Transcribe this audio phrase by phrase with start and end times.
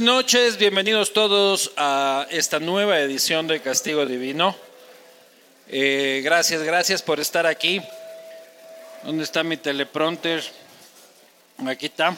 [0.00, 4.56] noches, bienvenidos todos a esta nueva edición de Castigo Divino.
[5.68, 7.80] Eh, gracias, gracias por estar aquí.
[9.02, 10.44] ¿Dónde está mi teleprompter?
[11.66, 12.14] Aquí está.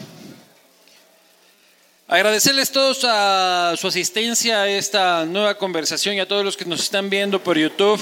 [2.09, 6.81] Agradecerles todos a su asistencia a esta nueva conversación y a todos los que nos
[6.83, 8.01] están viendo por YouTube.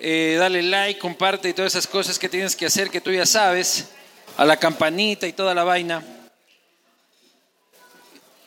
[0.00, 3.26] Eh, dale like, comparte y todas esas cosas que tienes que hacer que tú ya
[3.26, 3.88] sabes.
[4.36, 6.02] A la campanita y toda la vaina.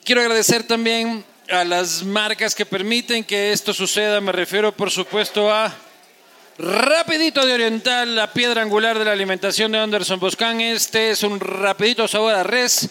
[0.06, 4.22] Quiero agradecer también a las marcas que permiten que esto suceda.
[4.22, 5.74] Me refiero, por supuesto, a
[6.60, 10.62] Rapidito de Oriental, la piedra angular de la alimentación de Anderson Boscan.
[10.62, 12.88] Este es un rapidito sabor a res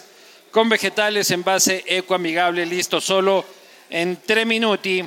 [0.51, 3.45] con vegetales en base ecoamigable, listo solo
[3.89, 5.01] en 3 minuti.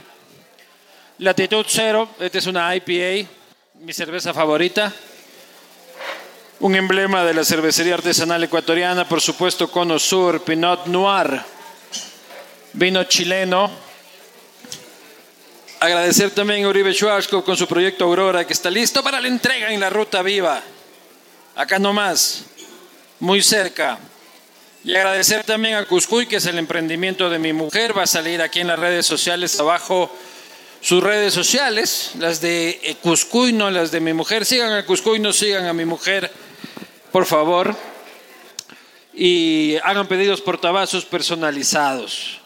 [1.19, 3.29] Latitud cero, esta es una IPA,
[3.81, 4.91] mi cerveza favorita.
[6.61, 11.58] Un emblema de la cervecería artesanal ecuatoriana, por supuesto, Cono Sur, Pinot Noir,
[12.73, 13.89] vino chileno
[15.81, 19.73] Agradecer también a Uribe Schwarzkopf con su proyecto Aurora, que está listo para la entrega
[19.73, 20.61] en la Ruta Viva.
[21.55, 22.47] Acá nomás,
[23.21, 23.97] muy cerca.
[24.83, 27.97] Y agradecer también a Cuscuy, que es el emprendimiento de mi mujer.
[27.97, 30.11] Va a salir aquí en las redes sociales abajo
[30.81, 34.45] sus redes sociales, las de eh, Cuscuy, no las de mi mujer.
[34.45, 36.29] Sigan a Cuscuy, no sigan a mi mujer,
[37.13, 37.77] por favor.
[39.15, 42.41] Y hagan pedidos portavasos personalizados.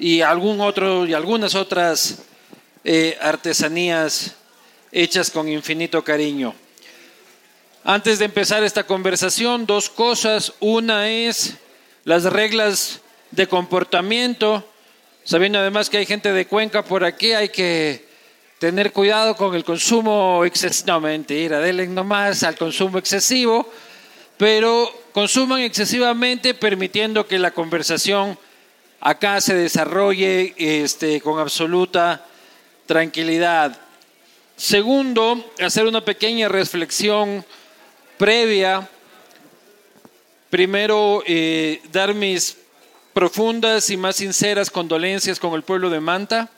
[0.00, 2.22] Y algún otro, y algunas otras
[2.84, 4.34] eh, artesanías
[4.90, 6.54] hechas con infinito cariño.
[7.84, 10.54] Antes de empezar esta conversación, dos cosas.
[10.58, 11.56] Una es
[12.04, 13.00] las reglas
[13.30, 14.66] de comportamiento.
[15.22, 18.08] Sabiendo además que hay gente de Cuenca por aquí, hay que
[18.58, 20.92] tener cuidado con el consumo excesivo.
[20.94, 23.70] No, mentira, denle nomás al consumo excesivo,
[24.38, 28.38] pero consuman excesivamente permitiendo que la conversación
[29.00, 32.24] acá se desarrolle este, con absoluta
[32.86, 33.78] tranquilidad.
[34.56, 37.44] Segundo, hacer una pequeña reflexión
[38.18, 38.88] previa.
[40.50, 42.58] Primero, eh, dar mis
[43.14, 46.50] profundas y más sinceras condolencias con el pueblo de Manta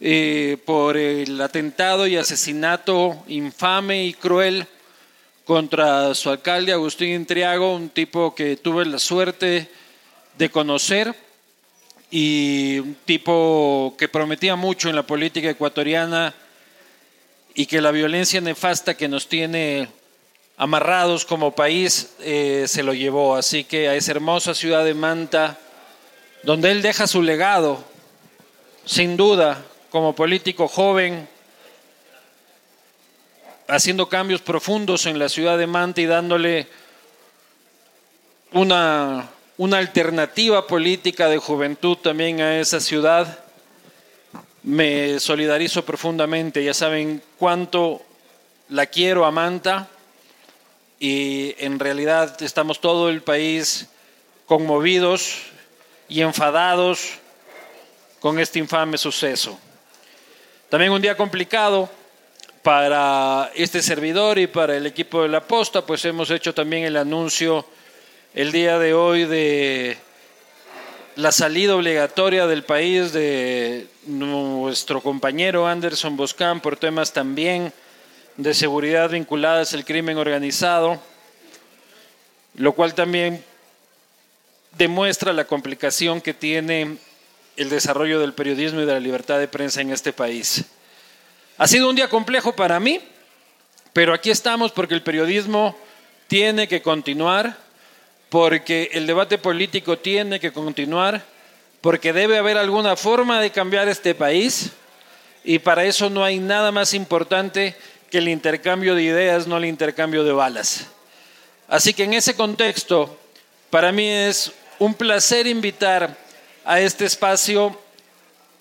[0.00, 4.66] eh, por el atentado y asesinato infame y cruel
[5.44, 9.68] contra su alcalde Agustín Intriago, un tipo que tuve la suerte
[10.42, 11.14] de conocer
[12.10, 16.34] y un tipo que prometía mucho en la política ecuatoriana
[17.54, 19.86] y que la violencia nefasta que nos tiene
[20.56, 23.36] amarrados como país eh, se lo llevó.
[23.36, 25.60] Así que a esa hermosa ciudad de Manta,
[26.42, 27.84] donde él deja su legado,
[28.84, 31.28] sin duda, como político joven,
[33.68, 36.66] haciendo cambios profundos en la ciudad de Manta y dándole
[38.50, 43.38] una una alternativa política de juventud también a esa ciudad.
[44.62, 48.02] Me solidarizo profundamente, ya saben cuánto
[48.68, 49.88] la quiero a Manta
[50.98, 53.88] y en realidad estamos todo el país
[54.46, 55.42] conmovidos
[56.08, 57.18] y enfadados
[58.20, 59.58] con este infame suceso.
[60.68, 61.90] También un día complicado
[62.62, 66.96] para este servidor y para el equipo de la posta, pues hemos hecho también el
[66.96, 67.66] anuncio
[68.34, 69.98] el día de hoy de
[71.16, 77.74] la salida obligatoria del país de nuestro compañero Anderson Boscan por temas también
[78.38, 80.98] de seguridad vinculadas al crimen organizado,
[82.54, 83.44] lo cual también
[84.78, 86.96] demuestra la complicación que tiene
[87.58, 90.64] el desarrollo del periodismo y de la libertad de prensa en este país.
[91.58, 92.98] Ha sido un día complejo para mí,
[93.92, 95.76] pero aquí estamos porque el periodismo
[96.28, 97.61] tiene que continuar
[98.32, 101.22] porque el debate político tiene que continuar,
[101.82, 104.70] porque debe haber alguna forma de cambiar este país
[105.44, 107.76] y para eso no hay nada más importante
[108.10, 110.86] que el intercambio de ideas, no el intercambio de balas.
[111.68, 113.18] Así que en ese contexto,
[113.68, 116.16] para mí es un placer invitar
[116.64, 117.78] a este espacio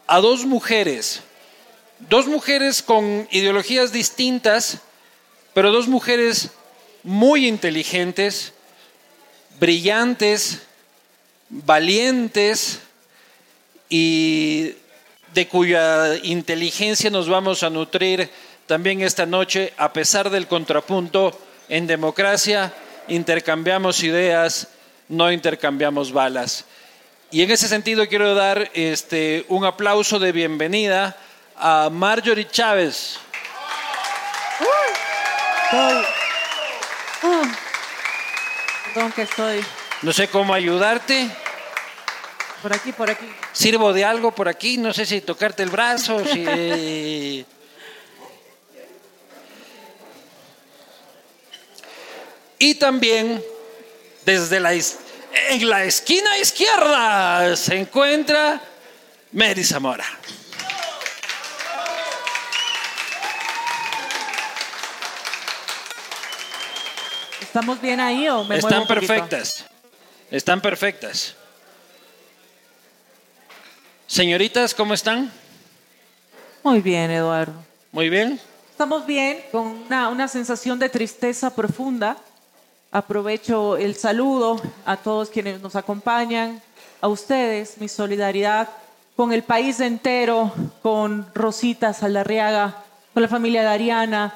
[0.05, 1.21] a dos mujeres,
[2.09, 4.79] dos mujeres con ideologías distintas,
[5.53, 6.49] pero dos mujeres
[7.03, 8.51] muy inteligentes,
[9.61, 10.63] brillantes,
[11.49, 12.79] valientes
[13.89, 14.73] y
[15.35, 18.27] de cuya inteligencia nos vamos a nutrir
[18.65, 22.73] también esta noche, a pesar del contrapunto, en democracia
[23.07, 24.67] intercambiamos ideas,
[25.07, 26.65] no intercambiamos balas.
[27.29, 31.15] Y en ese sentido quiero dar este, un aplauso de bienvenida
[31.55, 33.19] a Marjorie Chávez.
[38.93, 39.27] Que.
[40.01, 41.29] No sé cómo ayudarte.
[42.61, 43.25] Por aquí, por aquí.
[43.51, 44.77] Sirvo de algo por aquí.
[44.77, 47.45] No sé si tocarte el brazo, si.
[52.59, 53.43] y también
[54.25, 58.61] desde la en la esquina izquierda se encuentra
[59.31, 60.05] Mary Zamora.
[67.51, 69.13] ¿Estamos bien ahí o me Están muevo un poquito?
[69.13, 69.65] perfectas.
[70.31, 71.35] Están perfectas.
[74.07, 75.29] Señoritas, ¿cómo están?
[76.63, 77.51] Muy bien, Eduardo.
[77.91, 78.39] Muy bien.
[78.69, 82.15] Estamos bien, con una, una sensación de tristeza profunda.
[82.89, 86.61] Aprovecho el saludo a todos quienes nos acompañan,
[87.01, 88.69] a ustedes, mi solidaridad
[89.17, 92.77] con el país entero, con Rosita Saldarriaga,
[93.13, 94.35] con la familia de Ariana,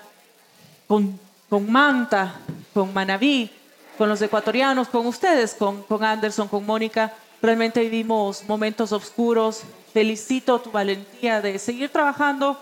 [0.85, 1.17] con,
[1.49, 2.41] con Manta,
[2.75, 3.49] con Manabí,
[3.97, 7.13] con los ecuatorianos, con ustedes, con, con Anderson, con Mónica.
[7.41, 9.61] Realmente vivimos momentos oscuros.
[9.93, 12.61] Felicito tu valentía de seguir trabajando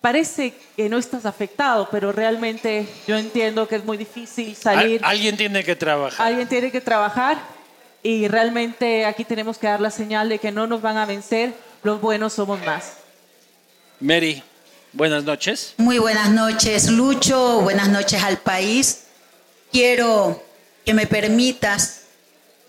[0.00, 5.00] parece que no estás afectado, pero realmente yo entiendo que es muy difícil salir.
[5.04, 6.26] Al- alguien tiene que trabajar.
[6.26, 7.38] Alguien tiene que trabajar
[8.02, 11.54] y realmente aquí tenemos que dar la señal de que no nos van a vencer,
[11.84, 12.98] los buenos somos más.
[14.00, 14.42] Mary,
[14.96, 15.74] buenas noches.
[15.76, 17.60] Muy buenas noches, Lucho.
[17.60, 19.04] Buenas noches al país.
[19.70, 20.42] Quiero
[20.84, 22.02] que me permitas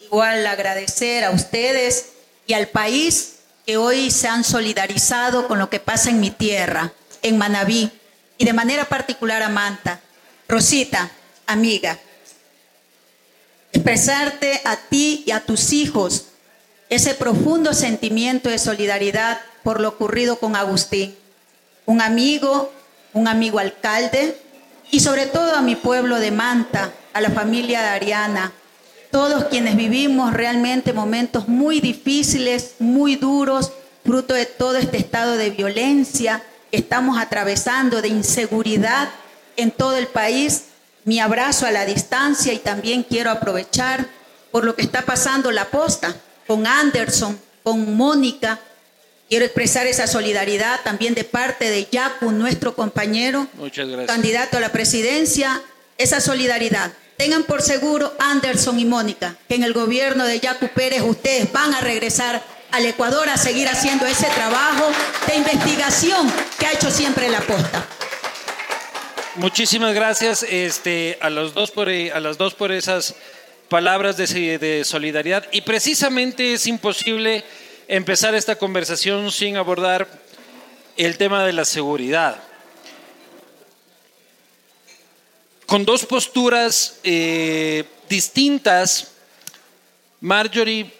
[0.02, 2.10] igual agradecer a ustedes
[2.46, 6.92] y al país que hoy se han solidarizado con lo que pasa en mi tierra,
[7.22, 7.92] en Manabí,
[8.38, 10.02] y de manera particular a Manta.
[10.48, 11.12] Rosita,
[11.46, 11.98] amiga,
[13.74, 16.28] expresarte a ti y a tus hijos
[16.90, 21.16] ese profundo sentimiento de solidaridad por lo ocurrido con Agustín
[21.88, 22.72] un amigo,
[23.14, 24.38] un amigo alcalde
[24.92, 28.52] y sobre todo a mi pueblo de Manta, a la familia de Ariana,
[29.10, 33.72] todos quienes vivimos realmente momentos muy difíciles, muy duros,
[34.04, 39.10] fruto de todo este estado de violencia que estamos atravesando, de inseguridad
[39.56, 40.66] en todo el país.
[41.06, 44.08] Mi abrazo a la distancia y también quiero aprovechar
[44.52, 48.60] por lo que está pasando la posta con Anderson, con Mónica,
[49.30, 53.46] Quiero expresar esa solidaridad también de parte de Yacu, nuestro compañero,
[54.08, 55.62] candidato a la presidencia,
[55.98, 56.94] esa solidaridad.
[57.18, 61.74] Tengan por seguro, Anderson y Mónica, que en el gobierno de Yacu Pérez ustedes van
[61.74, 62.42] a regresar
[62.72, 64.86] al Ecuador a seguir haciendo ese trabajo
[65.28, 67.86] de investigación que ha hecho siempre la posta.
[69.36, 73.16] Muchísimas gracias este, a, los dos por, a las dos por esas
[73.68, 75.46] palabras de, de solidaridad.
[75.52, 77.44] Y precisamente es imposible
[77.88, 80.08] empezar esta conversación sin abordar
[80.98, 82.42] el tema de la seguridad.
[85.66, 89.12] Con dos posturas eh, distintas,
[90.22, 90.92] Marjorie,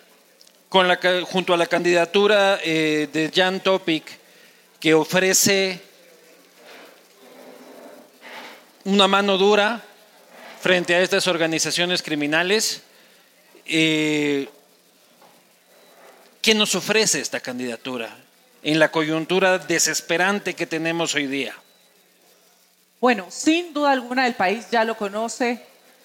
[1.26, 4.04] junto a la candidatura eh, de Jan Topic,
[4.80, 5.82] que ofrece
[8.84, 9.84] una mano dura
[10.62, 12.82] frente a estas organizaciones criminales.
[13.66, 14.48] eh,
[16.48, 18.08] ¿Qué nos ofrece esta candidatura
[18.64, 21.54] en la coyuntura desesperante que tenemos hoy día?
[23.02, 25.62] Bueno, sin duda alguna el país ya lo conoce.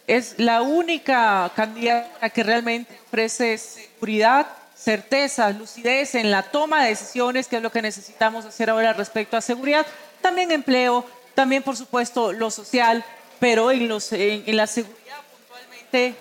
[0.08, 7.46] Es la única candidata que realmente ofrece seguridad, certeza, lucidez en la toma de decisiones,
[7.46, 9.86] que es lo que necesitamos hacer ahora respecto a seguridad.
[10.20, 11.06] También empleo,
[11.36, 13.04] también por supuesto lo social,
[13.38, 16.16] pero en, los, en, en la seguridad puntualmente,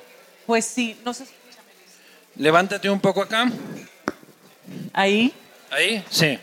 [0.46, 1.58] pues sí, no se escucha.
[2.36, 3.50] Levántate un poco acá.
[4.94, 5.34] Ahí,
[5.70, 6.38] Ahí, sí.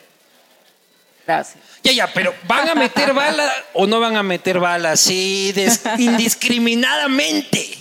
[1.27, 1.63] gracias.
[1.83, 4.97] Ya, ya, pero ¿van a meter bala o no van a meter bala?
[4.97, 7.79] Sí, des- indiscriminadamente.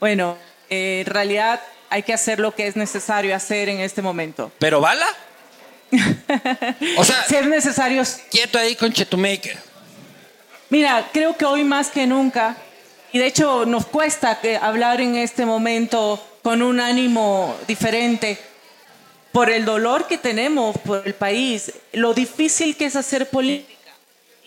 [0.00, 0.36] Bueno,
[0.70, 1.60] eh, en realidad
[1.90, 4.50] hay que hacer lo que es necesario hacer en este momento.
[4.58, 5.06] ¿Pero bala?
[6.96, 9.58] O sea, Si es necesario, quieto ahí con Chetumaker.
[10.70, 12.56] Mira, creo que hoy más que nunca,
[13.12, 18.38] y de hecho nos cuesta que hablar en este momento con un ánimo diferente,
[19.32, 23.92] por el dolor que tenemos por el país, lo difícil que es hacer política.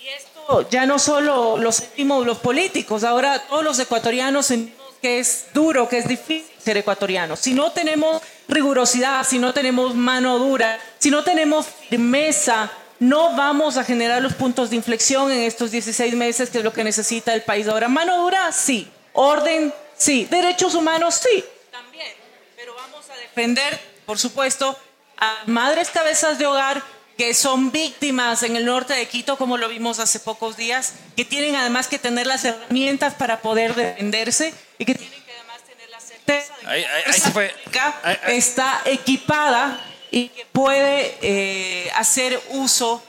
[0.01, 5.19] Y esto ya no solo lo sentimos los políticos, ahora todos los ecuatorianos sentimos que
[5.19, 7.35] es duro, que es difícil ser ecuatoriano.
[7.35, 13.77] Si no tenemos rigurosidad, si no tenemos mano dura, si no tenemos firmeza, no vamos
[13.77, 17.33] a generar los puntos de inflexión en estos 16 meses, que es lo que necesita
[17.33, 17.87] el país ahora.
[17.87, 18.89] Mano dura, sí.
[19.13, 20.27] Orden, sí.
[20.29, 21.43] Derechos humanos, sí.
[21.71, 22.07] También.
[22.55, 24.77] Pero vamos a defender, por supuesto,
[25.17, 26.83] a madres cabezas de hogar
[27.17, 31.23] que son víctimas en el norte de Quito, como lo vimos hace pocos días, que
[31.23, 35.89] tienen además que tener las herramientas para poder defenderse y que tienen que además tener
[35.89, 37.49] la certeza de que Ahí- ahí- la ahí se fue.
[37.49, 39.79] pública Ahí- ahí- está equipada
[40.11, 43.01] y que puede eh, hacer uso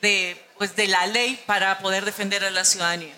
[0.00, 3.14] de, pues, de la ley para poder defender a la ciudadanía.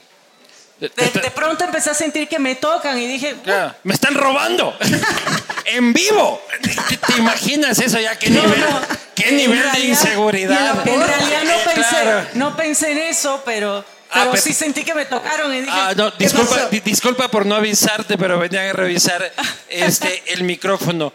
[0.81, 3.37] De, de pronto empecé a sentir que me tocan y dije,
[3.83, 4.77] Me están robando.
[5.67, 6.41] en vivo.
[6.89, 8.19] ¿Te, te imaginas eso ya?
[8.19, 8.81] ¿Qué No, nivel, no.
[9.15, 10.89] ¿qué En nivel de inseguridad?
[10.89, 12.29] En realidad no Eh, pensé, claro.
[12.35, 15.71] no pensé en eso, pero, Ah, pero pero- sí sentí que me tocaron y dije,
[15.73, 19.31] Ah, no, ¿qué disculpa, di- disculpa por no avisarte, pero venía a revisar
[19.69, 21.13] este, el micrófono.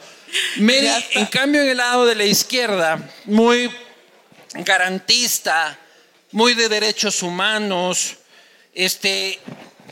[0.57, 3.71] Mary, en cambio, en el lado de la izquierda, muy
[4.53, 5.77] garantista,
[6.31, 8.15] muy de derechos humanos,
[8.75, 9.39] este,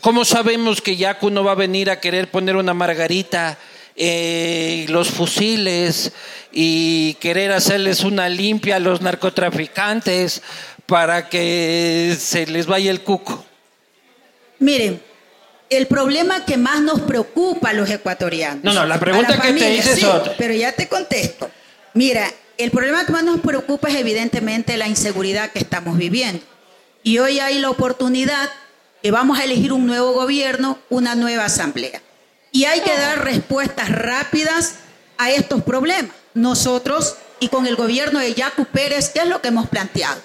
[0.01, 3.57] ¿cómo sabemos que Yacu no va a venir a querer poner una margarita,
[3.95, 6.11] eh, los fusiles
[6.51, 10.41] y querer hacerles una limpia a los narcotraficantes
[10.85, 13.45] para que se les vaya el cuco?
[14.59, 15.01] Miren,
[15.69, 18.63] el problema que más nos preocupa a los ecuatorianos.
[18.63, 20.35] No, no, la pregunta que te hice es sí, otra.
[20.37, 21.49] Pero ya te contesto.
[21.93, 26.43] Mira, el problema que más nos preocupa es evidentemente la inseguridad que estamos viviendo.
[27.03, 28.49] Y hoy hay la oportunidad
[29.03, 32.01] que vamos a elegir un nuevo gobierno, una nueva asamblea.
[32.53, 34.75] Y hay que dar respuestas rápidas
[35.17, 36.15] a estos problemas.
[36.33, 40.21] Nosotros y con el gobierno de Yacu Pérez, ¿qué es lo que hemos planteado?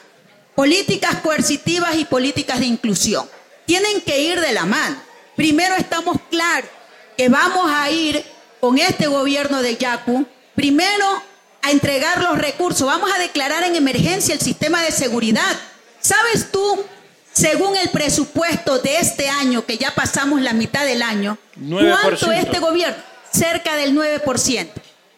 [0.54, 3.28] Políticas coercitivas y políticas de inclusión.
[3.66, 4.96] Tienen que ir de la mano.
[5.34, 6.70] Primero estamos claros
[7.16, 8.24] que vamos a ir
[8.60, 11.04] con este gobierno de Yacu, primero
[11.62, 15.56] a entregar los recursos, vamos a declarar en emergencia el sistema de seguridad.
[16.00, 16.84] ¿Sabes tú,
[17.38, 21.96] según el presupuesto de este año, que ya pasamos la mitad del año, 9%.
[22.02, 22.96] cuánto este gobierno?
[23.32, 24.68] Cerca del 9%.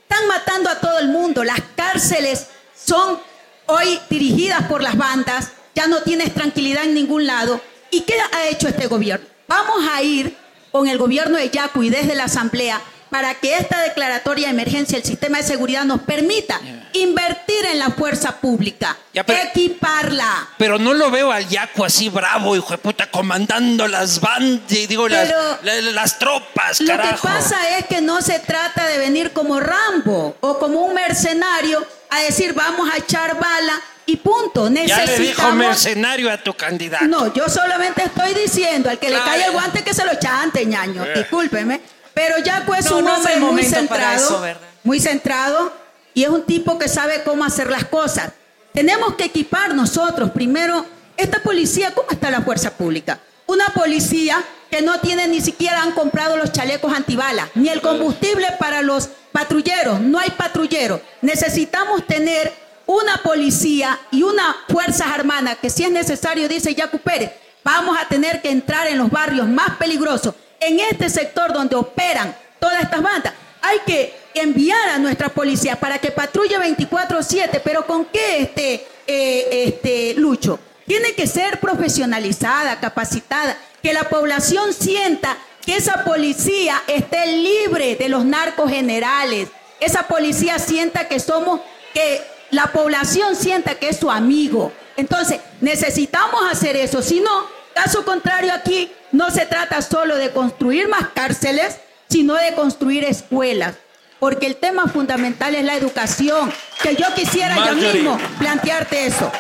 [0.03, 1.45] Están matando a todo el mundo.
[1.45, 3.19] Las cárceles son
[3.67, 5.53] hoy dirigidas por las bandas.
[5.75, 7.61] Ya no tienes tranquilidad en ningún lado.
[7.91, 9.27] ¿Y qué ha hecho este gobierno?
[9.49, 10.37] Vamos a ir
[10.71, 14.97] con el gobierno de Yacu y desde la Asamblea para que esta declaratoria de emergencia
[14.99, 16.61] del sistema de seguridad nos permita
[16.93, 20.49] invertir en la fuerza pública, Ya, pero- equiparla.
[20.59, 25.09] Pero no lo veo al Yaco así bravo, hijo de puta, comandando las bandas, digo,
[25.09, 27.17] las, Pero- las tropas, Lo carajo.
[27.17, 31.85] que pasa es que no se trata de venir como Rambo o como un mercenario
[32.11, 34.69] a decir vamos a echar bala y punto.
[34.69, 35.57] ya le dijo Necesitamos...
[35.57, 37.05] mercenario a tu candidato.
[37.07, 39.25] No, yo solamente estoy diciendo al que Claro.
[39.25, 41.05] le cae el guante que se lo chante, ñaño.
[41.05, 41.15] Eh.
[41.19, 41.81] Discúlpeme.
[42.21, 44.45] Pero Yaco es No, un no es hombre muy centrado.
[44.85, 45.73] muy centrado
[46.13, 48.33] y es un tipo que sabe cómo hacer las cosas.
[48.75, 50.85] Tenemos que equipar nosotros primero
[51.17, 53.21] esta policía, ¿cómo está la fuerza pública?
[53.47, 54.37] Una policía
[54.71, 59.09] que no tiene ni siquiera han comprado los chalecos antibalas, ni el combustible para los
[59.33, 61.01] patrulleros, no hay patrulleros.
[61.23, 62.53] Necesitamos tener
[62.85, 67.33] una policía y una fuerzas armadas que si es necesario, dice Yacu Pérez,
[67.65, 72.37] vamos a tener que entrar en los barrios más peligrosos, en este sector donde operan
[72.59, 73.33] todas estas bandas.
[73.63, 79.65] Hay que enviar a nuestra policía para que patrulle 24/7, pero ¿con qué este, eh,
[79.67, 80.59] este Lucho?
[80.87, 88.09] Tiene que ser profesionalizada, capacitada, que la población sienta que esa policía esté libre de
[88.09, 89.49] los narcos generales,
[89.79, 91.61] esa policía sienta que somos,
[91.95, 94.73] que la población sienta que es su amigo.
[94.97, 100.89] Entonces, necesitamos hacer eso, si no, caso contrario aquí no se trata solo de construir
[100.89, 101.77] más cárceles,
[102.09, 103.75] sino de construir escuelas.
[104.19, 106.53] Porque el tema fundamental es la educación.
[106.83, 109.31] Que yo quisiera yo mismo plantearte eso.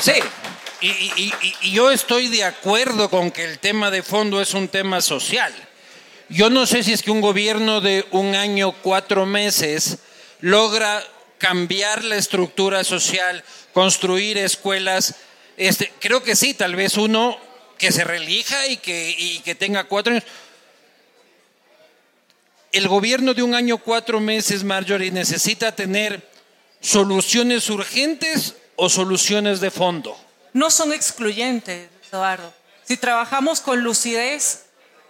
[0.00, 0.12] Sí,
[0.80, 5.00] y- y yo estoy de acuerdo con que el tema de fondo es un tema
[5.00, 5.52] social.
[6.28, 9.98] Yo no sé si es que un gobierno de un año, cuatro meses,
[10.40, 11.02] logra
[11.38, 15.14] cambiar la estructura social, construir escuelas.
[15.56, 17.38] Este, creo que sí, tal vez uno
[17.78, 20.24] que se relija y que, y que tenga cuatro años.
[22.72, 26.28] El gobierno de un año, cuatro meses, Marjorie, necesita tener
[26.80, 30.16] soluciones urgentes o soluciones de fondo.
[30.52, 32.52] no son excluyentes, Eduardo.
[32.84, 34.64] Si trabajamos con lucidez,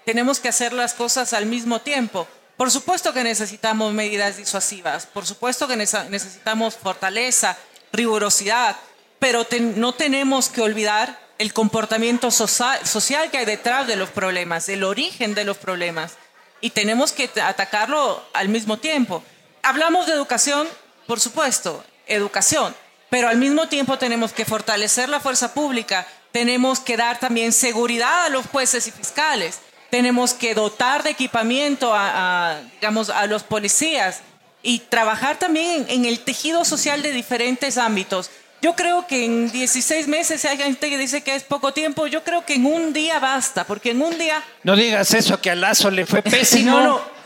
[0.05, 2.27] tenemos que hacer las cosas al mismo tiempo.
[2.57, 7.57] Por supuesto que necesitamos medidas disuasivas, por supuesto que nece- necesitamos fortaleza,
[7.93, 8.77] rigurosidad,
[9.19, 9.47] pero
[9.77, 15.35] no tenemos que olvidar el comportamiento social que hay detrás de los problemas, el origen
[15.35, 16.15] de los problemas,
[16.61, 19.23] y tenemos que atacarlo al mismo tiempo.
[19.63, 20.67] Hablamos de educación,
[21.07, 22.75] por supuesto, educación,
[23.11, 28.25] pero al mismo tiempo tenemos que fortalecer la fuerza pública, tenemos que dar también seguridad
[28.25, 34.21] a los jueces y fiscales, tenemos que dotar de equipamiento a, digamos, a los policías
[34.63, 38.31] y trabajar también en el tejido social de diferentes ámbitos.
[38.63, 42.25] Yo creo que en 16 meses, hay gente que dice que es poco tiempo, yo
[42.25, 44.43] creo que en un día basta, porque en un día...
[44.63, 46.71] No digas eso, que a Lazo le fue pésimo.
[46.81, 47.17] No, no.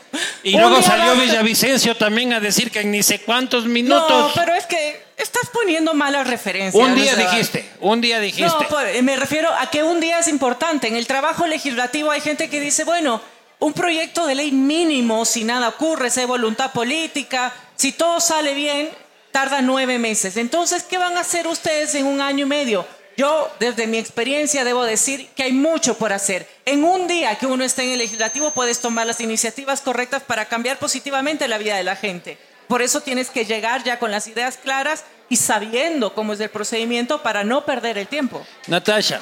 [0.43, 1.23] Y Un luego salió basta.
[1.23, 4.33] Villavicencio también a decir que en ni sé cuántos No, minutos.
[4.35, 6.75] pero es que estás poniendo malas referencias.
[6.85, 8.51] un día dijiste, un día dijiste.
[8.63, 10.89] No, pues, me refiero a que un día es importante.
[10.89, 13.21] En el trabajo legislativo hay gente que dice, bueno,
[13.61, 18.53] un proyecto de ley mínimo, si nada ocurre, si hay voluntad política, si todo sale
[18.55, 18.91] bien,
[19.33, 20.37] tarda nueve meses.
[20.37, 22.87] Entonces, ¿qué van a hacer ustedes en un año y medio?
[23.17, 26.49] Yo, desde mi experiencia, debo decir que hay mucho por hacer.
[26.65, 30.47] En un día que uno esté en el legislativo, puedes tomar las iniciativas correctas para
[30.47, 32.39] cambiar positivamente la vida de la gente.
[32.67, 36.51] Por eso tienes que llegar ya con las ideas claras y sabiendo cómo es el
[36.51, 38.47] procedimiento para no perder el tiempo.
[38.69, 39.21] Natasha.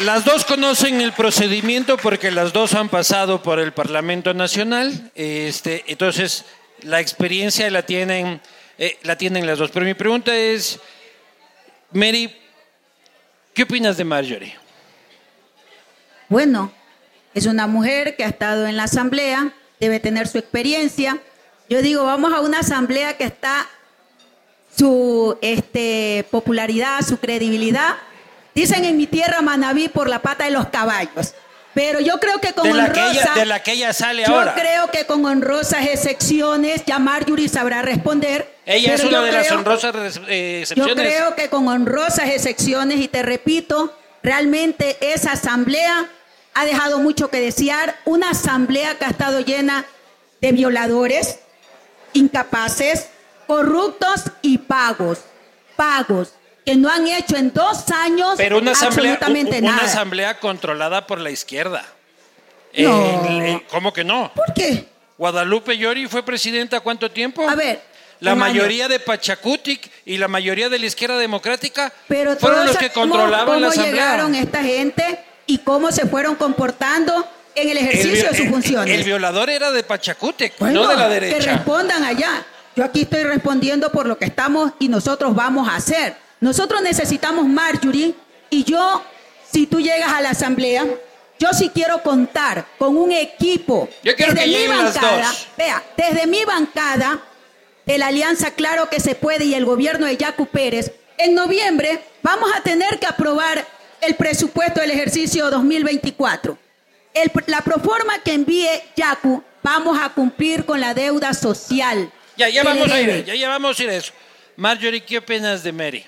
[0.00, 5.10] Las dos conocen el procedimiento porque las dos han pasado por el Parlamento Nacional.
[5.14, 6.46] Este, entonces,
[6.82, 8.40] la experiencia la tienen,
[8.78, 9.70] eh, la tienen las dos.
[9.70, 10.78] Pero mi pregunta es,
[11.92, 12.36] Mary,
[13.54, 14.54] ¿qué opinas de Marjorie?
[16.28, 16.72] Bueno,
[17.34, 21.18] es una mujer que ha estado en la asamblea, debe tener su experiencia.
[21.68, 23.68] Yo digo, vamos a una asamblea que está
[24.76, 27.96] su este, popularidad, su credibilidad.
[28.54, 31.34] Dicen en mi tierra Manabí por la pata de los caballos.
[31.74, 34.24] Pero yo creo que con De la, que honrosa, ella, de la que ella sale
[34.26, 34.54] yo ahora.
[34.54, 38.52] creo que con honrosas excepciones, ya Marjorie sabrá responder.
[38.66, 39.94] Ella es una yo de las honrosas
[40.28, 41.06] eh, yo excepciones.
[41.06, 46.08] creo que con honrosas excepciones, y te repito, realmente esa asamblea
[46.54, 47.96] ha dejado mucho que desear.
[48.04, 49.84] Una asamblea que ha estado llena
[50.40, 51.38] de violadores,
[52.14, 53.06] incapaces,
[53.46, 55.20] corruptos y pagos.
[55.76, 59.84] Pagos que no han hecho en dos años Pero una asamblea, absolutamente una nada.
[59.88, 61.84] asamblea controlada por la izquierda.
[62.76, 63.26] No.
[63.26, 64.30] En- ¿Cómo que no?
[64.34, 64.86] ¿Por qué?
[65.18, 67.48] Guadalupe Llori fue presidenta cuánto tiempo?
[67.48, 67.80] A ver,
[68.20, 68.52] La un año.
[68.54, 73.46] mayoría de Pachacutic y la mayoría de la izquierda democrática Pero fueron los que controlaban
[73.46, 73.92] cómo la asamblea.
[73.92, 78.40] llegaron esta gente y cómo se fueron comportando en el el, ejercicio vi- de sus
[78.46, 78.94] el- funciones.
[78.98, 81.52] el violador era de Pachacútec, Bueno, no de la Que derecha.
[81.56, 82.46] respondan allá.
[82.76, 86.14] Yo aquí estoy respondiendo por lo que estamos y nosotros vamos a hacer.
[86.40, 88.14] Nosotros necesitamos Marjorie
[88.48, 89.02] y yo,
[89.50, 90.86] si tú llegas a la asamblea,
[91.38, 93.88] yo sí quiero contar con un equipo.
[94.02, 97.20] Yo quiero desde que mi bancada, vea, desde mi bancada
[97.86, 102.00] de la Alianza Claro que se puede y el gobierno de Yacu Pérez, en noviembre
[102.22, 103.66] vamos a tener que aprobar
[104.00, 106.56] el presupuesto del ejercicio 2024.
[107.12, 112.10] El- la proforma que envíe Yacu, vamos a cumplir con la deuda social.
[112.36, 114.12] Ya, ya vamos a ir, ya, ya vamos a ir a eso.
[114.56, 116.04] Marjorie, ¿qué opinas de Mary?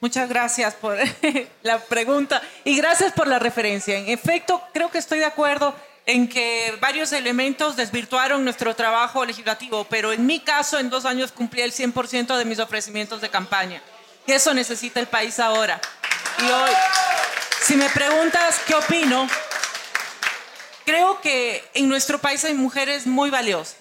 [0.00, 0.96] Muchas gracias por
[1.62, 3.98] la pregunta y gracias por la referencia.
[3.98, 5.74] En efecto, creo que estoy de acuerdo
[6.06, 11.32] en que varios elementos desvirtuaron nuestro trabajo legislativo, pero en mi caso, en dos años
[11.32, 13.82] cumplí el 100% de mis ofrecimientos de campaña.
[14.26, 15.78] Y eso necesita el país ahora.
[16.38, 16.70] Y hoy,
[17.60, 19.28] si me preguntas qué opino,
[20.86, 23.76] creo que en nuestro país hay mujeres muy valiosas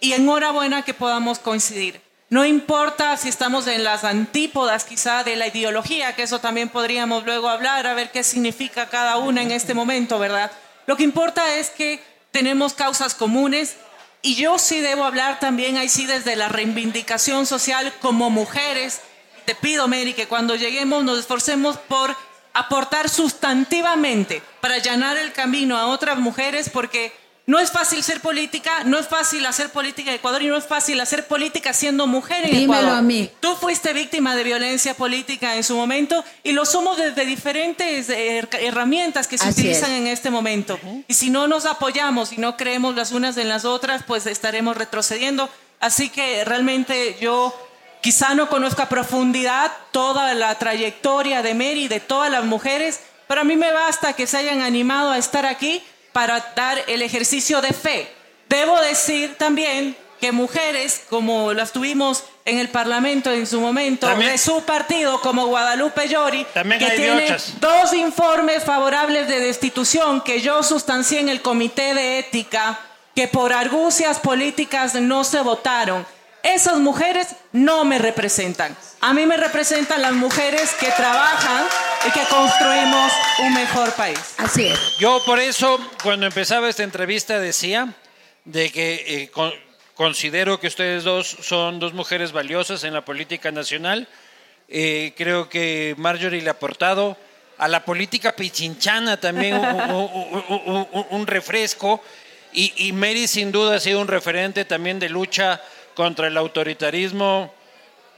[0.00, 2.07] y enhorabuena que podamos coincidir.
[2.30, 7.24] No importa si estamos en las antípodas quizá de la ideología, que eso también podríamos
[7.24, 10.50] luego hablar, a ver qué significa cada una en este momento, ¿verdad?
[10.84, 13.76] Lo que importa es que tenemos causas comunes
[14.20, 19.00] y yo sí debo hablar también ahí sí desde la reivindicación social como mujeres.
[19.46, 22.14] Te pido, Mary, que cuando lleguemos nos esforcemos por
[22.52, 27.10] aportar sustantivamente para allanar el camino a otras mujeres porque
[27.48, 30.66] no es fácil ser política, no es fácil hacer política en Ecuador y no es
[30.66, 32.98] fácil hacer política siendo mujer en Dímelo Ecuador.
[32.98, 33.30] a mí.
[33.40, 38.42] Tú fuiste víctima de violencia política en su momento y lo somos desde diferentes eh,
[38.42, 39.98] her- herramientas que se Así utilizan es.
[40.00, 40.78] en este momento.
[41.08, 44.76] Y si no nos apoyamos y no creemos las unas en las otras, pues estaremos
[44.76, 45.48] retrocediendo.
[45.80, 47.54] Así que realmente yo
[48.02, 53.00] quizá no conozco a profundidad toda la trayectoria de Mary y de todas las mujeres,
[53.26, 55.82] pero a mí me basta que se hayan animado a estar aquí
[56.18, 58.12] para dar el ejercicio de fe.
[58.48, 64.32] Debo decir también que mujeres, como las tuvimos en el Parlamento en su momento, También-
[64.32, 70.64] de su partido, como Guadalupe Llori, que tiene dos informes favorables de destitución que yo
[70.64, 72.80] sustancié en el Comité de Ética,
[73.14, 76.04] que por argucias políticas no se votaron.
[76.42, 78.76] Esas mujeres no me representan.
[79.00, 81.64] A mí me representan las mujeres que trabajan
[82.06, 84.18] y que construimos un mejor país.
[84.38, 84.78] Así es.
[84.98, 87.92] Yo por eso, cuando empezaba esta entrevista, decía
[88.44, 89.52] de que eh, con-
[89.94, 94.06] considero que ustedes dos son dos mujeres valiosas en la política nacional.
[94.68, 97.16] Eh, creo que Marjorie le ha aportado
[97.58, 102.02] a la política pichinchana también un, un- un- un- un refresco.
[102.52, 105.60] Y, y Mary sin duda ha sido un referente también de lucha
[105.94, 107.52] contra el autoritarismo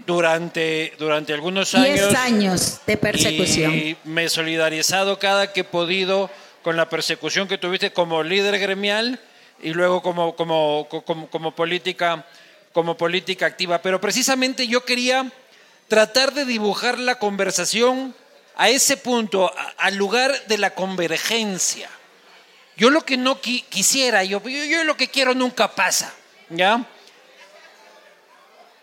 [0.06, 1.94] durante, durante algunos años.
[1.94, 3.74] Diez años de persecución.
[3.74, 6.30] Y me he solidarizado cada que he podido
[6.62, 9.20] con la persecución que tuviste como líder gremial
[9.62, 12.26] y luego como, como, como, como política,
[12.72, 13.80] como política activa.
[13.82, 15.30] Pero precisamente yo quería
[15.88, 18.14] tratar de dibujar la conversación
[18.56, 21.88] a ese punto, al lugar de la convergencia.
[22.76, 26.14] Yo lo que no quisiera, yo, yo, yo, lo que quiero nunca pasa,
[26.48, 26.86] ¿ya?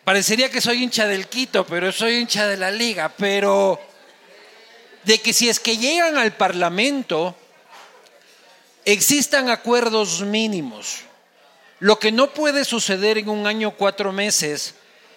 [0.08, 3.78] Parecería que soy hincha del Quito, pero soy hincha de la liga, pero
[5.04, 7.36] de que si es que llegan al Parlamento,
[8.86, 11.00] existan acuerdos mínimos.
[11.80, 14.76] Lo que no puede suceder en un año cuatro meses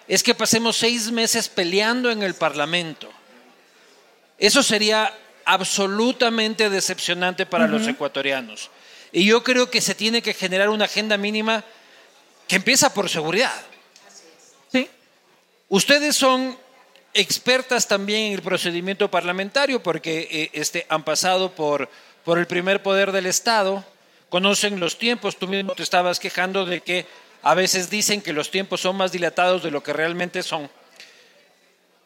[0.09, 3.09] es que pasemos seis meses peleando en el Parlamento.
[4.37, 8.69] Eso sería absolutamente decepcionante para los ecuatorianos.
[9.13, 11.63] Y yo creo que se tiene que generar una agenda mínima
[12.45, 13.70] que empieza por seguridad.
[15.71, 16.55] Ustedes son
[17.13, 21.89] expertas también en el procedimiento parlamentario porque eh, este, han pasado por
[22.23, 23.83] por el primer poder del Estado,
[24.29, 27.05] conocen los tiempos, tú mismo te estabas quejando de que
[27.41, 30.69] a veces dicen que los tiempos son más dilatados de lo que realmente son.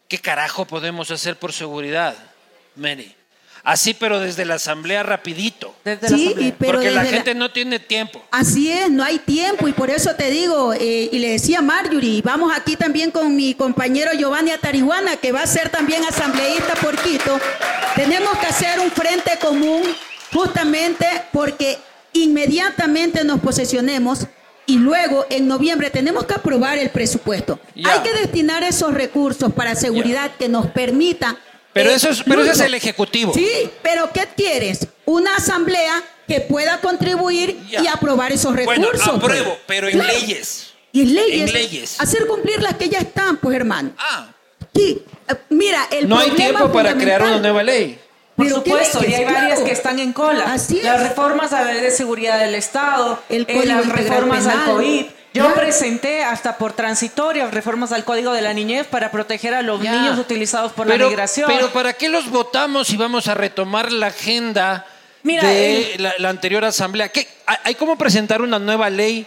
[0.08, 2.16] ¿Qué carajo podemos hacer por seguridad,
[2.76, 3.14] Mary?
[3.66, 5.74] Así, pero desde la asamblea rapidito.
[6.08, 8.24] sí, pero Porque la gente no tiene tiempo.
[8.30, 12.22] Así es, no hay tiempo y por eso te digo, eh, y le decía Marjorie,
[12.22, 16.96] vamos aquí también con mi compañero Giovanni Atarihuana, que va a ser también asambleísta por
[17.02, 17.40] Quito.
[17.96, 19.82] Tenemos que hacer un frente común
[20.32, 21.80] justamente porque
[22.14, 24.28] inmediatamente nos posesionemos
[24.68, 27.60] y luego en noviembre tenemos que aprobar el presupuesto.
[27.84, 31.38] Hay que destinar esos recursos para seguridad que nos permita
[31.76, 33.34] pero, eso es, pero ese es el Ejecutivo.
[33.34, 34.88] Sí, pero ¿qué quieres?
[35.04, 39.06] Una asamblea que pueda contribuir y aprobar esos recursos.
[39.06, 39.60] Bueno, apruebo, pues.
[39.68, 40.74] pero en leyes.
[40.94, 41.50] Y en leyes.
[41.50, 42.00] En leyes.
[42.00, 43.92] Hacer cumplir las que ya están, pues hermano.
[43.98, 44.30] Ah.
[44.74, 48.00] Sí, eh, mira, el No hay tiempo para crear una nueva ley.
[48.38, 50.54] Por supuesto, y hay varias que están en cola.
[50.54, 54.64] Así Las reformas a la ley de seguridad del Estado, el eh, las reformas al
[54.64, 59.62] COVID yo presenté hasta por transitorias reformas al Código de la Niñez para proteger a
[59.62, 61.52] los niños utilizados por la migración.
[61.54, 64.86] Pero ¿para qué los votamos si vamos a retomar la agenda
[65.24, 67.10] de la, anterior asamblea?
[67.10, 67.28] ¿Qué,
[67.64, 69.26] ¿Hay cómo presentar una nueva ley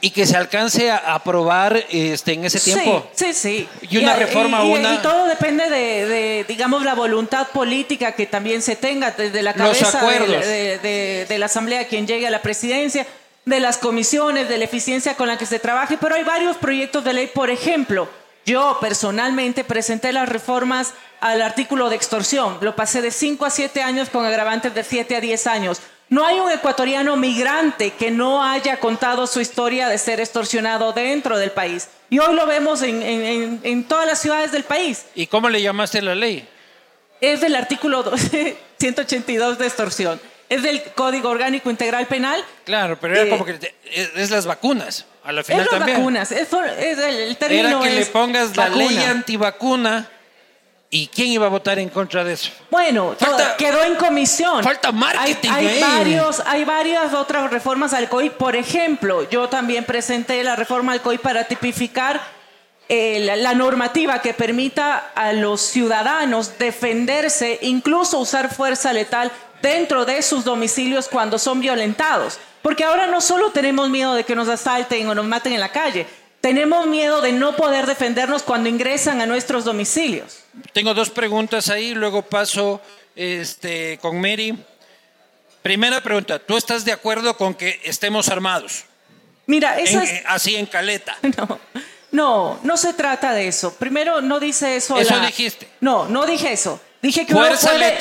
[0.00, 3.08] y que se alcance a aprobar este, en ese tiempo?
[3.14, 4.94] Sí, sí, Y una reforma y, una.
[4.94, 10.04] Y todo depende de, digamos, la voluntad política que también se tenga desde la cabeza
[10.10, 13.06] de, de la asamblea quien llegue a la presidencia
[13.46, 17.04] de las comisiones, de la eficiencia con la que se trabaje, pero hay varios proyectos
[17.04, 17.30] de ley.
[17.32, 18.08] Por ejemplo,
[18.44, 22.58] yo personalmente presenté las reformas al artículo de extorsión.
[22.60, 25.80] Lo pasé de 5 a 7 años con agravantes de 7 a 10 años.
[26.08, 31.38] No hay un ecuatoriano migrante que no haya contado su historia de ser extorsionado dentro
[31.38, 31.88] del país.
[32.10, 35.06] Y hoy lo vemos en, en todas las ciudades del país.
[35.14, 36.48] ¿Y cómo le llamaste la ley?
[37.20, 38.04] Es del artículo
[38.78, 42.44] 182 de extorsión es del Código Orgánico Integral Penal.
[42.64, 45.06] Claro, pero era eh, como que es, las vacunas.
[45.24, 46.32] A la final es las vacunas.
[46.32, 50.10] Es, el, término era que le pongas la ley antivacuna.
[50.88, 52.50] ¿Y quién iba a votar en contra de eso?
[52.70, 53.16] Bueno,
[53.58, 54.62] quedó en comisión.
[54.62, 55.50] Falta marketing.
[55.50, 58.30] Hay, varios, hay varias otras reformas al COI.
[58.30, 62.20] Por ejemplo, yo también presenté la reforma al COI para tipificar
[62.88, 69.32] eh, la, normativa que permita a los ciudadanos defenderse, incluso usar fuerza letal
[69.62, 72.38] dentro de sus domicilios cuando son violentados.
[72.62, 75.70] Porque ahora no solo tenemos miedo de que nos asalten o nos maten en la
[75.70, 76.06] calle,
[76.40, 80.40] tenemos miedo de no poder defendernos cuando ingresan a nuestros domicilios.
[80.72, 82.80] Tengo dos preguntas ahí, luego paso
[83.14, 84.56] este, con Mary.
[85.62, 88.84] Primera pregunta, ¿tú estás de acuerdo con que estemos armados?
[89.46, 90.10] Mira, eso es...
[90.10, 91.16] Eh, así en caleta.
[91.36, 91.58] No,
[92.12, 93.74] no, no se trata de eso.
[93.74, 94.96] Primero, no dice eso.
[94.96, 95.68] Eso dijiste.
[95.80, 96.80] No, no dije eso.
[97.02, 97.44] Dije que uno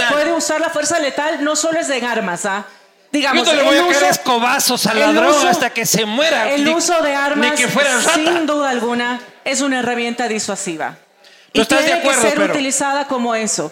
[0.09, 2.65] puede, usar la fuerza letal, no solo es en armas, ¿ah?
[3.11, 6.51] Digamos, Yo no le voy a caer escobazos al ladrón hasta que se muera.
[6.51, 7.59] El uso de armas,
[8.13, 10.97] sin duda alguna, es una herramienta disuasiva.
[11.53, 13.71] y estás tiene que ser utilizada como eso.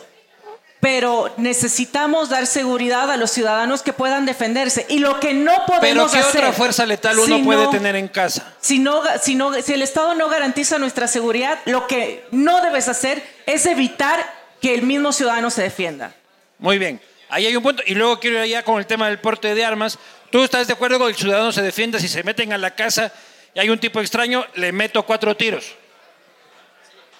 [0.79, 4.85] Pero necesitamos dar seguridad a los ciudadanos que puedan defenderse.
[4.89, 8.43] Y lo que no podemos ¿Pero qué otra fuerza letal uno puede tener en casa?
[8.59, 12.89] Si, no, si, no, si el Estado no garantiza nuestra seguridad, lo que no debes
[12.89, 16.15] hacer es evitar que el mismo ciudadano se defienda.
[16.57, 16.99] Muy bien,
[17.29, 17.83] ahí hay un punto.
[17.85, 19.99] Y luego quiero ir allá con el tema del porte de armas.
[20.31, 22.71] ¿Tú estás de acuerdo con que el ciudadano se defienda si se meten a la
[22.73, 23.11] casa
[23.53, 25.65] y hay un tipo extraño, le meto cuatro tiros?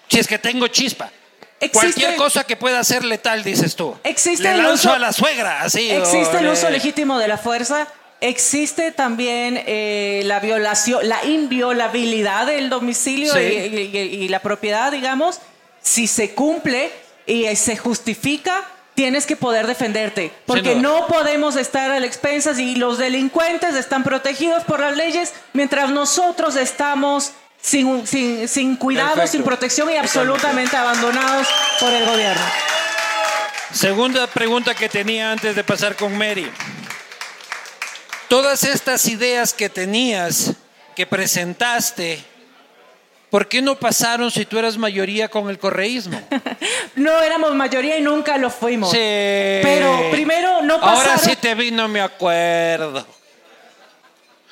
[0.08, 1.12] Si es que tengo chispa.
[1.72, 3.96] Cualquier cosa que pueda ser letal, dices tú.
[4.04, 5.92] Existe le lanzo a la suegra, así.
[5.92, 7.88] Existe el uso legítimo de la fuerza
[8.22, 13.40] existe también eh, la violación, la inviolabilidad del domicilio Sí.
[13.40, 15.42] y, y- y la propiedad, digamos.
[15.82, 16.90] Si se cumple
[17.26, 18.64] y eh, se justifica,
[18.96, 20.32] tienes que poder defenderte.
[20.46, 25.34] Porque no podemos estar a la expensas y los delincuentes están protegidos por las leyes
[25.54, 27.32] mientras nosotros estamos
[27.62, 29.32] sin, sin, sin cuidado, Perfecto.
[29.32, 31.48] sin protección y absolutamente abandonados
[31.80, 32.44] por el gobierno.
[33.74, 36.50] Segunda pregunta que tenía antes de pasar con Mary.
[38.28, 40.54] Todas estas ideas que tenías,
[40.96, 42.24] que presentaste,
[43.34, 46.22] ¿por qué no pasaron si tú eras mayoría con el correísmo?
[46.96, 48.92] No éramos mayoría y nunca lo fuimos.
[48.92, 48.98] Sí.
[48.98, 53.08] Pero primero no Ahora pasaron- sí te vi, no me acuerdo.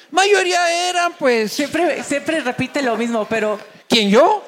[0.10, 1.54] Mayoría eran, pues.
[1.54, 4.44] Siempre, siempre repite lo mismo, pero ¿Quién yo?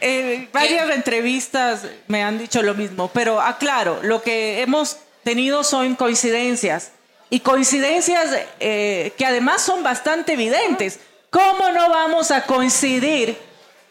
[0.00, 3.08] eh, varias entrevistas me han dicho lo mismo.
[3.14, 6.90] Pero aclaro, lo que hemos tenido son coincidencias.
[7.30, 10.98] Y coincidencias eh, que además son bastante evidentes.
[11.30, 13.38] ¿Cómo no vamos a coincidir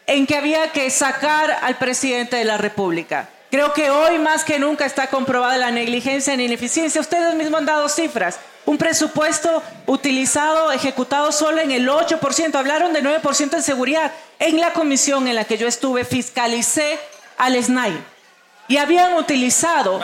[0.08, 3.28] en que había que sacar al presidente de la República?
[3.50, 7.00] Creo que hoy más que nunca está comprobada la negligencia y la ineficiencia.
[7.00, 8.38] Ustedes mismos han dado cifras.
[8.66, 12.54] Un presupuesto utilizado, ejecutado solo en el 8%.
[12.56, 14.12] Hablaron de 9% en seguridad.
[14.38, 16.98] En la comisión en la que yo estuve, fiscalicé
[17.38, 17.96] al SNAI.
[18.70, 19.98] Y habían utilizado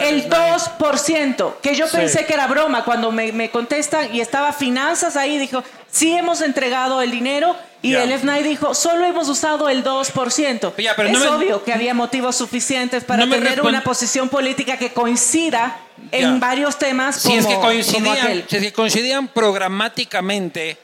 [0.00, 0.28] el SNAI.
[0.30, 1.96] 2%, que yo Sí.
[1.96, 2.84] pensé que era broma.
[2.84, 5.64] Cuando me, me contestan y estaba finanzas ahí, dijo,
[5.94, 7.56] sí hemos entregado el dinero.
[7.80, 10.72] Y el FNAI dijo, solo hemos usado el 2%.
[10.78, 14.30] Ya, pero es no me- obvio que había motivos suficientes para No tener una posición
[14.30, 15.76] política que coincida
[16.10, 20.78] en varios temas Si como, es que coincidían, si es que coincidían programáticamente,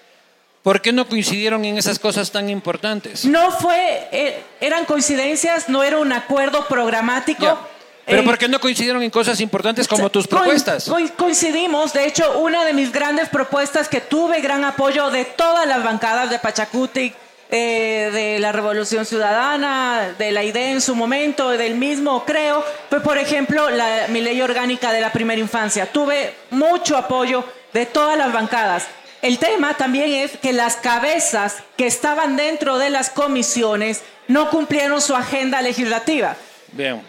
[0.62, 3.24] ¿por qué no coincidieron en esas cosas tan importantes?
[3.24, 7.58] No fue, eh, eran coincidencias, no era un acuerdo programático.
[8.06, 10.88] Pero Eh, ¿por qué no coincidieron en cosas importantes como tus propuestas?
[10.88, 15.66] coin- coincidimos, de hecho, una de mis grandes propuestas que tuve gran apoyo de todas
[15.66, 17.14] las bancadas de Pachacutic,
[17.52, 23.00] eh, de la Revolución Ciudadana, de la idea en su momento, del mismo creo, fue
[23.00, 25.86] por ejemplo la, mi ley orgánica de la primera infancia.
[25.92, 28.86] Tuve mucho apoyo de todas las bancadas.
[29.22, 35.00] El tema también es que las cabezas que estaban dentro de las comisiones no cumplieron
[35.02, 36.36] su agenda legislativa.
[36.72, 37.02] Bien.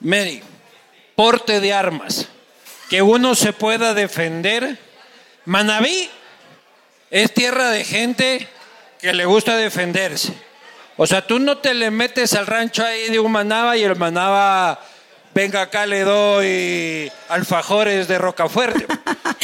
[0.00, 0.42] Mary,
[1.14, 2.28] porte de armas.
[2.88, 4.78] Que uno se pueda defender.
[5.44, 6.10] Manabí
[7.10, 8.46] es tierra de gente
[9.00, 10.32] que le gusta defenderse.
[10.96, 13.94] O sea, tú no te le metes al rancho ahí de un manaba y el
[13.96, 14.80] manaba,
[15.32, 18.86] venga acá le doy alfajores de Rocafuerte.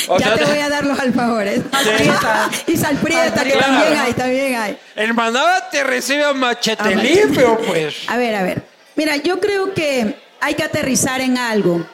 [0.07, 1.63] O ya sea, te voy a dar los alfajores.
[1.73, 2.51] Salprieta.
[2.67, 4.79] y salprieta, que también hay, también hay.
[4.97, 7.15] el manaba te recibe a machete A machete.
[7.15, 7.95] limpio, pues.
[8.09, 8.63] A ver, a ver.
[8.97, 10.15] Mira, yo creo que
[10.45, 11.87] hay que aterrizar en algo.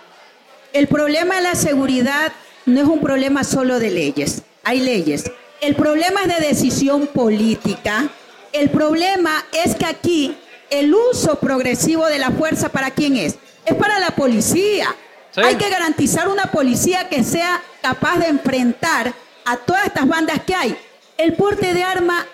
[0.73, 2.33] El problema de la seguridad
[2.67, 4.43] no es un problema solo de leyes.
[4.65, 5.31] Hay leyes.
[5.61, 8.09] El problema es de decisión política.
[8.53, 10.37] El problema es que aquí
[10.69, 13.37] el uso progresivo de la fuerza para quién es?
[13.65, 14.97] Es para la policía.
[15.31, 15.43] Sí.
[15.43, 20.57] Hay que garantizar una policía que sea capaz de enfrentar a todas estas bandas que
[20.57, 20.77] hay.
[21.19, 22.27] El porte de arma,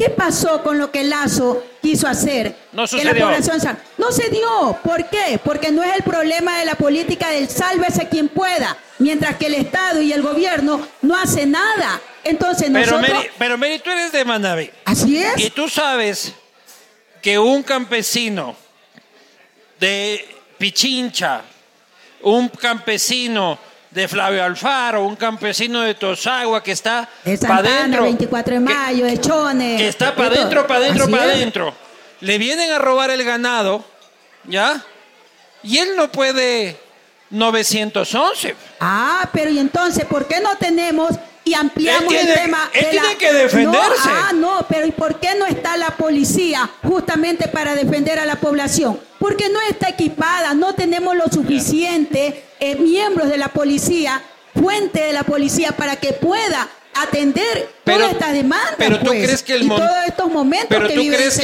[0.00, 2.56] ¿qué pasó con lo que Lazo quiso hacer?
[2.72, 3.26] No Que la sucedió.
[3.26, 4.78] población No se dio.
[4.82, 5.38] ¿Por qué?
[5.44, 9.54] Porque no es el problema de la política del sálvese quien pueda, mientras que el
[9.54, 12.00] Estado y el gobierno no hace nada.
[12.24, 13.10] Entonces Pero nosotros...
[13.10, 14.70] Mary, pero Mary, tú eres de Manabí.
[14.86, 15.38] Así es.
[15.38, 16.32] Y tú sabes
[17.20, 18.56] que un campesino
[19.78, 21.42] de Pichincha,
[22.22, 23.58] un campesino
[23.90, 27.08] de Flavio Alfaro, un campesino de Tosagua que está
[27.40, 29.76] para adentro, 24 de que- mayo, de Chone.
[29.76, 31.74] que está para adentro, para adentro, para adentro,
[32.20, 33.84] le vienen a robar el ganado,
[34.44, 34.80] ¿ya?
[35.62, 36.78] Y él no puede
[37.30, 38.54] 911.
[38.80, 41.10] Ah, pero y entonces, ¿por qué no tenemos
[41.44, 42.70] y ampliamos tiene- el tema?
[42.74, 44.08] él de tiene que defenderse.
[44.08, 48.26] No, ah, no, pero ¿y por qué no está la policía justamente para defender a
[48.26, 49.00] la población?
[49.18, 54.22] Porque no está equipada, no tenemos lo suficiente eh, miembros de la policía,
[54.54, 58.74] fuente de la policía para que pueda atender Pero- todas estas demandas.
[58.76, 61.40] pero tú pues, crees que el y todos estos momentos Pero que tú vive crees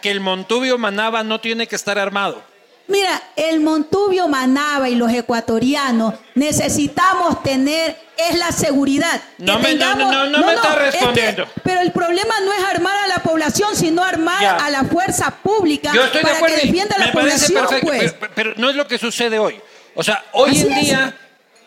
[0.00, 2.42] que el Montubio Manaba no tiene que estar armado.
[2.88, 9.20] Mira, el Montubio Manaba y los ecuatorianos necesitamos tener es la seguridad.
[9.38, 11.46] Que No me- no, no, no, no me estás es que- respondiendo.
[11.62, 14.56] pero el problema no es armar a la población, sino armar Ya.
[14.56, 16.56] a la fuerza pública Yo estoy de para acuerdo.
[16.56, 18.12] que defienda a la población, perfecto, pues.
[18.14, 19.60] pero, pero no es lo que sucede hoy.
[19.94, 20.80] O sea, hoy Así en es.
[20.84, 21.16] día,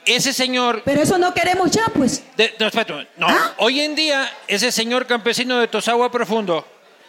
[0.05, 0.81] ese señor.
[0.85, 2.23] Pero eso no queremos ya, pues.
[2.37, 3.53] de- no, espérate, no, ¿Ah?
[3.57, 6.65] hoy en día, ese señor campesino de Tosagua Profundo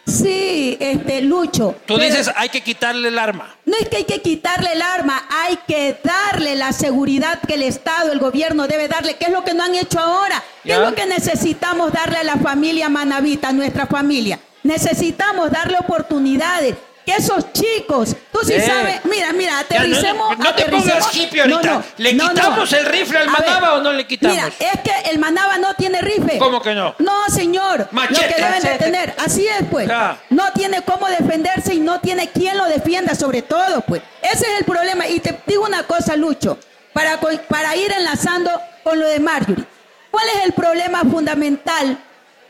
[0.07, 1.75] Sí, este, Lucho.
[1.85, 3.53] Tú pero dices, hay que quitarle el arma.
[3.65, 7.63] No es que hay que quitarle el arma, hay que darle la seguridad que el
[7.63, 10.41] Estado, el gobierno debe darle, que es lo que no han hecho ahora.
[10.63, 14.39] ¿Qué es lo que necesitamos darle a la familia manavita, a nuestra familia?
[14.63, 16.75] Necesitamos darle oportunidades.
[17.07, 18.65] Que esos chicos, tú sí Bien.
[18.65, 20.37] sabes, mira, mira, Ya, aterricemos.
[20.37, 20.99] no, no te aterricemos.
[20.99, 21.83] pongas hippie ahorita.
[21.99, 22.77] ¿Le no, quitamos no.
[22.77, 24.35] el rifle al A ver, Manaba o no le quitamos?
[24.35, 26.37] Mira, es que el Manaba no tiene rifle.
[26.37, 26.95] ¿Cómo que no?
[26.99, 27.87] No, señor.
[27.91, 28.21] Machete.
[28.23, 28.77] Lo que deben de Machete.
[28.83, 29.15] tener.
[29.19, 29.87] Así es, pues.
[29.87, 30.19] Ya.
[30.31, 34.01] No tiene cómo defenderse y no tiene quien lo defienda, sobre todo, pues.
[34.21, 35.07] Ese es el problema.
[35.07, 36.59] Y te digo una cosa, Lucho,
[36.91, 38.51] para, co- para ir enlazando
[38.83, 39.63] con lo de Marjorie.
[40.11, 41.99] ¿Cuál es el problema fundamental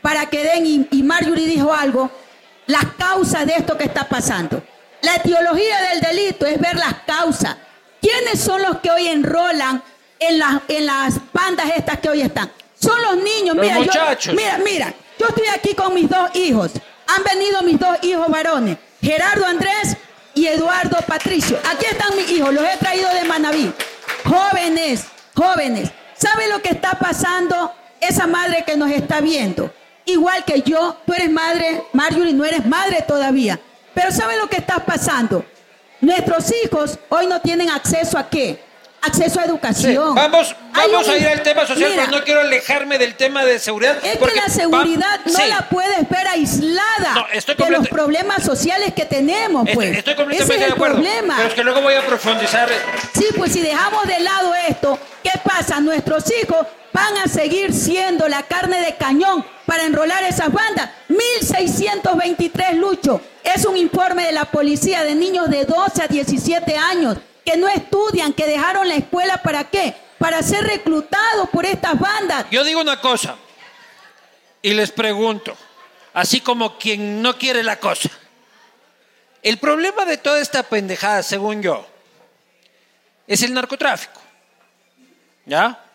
[0.02, 2.10] para que den, y, y Marjorie dijo algo,
[2.68, 4.62] las causas de esto que está pasando?
[5.02, 7.56] La etiología del delito es ver las causas.
[8.00, 9.82] ¿Quiénes son los que hoy enrolan
[10.20, 12.50] en las, en las bandas estas que hoy están?
[12.80, 13.56] Son los niños.
[13.56, 14.34] Los mira, yo- muchachos.
[14.34, 16.70] mira, mira, yo estoy aquí con mis dos hijos.
[17.08, 19.96] Han venido mis dos hijos varones, Gerardo Andrés
[20.34, 21.58] y Eduardo Patricio.
[21.70, 23.72] Aquí están mis hijos, los he traído de Manaví.
[24.24, 25.04] Jóvenes,
[25.34, 25.90] jóvenes.
[26.16, 29.72] ¿Sabe lo que está pasando esa madre que nos está viendo?
[30.08, 33.60] Igual que yo, tú eres madre, Marjorie, no eres madre todavía.
[33.94, 35.44] Pero ¿sabe lo que está pasando?
[36.00, 38.66] Nuestros hijos hoy no tienen acceso a qué?
[39.02, 40.14] Acceso a Sí, educación.
[40.14, 43.44] Vamos, vamos un- a ir al tema social, Mira, pero no quiero alejarme del tema
[43.44, 43.98] de seguridad.
[44.02, 45.48] es porque que la va- seguridad no Sí.
[45.48, 49.98] la puedes ver aislada No, estoy de los problemas sociales que tenemos, Estoy- pues.
[49.98, 50.94] Estoy, completamente Ese es de el acuerdo.
[50.96, 51.34] problema.
[51.36, 52.68] Pero es que luego voy a profundizar.
[53.14, 55.78] Sí, pues si dejamos de lado esto, ¿qué pasa?
[55.80, 56.66] Nuestros hijos
[56.98, 60.90] van a seguir siendo la carne de cañón para enrolar esas bandas.
[61.08, 63.20] 1623, Lucho.
[63.44, 67.68] Es un informe de la policía de niños de 12 a 17 años que no
[67.68, 69.94] estudian, que dejaron la escuela para qué?
[70.18, 72.46] Para ser reclutados por estas bandas.
[72.50, 73.36] Yo digo una cosa
[74.60, 75.56] y les pregunto,
[76.12, 78.10] así como quien no quiere la cosa.
[79.40, 81.86] El problema de toda esta pendejada, según yo,
[83.28, 84.20] es el narcotráfico.
[85.46, 85.87] ¿Ya?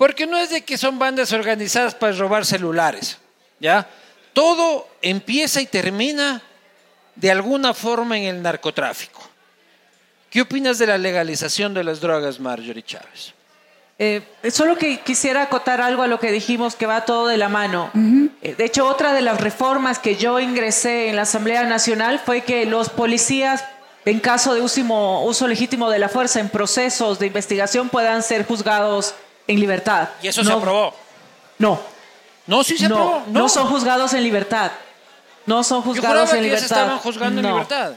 [0.00, 3.18] Porque no es de que son bandas organizadas para robar celulares.
[3.60, 3.86] ¿Ya?
[4.32, 6.40] Todo empieza y termina
[7.16, 9.20] de alguna forma en el narcotráfico.
[10.30, 13.34] ¿Qué opinas de la legalización de las drogas, Marjorie Chávez?
[13.98, 17.50] Eh, solo que quisiera acotar algo a lo que dijimos que va todo de la
[17.50, 17.90] mano.
[18.40, 22.40] Eh, De hecho, otra de las reformas que yo ingresé en la Asamblea Nacional fue
[22.40, 23.62] que los policías,
[24.06, 28.46] en caso de último- uso legítimo de la fuerza en procesos de investigación, puedan ser
[28.46, 29.14] juzgados
[29.50, 30.08] en libertad.
[30.22, 30.94] Y eso se No- aprobó.
[31.58, 31.80] No,
[32.46, 33.22] No, sí se no, aprobó.
[33.28, 34.70] no son juzgados en libertad.
[35.46, 36.66] No son Yo juzgados juraba en que libertad.
[36.68, 37.52] se estaban juzgando en No.
[37.52, 37.92] libertad.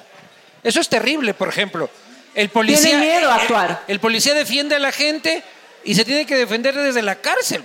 [0.64, 1.90] Eso es terrible, por ejemplo.
[2.36, 3.84] El policía, Tienen miedo a el- actuar.
[3.88, 5.44] El, policía defiende a la gente
[5.84, 7.64] y se tiene que defender desde la cárcel.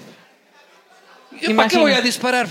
[1.41, 2.47] ¿Yo ¿Para qué voy a disparar?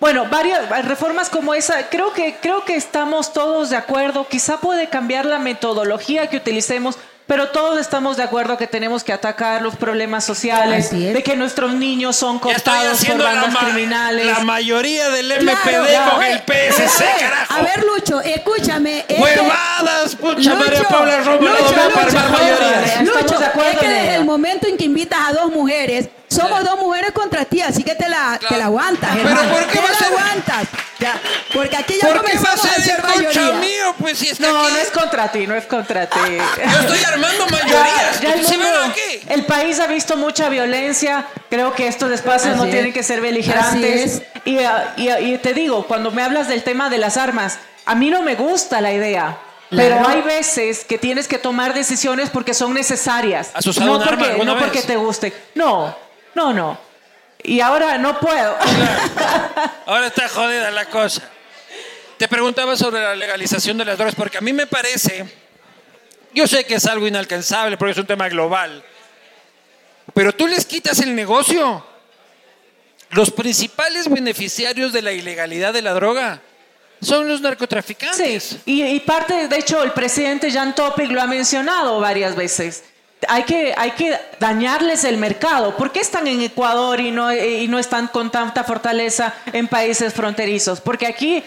[0.00, 4.28] Bueno, varias reformas como esa, creo que, creo que estamos todos de acuerdo.
[4.28, 6.96] Quizá puede cambiar la metodología que utilicemos,
[7.28, 11.72] pero todos estamos de acuerdo que tenemos que atacar los problemas sociales, de que nuestros
[11.74, 14.26] niños son cooptados por la, bandas ma- criminales.
[14.26, 16.12] la mayoría del MPD claro.
[16.14, 17.54] con el PSC, A ver, carajo.
[17.54, 19.00] A ver, Lucho, escúchame.
[19.00, 22.18] es que- Huevadas, pucha, María Lucho, Paula Romo, no Lucho, va para Lucho.
[22.84, 26.08] Estamos Lucho, de acuerdo es que desde el momento en que invitas a dos mujeres,
[26.28, 29.50] somos dos mujeres contra ti, así que te la, te la aguantas, Pero hermano.
[29.50, 30.64] ¿por qué Te va la ser- aguantas.
[31.00, 31.14] Ya,
[31.54, 33.52] porque aquí ya ¿Por qué va a ser contra mayoría.
[33.60, 33.94] mío?
[34.00, 34.72] Pues si está No, aquí.
[34.72, 36.18] no es contra ti, no es contra ti.
[36.26, 38.20] Yo estoy armando Ya, mayorías.
[38.20, 39.20] ya el, ¿Sí mundo- aquí?
[39.28, 41.24] el país ha visto mucha violencia.
[41.50, 42.70] Creo que estos espacios Así no es.
[42.72, 44.22] tienen que ser beligerantes.
[44.34, 47.16] Así Y, ah, y, ah, y te digo, cuando me hablas del tema de las
[47.16, 49.38] armas, a mí no me gusta la idea.
[49.70, 49.96] Claro.
[49.98, 53.50] Pero hay veces que tienes que tomar decisiones porque son necesarias.
[53.54, 54.64] ¿Has usado no un arma porque, alguna no vez?
[54.64, 55.32] porque te guste.
[55.54, 55.94] No,
[56.38, 56.78] no, no.
[57.42, 58.56] Y ahora no puedo.
[59.86, 61.22] Ahora está jodida la cosa.
[62.16, 65.24] Te preguntaba sobre la legalización de las drogas, porque a mí me parece,
[66.32, 68.84] yo sé que es algo inalcanzable, porque es un tema global,
[70.14, 71.84] pero tú les quitas el negocio.
[73.10, 76.40] Los principales beneficiarios de la ilegalidad de la droga
[77.00, 78.44] son los narcotraficantes.
[78.44, 82.84] Sí, y, y parte, de hecho, el presidente Jan Topic lo ha mencionado varias veces.
[83.26, 85.76] Hay que, hay que dañarles el mercado.
[85.76, 90.14] ¿Por qué están en Ecuador y no, y no están con tanta fortaleza en países
[90.14, 90.80] fronterizos?
[90.80, 91.42] Porque aquí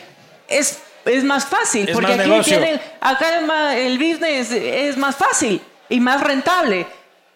[0.50, 1.88] es, es más fácil.
[1.88, 2.58] Es porque más aquí negocio.
[2.58, 6.88] tienen, acá el business es más fácil y más rentable.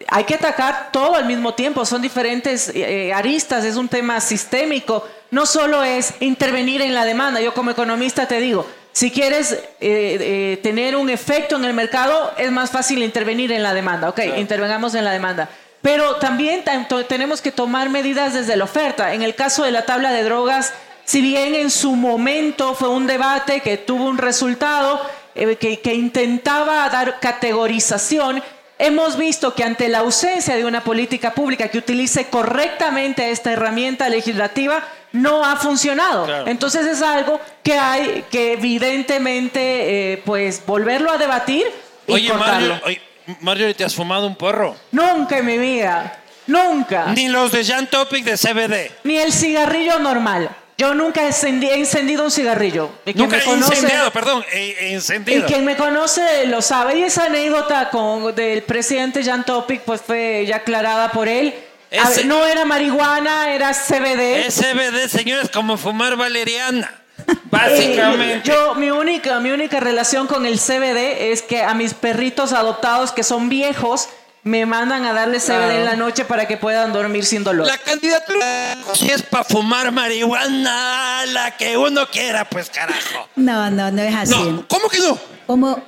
[0.08, 5.08] Hay que atacar todo al mismo tiempo, son diferentes eh, aristas, es un tema sistémico.
[5.30, 8.66] No solo es intervenir en la demanda, yo como economista te digo,
[8.96, 13.62] si quieres eh, eh, tener un efecto en el mercado, es más fácil intervenir en
[13.62, 14.08] la demanda.
[14.08, 15.50] Ok, intervengamos en la demanda.
[15.82, 16.64] Pero también
[17.06, 19.12] tenemos que tomar medidas desde la oferta.
[19.12, 20.72] En el caso de la tabla de drogas,
[21.04, 25.02] si bien en su momento fue un debate que tuvo un resultado,
[25.34, 28.42] eh, que, que intentaba dar categorización,
[28.78, 34.08] hemos visto que ante la ausencia de una política pública que utilice correctamente esta herramienta
[34.08, 34.82] legislativa,
[35.16, 36.24] no ha funcionado.
[36.26, 36.46] Claro.
[36.46, 41.66] Entonces es algo que hay que evidentemente eh, pues volverlo a debatir
[42.06, 42.74] y Oye, cortarlo.
[42.74, 43.00] Mario, oye,
[43.40, 44.76] Mario, ¿te has fumado un porro?
[44.92, 47.06] Nunca en mi vida, nunca.
[47.14, 48.90] Ni los de Jan Topic de CBD.
[49.04, 50.48] Ni el cigarrillo normal.
[50.78, 52.90] Yo nunca he encendi- he encendido un cigarrillo.
[53.06, 55.46] Y Nunca me he conoce- incendiado, perdón, he, he Y encendido.
[55.46, 56.98] quien me conoce lo sabe.
[56.98, 61.54] Y esa anécdota con, del presidente Jan Topic pues fue ya aclarada por él.
[61.92, 64.46] A Ese- ver, no era marihuana, era CBD.
[64.46, 66.92] Es CBD, señores, como fumar valeriana.
[67.28, 68.42] Eh, Básicamente.
[68.48, 73.12] yo, mi única, mi única relación con el CBD es que a mis perritos adoptados
[73.12, 74.08] que son viejos
[74.42, 75.70] me mandan a darle CBD Claro.
[75.72, 77.66] en la noche para que puedan dormir sin dolor.
[77.66, 83.28] La candidatura, si es para fumar marihuana, la que uno quiera, pues carajo.
[83.36, 84.30] No, no, no es así.
[84.34, 85.18] No, ¿cómo que no?
[85.46, 85.82] Como,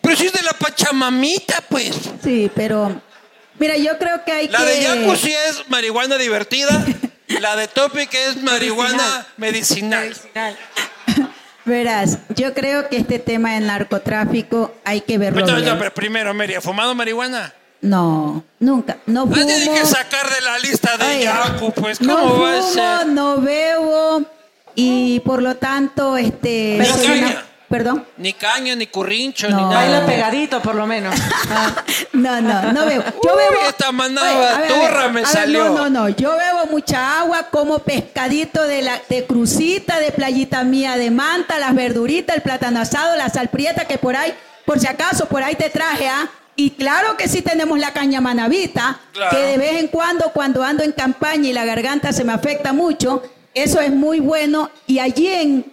[0.00, 1.94] Pero si es de la Pachamamita, pues.
[2.22, 3.00] sí, pero
[3.58, 4.64] mira, yo creo que hay La que...
[4.64, 6.84] de Yaku sí es marihuana divertida.
[7.40, 10.14] La de Topic es marihuana medicinal.
[11.64, 15.68] Verás, yo creo que este tema del narcotráfico hay que verlo Pero, bien.
[15.68, 17.52] no, pero primero, Mary, ¿ha fumado marihuana?
[17.82, 18.96] No, nunca.
[19.04, 19.36] No fumo.
[19.38, 22.62] Ah, tiene que sacar de la lista de Oye, Yaku, pues, ¿cómo no va a
[22.62, 23.06] fumo, ser?
[23.08, 24.22] no bebo
[24.74, 26.76] y por lo tanto, este...
[26.80, 27.36] Pero soy.
[27.68, 28.06] Perdón.
[28.16, 29.56] Ni caña, ni currincho, No.
[29.68, 30.06] ni Baila nada.
[30.06, 31.14] pegadito por lo menos.
[31.50, 31.84] Ah.
[32.14, 33.04] No, no, no bebo.
[33.24, 33.68] Yo Uy, bebo.
[33.68, 35.64] esta manada turra me a ver, salió.
[35.66, 36.08] No, no, no.
[36.08, 41.58] Yo bebo mucha agua, como pescadito de la de crucita, de playita mía de manta,
[41.58, 44.32] las verduritas, el plátano asado, la sal prieta que por ahí,
[44.64, 46.28] por si acaso, por ahí te traje, ¿ah?
[46.56, 49.30] Y claro que sí tenemos la caña manavita, Claro.
[49.36, 52.72] que de vez en cuando, cuando ando en campaña y la garganta se me afecta
[52.72, 53.22] mucho,
[53.54, 54.70] eso es muy bueno.
[54.86, 55.72] Y allí en,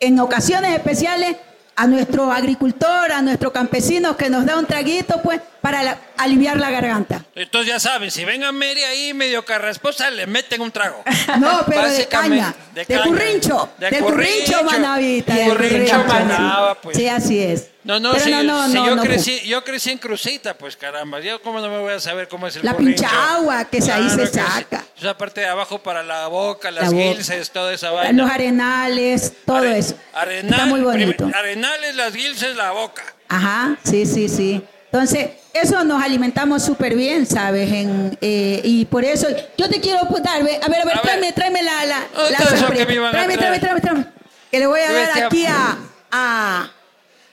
[0.00, 1.36] en ocasiones especiales
[1.76, 6.56] a nuestro agricultor, a nuestro campesino que nos da un traguito, pues, para la- aliviar
[6.58, 7.24] la garganta.
[7.34, 11.02] Entonces ya saben, si ven a Mary ahí medio carrasposa, le meten un trago.
[11.38, 13.02] No, pero de caña, de, caña.
[13.04, 16.96] currincho, De del currincho, manavita, De currincho manaba, pues.
[16.96, 17.70] Sí, así es.
[17.84, 20.54] No, no, Pero si, no, no, si no, yo, no, crecí, yo crecí en Crucita,
[20.58, 23.02] pues caramba, yo cómo no me voy a saber cómo es el La currincho?
[23.02, 24.84] pincha agua, que se- ahí se saca.
[24.98, 28.22] Esa parte de abajo para la boca, las La guilces, toda esa vaina.
[28.24, 29.94] Los arenales, todo Are- eso.
[30.12, 31.30] Arenal, Está muy bonito.
[31.34, 33.02] arenales, las guilces, la boca.
[33.28, 34.62] Ajá, sí, sí, sí.
[34.90, 37.70] Entonces, eso nos alimentamos súper bien, ¿sabes?
[37.70, 39.26] En, eh, y por eso,
[39.56, 41.00] yo te quiero dar, ve, a ver, a ver, A ver.
[41.02, 42.66] tráeme, tráeme la, la, ¿Dónde la sorpresa.
[42.86, 44.04] que me tráeme, tráeme, tráeme, tráeme.
[44.50, 45.76] Que le voy a dar aquí a,
[46.10, 46.70] a,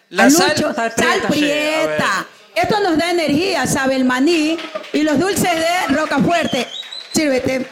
[0.10, 1.28] La a sal- Lucho, sal sal prieta.
[1.30, 2.28] prieta.
[2.54, 3.96] Sí, a Esto nos da energía, ¿sabe?
[3.96, 4.58] El maní
[4.92, 6.68] y los dulces de Rocafuerte.
[7.14, 7.68] Sírvete.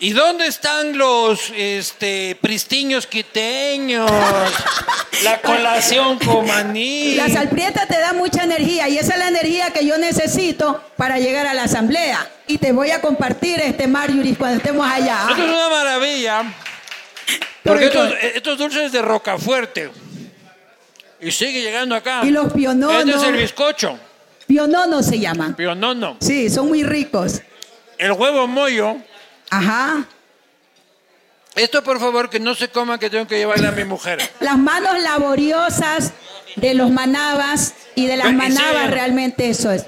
[0.00, 4.08] ¿Y dónde están los este, pristiños quiteños?
[5.24, 7.16] La colación con maní.
[7.16, 11.18] La salprieta te da mucha energía y esa es la energía que yo necesito para
[11.18, 12.30] llegar a la asamblea.
[12.46, 15.26] Y te voy a compartir este Marjorie cuando estemos allá.
[15.30, 16.44] Esto es una maravilla.
[17.64, 19.90] Porque estos, estos dulces de Rocafuerte.
[21.20, 22.20] Y sigue llegando acá.
[22.22, 23.04] Y los piononos.
[23.04, 23.98] Este es el bizcocho.
[24.46, 25.56] Pionono se llaman.
[25.56, 26.18] Pionono.
[26.20, 27.42] Sí, son muy ricos.
[27.98, 28.96] El huevo mollo.
[29.50, 30.04] Ajá.
[31.54, 34.20] Esto, por favor, que no se coma, que tengo que llevarle a mi mujer.
[34.40, 36.12] Las manos laboriosas
[36.56, 38.90] de los manabas y de las manabas sí.
[38.90, 39.86] realmente eso es.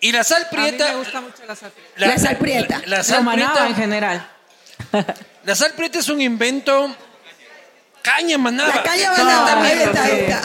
[0.00, 0.88] Y la sal A mí prieta.
[0.90, 2.06] me gusta mucho la sal prieta.
[2.06, 2.82] La sal prieta.
[2.86, 3.68] La, la sal manaba prieta.
[3.68, 4.28] en general.
[5.44, 6.94] La sal prieta es un invento.
[8.02, 8.74] Caña manaba.
[8.76, 9.48] La caña manaba.
[9.48, 10.42] está Ahí está, ahí está.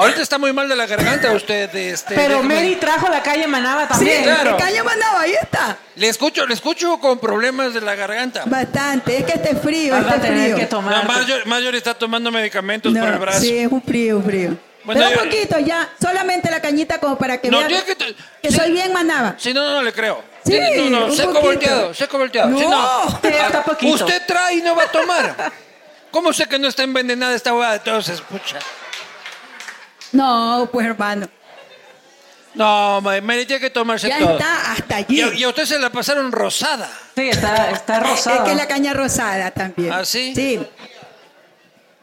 [0.00, 1.74] Ahorita está muy mal de la garganta usted.
[1.74, 4.22] Este, Pero déjeme- Mary trajo la calle Manaba Sí, también.
[4.24, 4.50] claro.
[4.52, 5.76] la caña manaba, ahí está.
[5.96, 8.44] Le escucho, le escucho con problemas de la garganta.
[8.46, 9.18] Bastante.
[9.18, 10.56] Es que este frío, Vas a este tener frío.
[10.56, 11.06] que No, tomar.
[11.06, 13.40] Marjorie, Marjorie está tomando medicamentos No, por el brazo.
[13.40, 14.56] Sí, es un frío, un frío.
[14.82, 18.14] Bueno, Pero un poquito ya, solamente la cañita como para que No, vean que te-
[18.42, 18.56] que sí.
[18.56, 19.34] soy bien manaba.
[19.36, 20.24] Si no, no, no le creo.
[20.46, 21.46] Sí, no, no, un seco poquito.
[21.46, 22.48] volteado, seco volteado.
[22.48, 22.58] No.
[22.58, 23.94] Si no, Sí, está poquito.
[24.06, 25.52] usted trae y no va a tomar.
[26.10, 27.74] ¿Cómo sé que no está envenenada esta hueá?
[27.74, 28.58] Entonces, pucha.
[30.12, 31.28] No, pues hermano,
[32.54, 33.00] No,
[33.46, 34.32] tiene que tomarse ya todo.
[34.32, 35.22] está hasta allí.
[35.36, 36.90] y a usted se la pasaron rosada.
[37.14, 38.44] Sí, está, está Es rosado.
[38.44, 39.92] que la caña rosada también.
[39.92, 40.32] ¿Ah, sí?
[40.34, 40.60] Sí.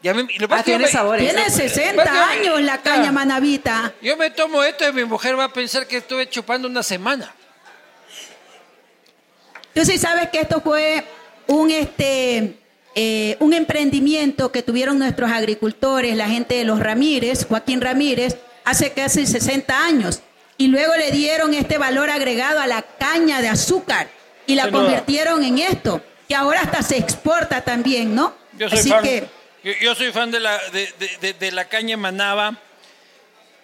[0.02, 1.24] Y a mí- y lo que pasa Ah, es tiene me- sabores.
[1.34, 3.12] Tiene 60 Porque- años la caña Claro.
[3.12, 3.92] manavita.
[4.00, 7.34] Yo me tomo esto y mi mujer va a pensar que estuve chupando una semana.
[9.74, 11.04] Tú sí sabes que esto fue
[11.46, 12.54] un este
[13.00, 18.90] eh, un emprendimiento que tuvieron nuestros agricultores, la gente de los Ramírez, Joaquín Ramírez, hace
[18.92, 20.20] casi 60 años.
[20.56, 24.08] Y luego le dieron este valor agregado a la caña de azúcar
[24.48, 24.82] y la Sin duda.
[24.82, 28.34] convirtieron en esto, que ahora hasta se exporta también, ¿no?
[28.58, 29.28] Yo soy Así fan, que
[29.62, 32.56] yo, yo soy fan de la, de, de- de- de la caña manaba.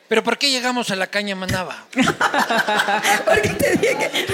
[0.06, 1.86] Pero ¿por qué llegamos a la caña manaba?
[3.24, 4.26] ¿Por qué te dije que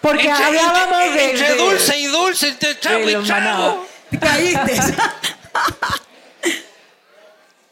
[0.00, 3.26] Porque Entre- hablábamos entre- de, entre de- dulce y dulce, entre chavo de y los
[3.26, 3.86] chavo.
[4.10, 4.80] Te caíste?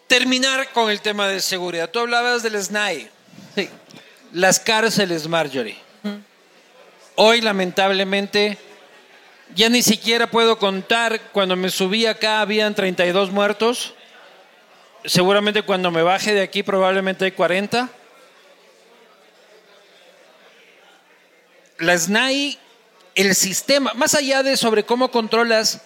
[0.06, 1.90] Terminar con el tema de seguridad.
[1.90, 3.10] Tú hablabas del SNAI.
[4.32, 5.78] Las cárceles, Marjorie.
[7.14, 8.58] Hoy, lamentablemente,
[9.54, 11.20] ya ni siquiera puedo contar.
[11.32, 13.94] Cuando me subí acá habían 32 muertos.
[15.04, 17.88] Seguramente cuando me baje de aquí probablemente hay 40.
[21.78, 22.58] La SNAI,
[23.14, 25.82] el sistema, más allá de sobre cómo controlas,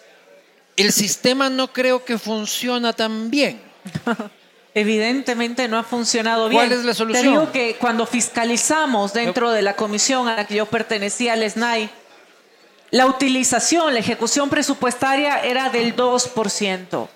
[0.77, 3.61] el sistema no creo que funciona tan bien.
[4.75, 6.61] Evidentemente no ha funcionado bien.
[6.61, 7.25] ¿Cuál es la solución?
[7.25, 11.49] Te digo que cuando fiscalizamos dentro de la comisión a la que yo pertenecía, al
[11.49, 11.91] SNAI,
[12.91, 17.09] la utilización, la ejecución presupuestaria era del 2%.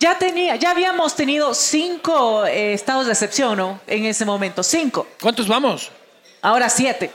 [0.00, 3.80] Ya, tenía, ya habíamos tenido cinco eh, estados de excepción, ¿no?
[3.86, 5.08] En ese momento, cinco.
[5.20, 5.90] ¿Cuántos vamos?
[6.40, 7.10] Ahora siete.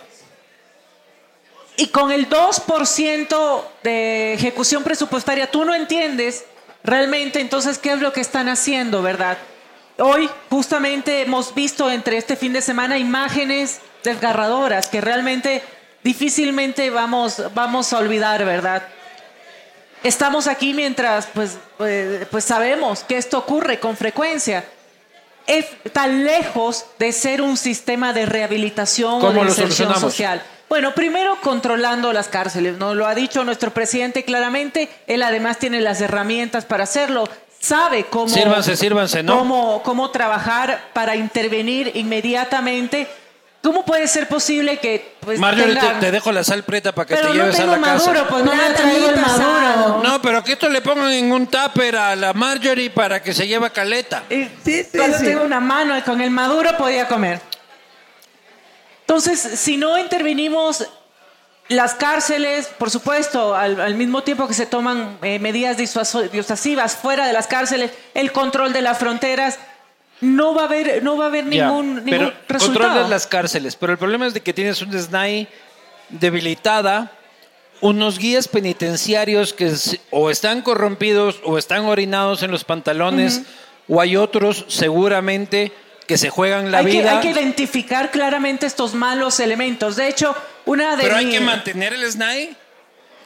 [1.76, 6.46] Y con el 2% de ejecución presupuestaria, tú no entiendes
[6.84, 9.38] realmente entonces qué es lo que están haciendo, ¿verdad?
[9.98, 15.64] Hoy justamente hemos visto entre este fin de semana imágenes desgarradoras que realmente
[16.04, 18.84] difícilmente vamos, vamos a olvidar, ¿verdad?
[20.04, 24.66] Estamos aquí mientras pues, pues, pues sabemos que esto ocurre con frecuencia.
[25.48, 30.42] Es tan lejos de ser un sistema de rehabilitación o ¿Cómo de inserción social.
[30.74, 32.96] Bueno, primero controlando las cárceles, ¿no?
[32.96, 38.28] Lo ha dicho nuestro presidente claramente, él además tiene las herramientas para hacerlo, sabe cómo,
[38.28, 39.38] Sírvanse, sírvanse, ¿no?
[39.38, 43.08] cómo, cómo trabajar para intervenir inmediatamente.
[43.62, 47.06] ¿Cómo puede ser posible que pues, Marjorie, te, tengan- te dejo la sal preta para
[47.06, 48.28] que Pero te no lleves a la maduro, casa.
[48.28, 50.02] pues no me ha traído el maduro.
[50.04, 53.48] No, pero que esto le pongan en un tupper a la Marjorie para que se
[53.48, 54.24] lleve a caleta.
[54.28, 55.26] Y Sí, sí, Solo sí.
[55.26, 57.40] tengo una mano con el maduro podía comer.
[59.04, 60.86] Entonces, si no intervenimos
[61.70, 67.26] las cárceles, por supuesto, al, al mismo tiempo que se toman eh, medidas disuasivas fuera
[67.28, 69.60] de las cárceles, el control de las fronteras,
[70.22, 72.88] no va a haber, no va a haber Ya, ningún, ningún pero resultado.
[72.90, 75.48] controlas las cárceles, pero el problema es de que tienes un SNAI
[76.10, 77.12] debilitada,
[77.82, 79.74] unos guías penitenciarios que
[80.12, 83.42] o están corrompidos o están orinados en los pantalones,
[83.90, 85.74] o hay otros seguramente
[86.08, 87.12] que se juegan la hay, que, vida.
[87.14, 89.96] hay que identificar claramente estos malos elementos.
[89.96, 90.36] De hecho,
[90.66, 92.56] una de Pero hay mi- que mantener el SNAI.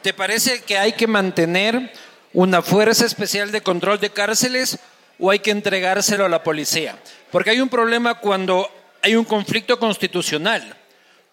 [0.02, 1.92] ¿Te parece que hay que mantener
[2.32, 4.78] una fuerza especial de control de cárceles
[5.18, 6.96] o hay que entregárselo a la policía?
[7.32, 8.70] Porque hay un problema cuando
[9.02, 10.76] hay un conflicto constitucional,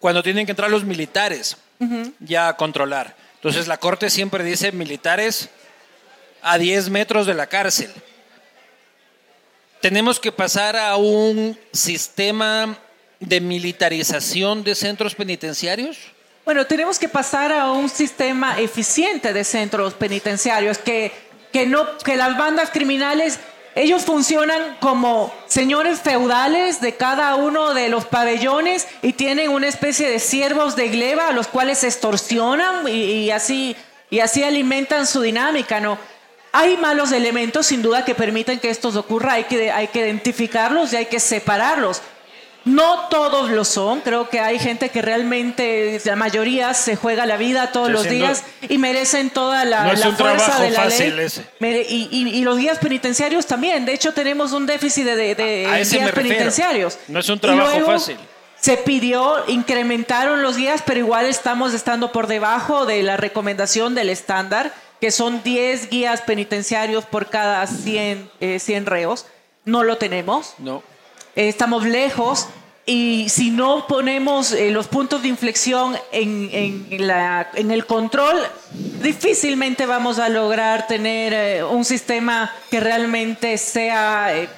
[0.00, 1.56] cuando tienen que entrar los militares
[2.20, 3.14] ya a controlar.
[3.36, 5.48] Entonces la Corte siempre dice militares
[6.42, 7.92] a 10 metros de la cárcel.
[9.80, 12.78] Tenemos que pasar a un sistema
[13.20, 15.96] de militarización de centros penitenciarios.
[16.44, 21.12] Bueno, tenemos que pasar a un sistema eficiente de centros penitenciarios, que,
[21.52, 23.40] que, no, que las bandas criminales,
[23.74, 30.08] ellos funcionan como señores feudales de cada uno de los pabellones y tienen una especie
[30.08, 33.76] de siervos de gleba a los cuales extorsionan y, y así,
[34.08, 35.98] y así alimentan su dinámica, ¿no?
[36.58, 39.34] Hay malos elementos, sin duda, que permiten que esto ocurra.
[39.34, 42.00] Hay que, hay que identificarlos y hay que separarlos.
[42.64, 44.00] No todos lo son.
[44.00, 48.42] Creo que hay gente que realmente, la mayoría, se juega la vida todos los días
[48.68, 51.26] y merecen toda la, No es la un fuerza de la fácil ley.
[51.26, 51.44] ese.
[51.88, 53.84] Y, y- y los guías penitenciarios también.
[53.84, 56.12] De hecho, tenemos un déficit de, de- A refiero.
[56.12, 56.98] penitenciarios.
[57.06, 58.16] No es un trabajo luego fácil.
[58.58, 64.08] Se pidió, incrementaron los guías, pero igual estamos estando por debajo de la recomendación del
[64.08, 69.26] estándar, que son 10 guías penitenciarios por cada 100, eh, 100 reos.
[69.64, 70.54] No lo tenemos.
[70.58, 70.82] No.
[71.34, 72.46] Eh, estamos lejos
[72.86, 78.38] y si no ponemos eh, los puntos de inflexión en, en la- en el control,
[79.02, 84.48] difícilmente vamos a lograr tener eh, un sistema que realmente sea eh,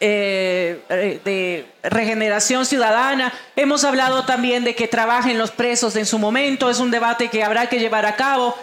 [0.00, 3.32] eh, de regeneración ciudadana.
[3.56, 7.42] Hemos hablado también de que trabajen los presos en su momento, es un debate que
[7.44, 8.54] habrá que llevar a cabo.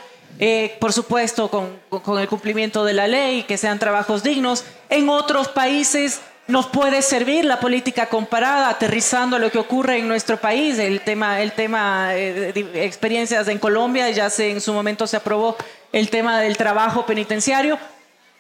[0.42, 4.66] Eh, por supuesto, con, con el cumplimiento de la ley, que sean trabajos dignos.
[4.90, 10.38] En otros países nos puede servir la política comparada, aterrizando lo que ocurre en nuestro
[10.38, 10.80] país.
[10.80, 15.16] El tema, el tema eh, de experiencias en Colombia, ya se, en su momento se
[15.16, 15.56] aprobó
[15.94, 17.78] el tema del trabajo penitenciario.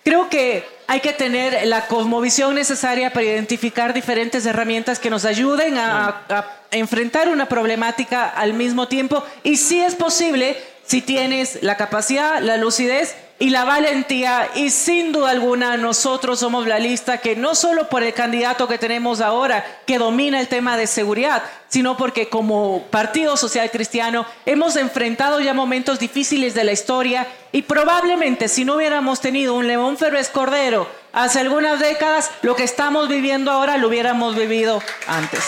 [0.03, 5.77] Creo que hay que tener la cosmovisión necesaria para identificar diferentes herramientas que nos ayuden
[5.77, 9.23] a, a enfrentar una problemática al mismo tiempo.
[9.43, 10.57] Y si es posible,
[10.91, 16.67] si tienes la capacidad, la lucidez y la valentía y sin duda alguna nosotros somos
[16.67, 20.75] la lista que no solo por el candidato que tenemos ahora que domina el tema
[20.75, 26.73] de seguridad, sino porque como Partido Social Cristiano hemos enfrentado ya momentos difíciles de la
[26.73, 32.57] historia y probablemente si no hubiéramos tenido un León Férez Cordero hace algunas décadas, lo
[32.57, 35.41] que estamos viviendo ahora lo hubiéramos vivido antes.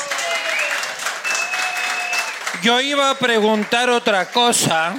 [2.62, 4.96] Yo iba a preguntar otra cosa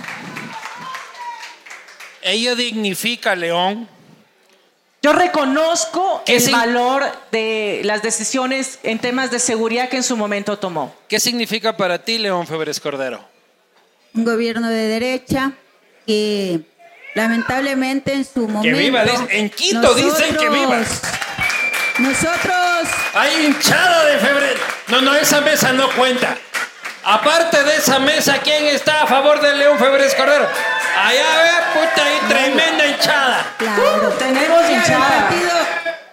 [2.24, 3.88] ella dignifica a León.
[5.02, 10.58] Yo reconozco el valor de las decisiones en temas de seguridad que en su momento
[10.58, 10.96] tomó.
[11.08, 13.22] ¿Qué significa para ti, León Febres Cordero?
[14.14, 15.52] Un gobierno de derecha
[16.06, 16.60] que
[17.14, 18.62] lamentablemente en su momento...
[18.62, 20.82] Que viva, en Quito dicen que viva.
[21.98, 22.88] Nosotros...
[23.12, 24.60] Hay hinchada de febrero.
[24.88, 26.38] No, no, esa mesa no cuenta.
[27.04, 30.48] Aparte de esa mesa, ¿quién está a favor de León Febres Cordero?
[30.96, 33.54] Allá ve, puta, ahí tremenda hinchada.
[33.58, 35.30] Claro, tenemos hinchada.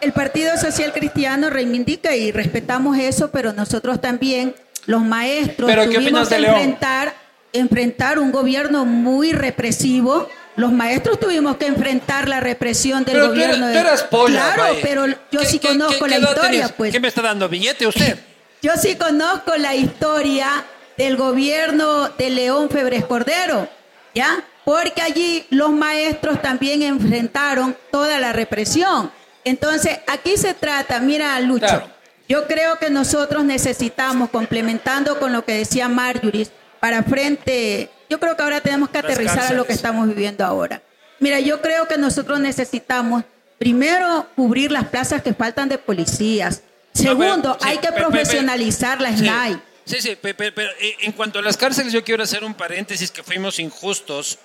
[0.01, 4.55] El partido, Social Cristiano reivindica y respetamos eso, pero nosotros también,
[4.87, 7.13] los maestros, tuvimos que enfrentar,
[7.53, 10.27] enfrentar un gobierno muy represivo.
[10.55, 13.71] Los maestros tuvimos que enfrentar la represión del gobierno.
[13.71, 16.91] Tú eras, claro, pero yo sí conozco la historia, pues.
[16.91, 18.17] ¿Qué me está dando billete usted?
[18.61, 20.65] yo sí conozco la historia
[20.97, 23.69] del gobierno de León Febres Cordero,
[24.15, 24.43] ¿ya?
[24.71, 29.11] Porque allí los maestros también enfrentaron toda la represión.
[29.43, 31.91] Entonces, aquí se trata, mira, Lucho,
[32.29, 36.47] yo creo que nosotros necesitamos, complementando con lo que decía Marjorie,
[36.79, 40.81] para frente, yo creo que ahora tenemos que aterrizar a lo que estamos viviendo ahora.
[41.19, 43.25] Mira, yo creo que nosotros necesitamos,
[43.59, 46.61] primero, cubrir las plazas que faltan de policías.
[46.93, 49.61] Segundo, hay que profesionalizar la SNAI.
[49.83, 53.21] Sí, sí, pero, eh, en cuanto a las cárceles, yo quiero hacer un paréntesis que
[53.21, 54.39] fuimos injustos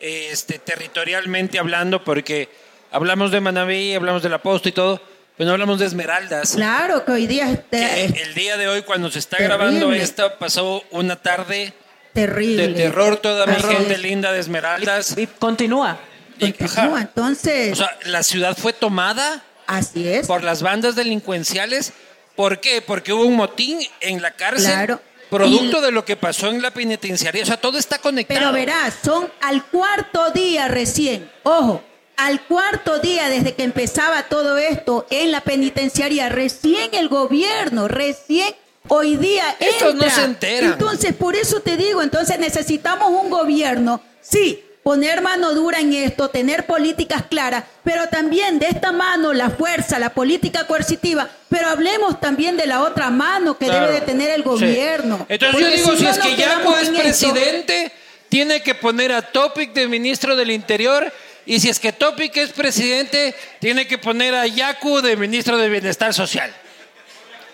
[0.00, 2.48] este, territorialmente hablando, porque
[2.90, 5.00] hablamos de Manaví, hablamos del Aposto y todo,
[5.36, 6.54] pero no hablamos de Esmeraldas.
[6.54, 7.64] Claro, que hoy día...
[7.70, 11.72] el día de hoy, cuando se está grabando esto, pasó una tarde
[12.12, 12.68] terrible.
[12.68, 15.16] de terror, toda mi gente linda de Esmeraldas.
[15.16, 15.98] Y, continúa.
[16.38, 17.72] continúa, entonces...
[17.72, 19.44] O sea, la ciudad fue tomada...
[19.66, 20.26] Así es.
[20.26, 21.92] Por las bandas delincuenciales.
[22.34, 22.80] ¿Por qué?
[22.80, 24.72] Porque hubo un motín en la cárcel.
[24.72, 25.02] Claro.
[25.30, 27.42] Producto de lo que pasó en la penitenciaría.
[27.42, 28.40] O sea, todo está conectado.
[28.40, 31.30] Pero verás, son al cuarto día recién.
[31.42, 31.82] Ojo,
[32.16, 38.54] al cuarto día desde que empezaba todo esto en la penitenciaría, recién el gobierno, recién
[38.88, 40.72] hoy día Estos no se enteran.
[40.72, 46.30] Entonces, por eso te digo, entonces necesitamos un gobierno, sí, poner mano dura en esto,
[46.30, 52.18] tener políticas claras, pero también de esta mano la fuerza, la política coercitiva, pero hablemos
[52.18, 55.26] también de la otra mano que debe de tener el gobierno.
[55.28, 57.92] Entonces yo digo, si, es que Yaco es presidente,
[58.30, 61.12] tiene que poner a Topic de ministro del Interior,
[61.44, 65.68] y si es que Topic es presidente, tiene que poner a Yacu de ministro de
[65.68, 66.50] Bienestar Social.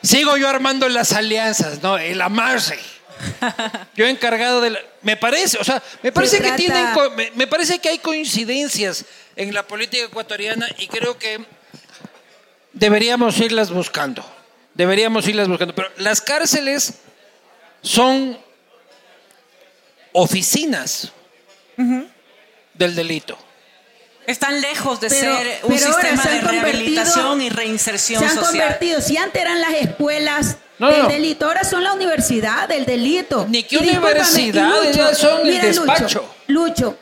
[0.04, 1.98] Sigo yo armando las alianzas, ¿no?
[1.98, 2.78] El amarse.
[3.96, 6.86] Yo he encargado de me parece, o sea, me parece que tienen
[7.34, 9.04] me, parece que hay coincidencias
[9.36, 11.44] en la política ecuatoriana y creo que
[12.72, 14.24] deberíamos irlas buscando.
[14.74, 16.94] Deberíamos irlas buscando, pero las cárceles
[17.82, 18.36] son
[20.12, 21.12] oficinas
[22.74, 23.38] del delito.
[24.26, 28.34] Están lejos de ser un sistema de rehabilitación y reinserción social.
[28.34, 32.84] Se han convertido, si antes eran las escuelas del delito, ahora son la universidad del
[32.84, 33.46] delito.
[33.48, 36.24] Ni que universidad, son el despacho.
[36.48, 36.96] Lucho,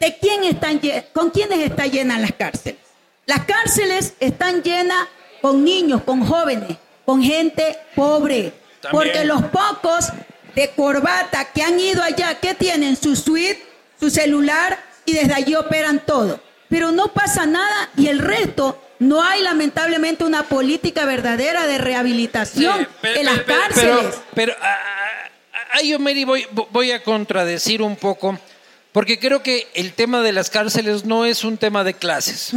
[0.00, 0.80] ¿de quién están,
[1.12, 2.80] ¿con quiénes están llenas las cárceles?
[3.26, 5.06] Las cárceles están llenas
[5.40, 8.52] con niños, con jóvenes, con gente pobre.
[8.90, 10.08] Porque los pocos
[10.54, 12.96] de corbata que han ido allá, ¿qué tienen?
[12.96, 13.64] Su suite,
[13.98, 16.40] su celular y desde allí operan todo
[16.72, 22.86] pero no pasa nada y el resto no hay lamentablemente una política verdadera de rehabilitación
[23.02, 24.14] en las cárceles.
[24.32, 24.78] Pero, ah,
[25.52, 28.38] ah, ahí yo, Mary, voy, voy a contradecir un poco,
[28.92, 32.52] porque creo que el tema de las cárceles no es un tema de clases,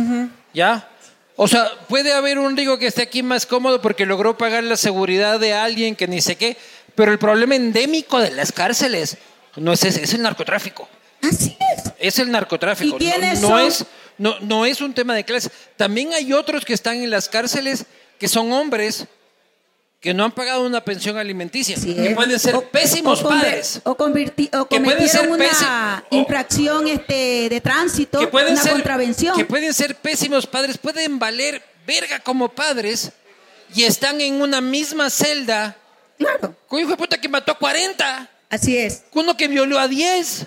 [0.54, 0.88] ¿ya?
[1.36, 4.78] O sea, puede haber un rico que esté aquí más cómodo porque logró pagar la
[4.78, 6.58] seguridad de alguien que ni sé qué,
[6.94, 9.18] pero el problema endémico de las cárceles
[9.56, 10.88] no es ese, es el narcotráfico.
[11.24, 11.92] Así es.
[11.98, 12.98] Es el narcotráfico.
[13.00, 13.86] ¿Y no es
[14.18, 15.50] no, no es un tema de clase.
[15.78, 17.86] También hay otros que están en las cárceles
[18.20, 19.08] que son hombres
[20.06, 23.82] que no han pagado una pensión alimenticia, que pueden ser pésimos padres.
[23.86, 29.36] O, cometieron una infracción este, de tránsito, que pueden una ser, contravención.
[29.36, 33.14] Que pueden ser pésimos padres, pueden valer verga como padres
[33.74, 35.76] y están en una misma celda.
[36.20, 36.56] Claro.
[36.68, 38.30] Con hijo de puta que mató a 40.
[38.52, 39.06] Así es.
[39.12, 40.46] Uno que violó a 10.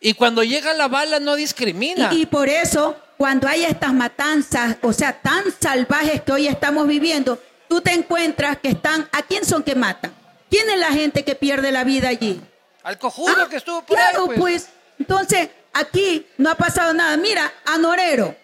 [0.00, 2.10] Y cuando llega la bala no discrimina.
[2.12, 6.86] Y, y por eso, cuando hay estas matanzas, o sea, tan salvajes que hoy estamos
[6.86, 10.12] viviendo, tú te encuentras que están, ¿a quién son que matan?
[10.50, 12.40] ¿Quién es la gente que pierde la vida allí?
[12.82, 14.26] Al cojudo Ah, que estuvo por claro, ahí.
[14.26, 14.38] pues.
[14.38, 14.68] Pues.
[15.00, 17.16] Entonces, aquí no ha pasado nada.
[17.16, 18.34] Mira, a Norero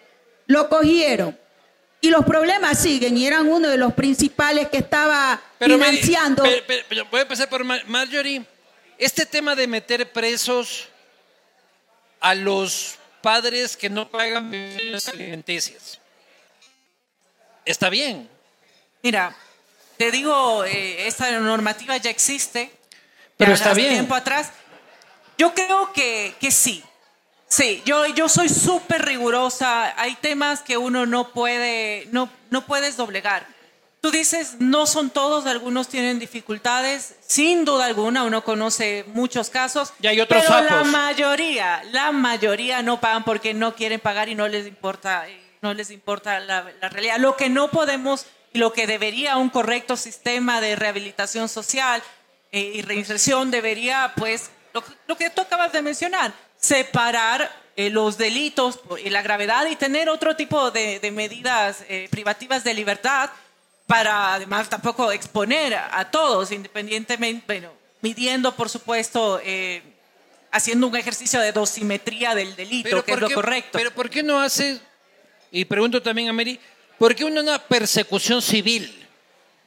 [0.47, 1.37] lo cogieron.
[2.01, 3.17] Y los problemas siguen.
[3.17, 6.43] Y eran uno de los principales que estaba Pero, financiando.
[6.43, 8.45] pero- pero- pero voy a empezar por Mar- Marjorie.
[8.97, 10.87] Este tema de meter presos
[12.19, 15.99] a los padres que no pagan pensiones alimenticias.
[17.65, 18.29] Está bien.
[19.01, 19.35] Mira,
[19.97, 22.71] te digo, eh, esta normativa ya existe.
[23.37, 23.93] Pero ya está hace bien.
[23.93, 24.51] tiempo atrás.
[25.37, 26.83] Yo creo que, que sí.
[27.47, 29.99] Sí, yo, yo soy súper rigurosa.
[29.99, 33.54] Hay temas que uno no puede, no, no puedes doblegar.
[34.05, 37.15] Tú dices, no son todos, algunos tienen dificultades.
[37.25, 39.93] Sin duda alguna, uno conoce muchos casos.
[39.99, 44.35] Y hay otros pero la mayoría, la mayoría no pagan porque no quieren pagar y
[44.35, 47.17] no les importa, eh, no les importa la, la realidad.
[47.17, 52.03] Lo que no podemos y lo que debería un correcto sistema de rehabilitación social
[52.51, 57.89] eh, y reinserción debería, pues, lo, que- lo que tú acabas de mencionar, separar eh,
[57.89, 62.75] los delitos y la gravedad y tener otro tipo de, de medidas eh, privativas de
[62.75, 63.31] libertad
[63.87, 67.71] para además tampoco exponer a, todos, independientemente, bueno,
[68.01, 69.83] midiendo, por supuesto, eh,
[70.51, 73.77] haciendo un ejercicio de dosimetría del delito, que es ¿por lo correcto.
[73.77, 74.79] Pero ¿por qué no hace,
[75.51, 76.59] y pregunto también a Mary,
[76.97, 79.05] ¿por qué una, una persecución civil?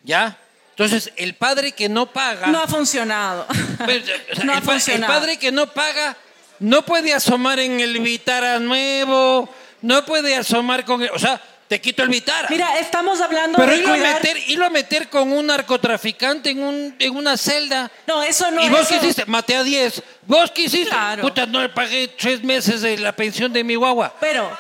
[0.02, 0.36] ¿Ya?
[0.70, 2.46] Entonces, el padre que no paga...
[2.48, 3.46] no ha funcionado.
[3.84, 4.02] Pues,
[4.32, 5.12] o sea, no ha el, pa- el funcionado.
[5.12, 6.16] padre que no paga
[6.58, 9.48] no puede asomar en el Vitara nuevo,
[9.82, 11.02] no puede asomar con...
[11.02, 12.48] el- o sea, te quito el Vitara.
[12.50, 16.62] Mira, estamos hablando pero de irlo a, meter, irlo a meter con un narcotraficante en,
[16.62, 17.90] un, en una celda.
[18.06, 19.26] No, eso no ¿Y vos eso- qué hiciste?
[19.26, 20.02] Maté a 10.
[20.22, 20.88] ¿Vos qué hiciste?
[20.90, 21.22] Claro.
[21.22, 24.14] Puta, no le pagué tres meses de la pensión de mi guagua.
[24.18, 24.50] Pero,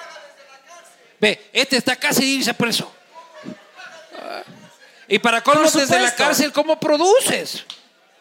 [1.20, 2.92] Ve, este está casi irse preso.
[5.08, 7.64] Y para colmo, desde la cárcel, ¿cómo produces?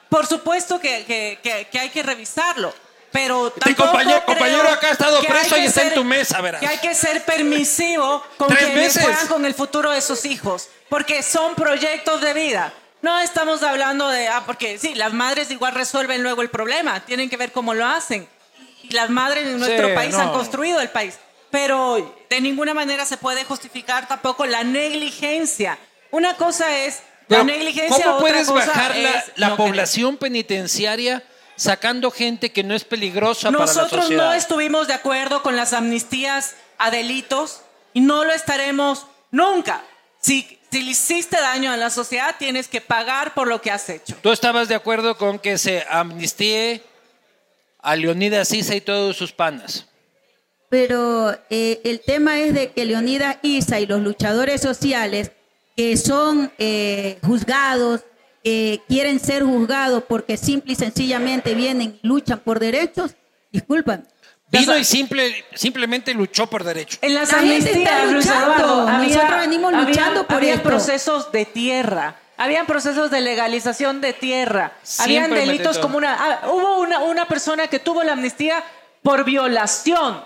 [0.09, 2.73] por supuesto que, que- que- que hay que revisarlo.
[3.11, 6.59] Pero Este compañero- compañero acá ha estado preso y está en tu mesa, verás.
[6.61, 10.67] Que hay que ser permisivo con quienes juegan con el futuro de sus hijos.
[10.89, 12.73] Porque son proyectos de vida.
[13.01, 16.99] No estamos hablando de, ah, porque sí, las madres igual resuelven luego el problema.
[17.05, 18.27] Tienen que ver cómo lo hacen.
[18.83, 20.19] Y las madres en nuestro Sí, país no.
[20.21, 21.15] han construido el país.
[21.49, 25.77] Pero de ninguna manera se puede justificar tampoco la negligencia.
[26.11, 26.95] Una cosa es
[27.27, 28.03] la Pero, negligencia.
[28.05, 29.69] ¿Cómo otra puedes cosa bajar la, es la no querer.
[29.71, 31.23] población penitenciaria
[31.57, 34.25] sacando gente que no es peligrosa para la Nosotros sociedad?
[34.29, 37.61] no estuvimos de acuerdo con las amnistías a delitos
[37.93, 39.83] y no lo estaremos nunca.
[40.21, 43.89] Si, si le hiciste daño a la sociedad, tienes que pagar por lo que has
[43.89, 44.15] hecho.
[44.21, 46.83] ¿Tú estabas de acuerdo con que se amnistíe
[47.81, 49.85] a Leonidas Isa y todos sus panas?
[50.69, 55.31] Pero eh, el tema es de que Leonidas Isa y los luchadores sociales
[55.77, 58.01] que son eh, juzgados,
[58.47, 63.11] que quieren ser juzgados porque simple y sencillamente vienen y luchan por derechos,
[63.51, 64.07] disculpan.
[64.49, 66.97] Vino y simple, simplemente luchó por derecho.
[67.01, 68.53] En las La amnistías, Luis luchando.
[68.55, 70.69] Eduardo, había- Nosotros venimos había- luchando por había esto.
[70.69, 76.13] procesos de tierra, habían procesos de legalización de tierra, Siempre habían delitos como una...
[76.17, 78.63] ah, hubo una, una persona que tuvo la amnistía
[79.03, 80.23] por violación.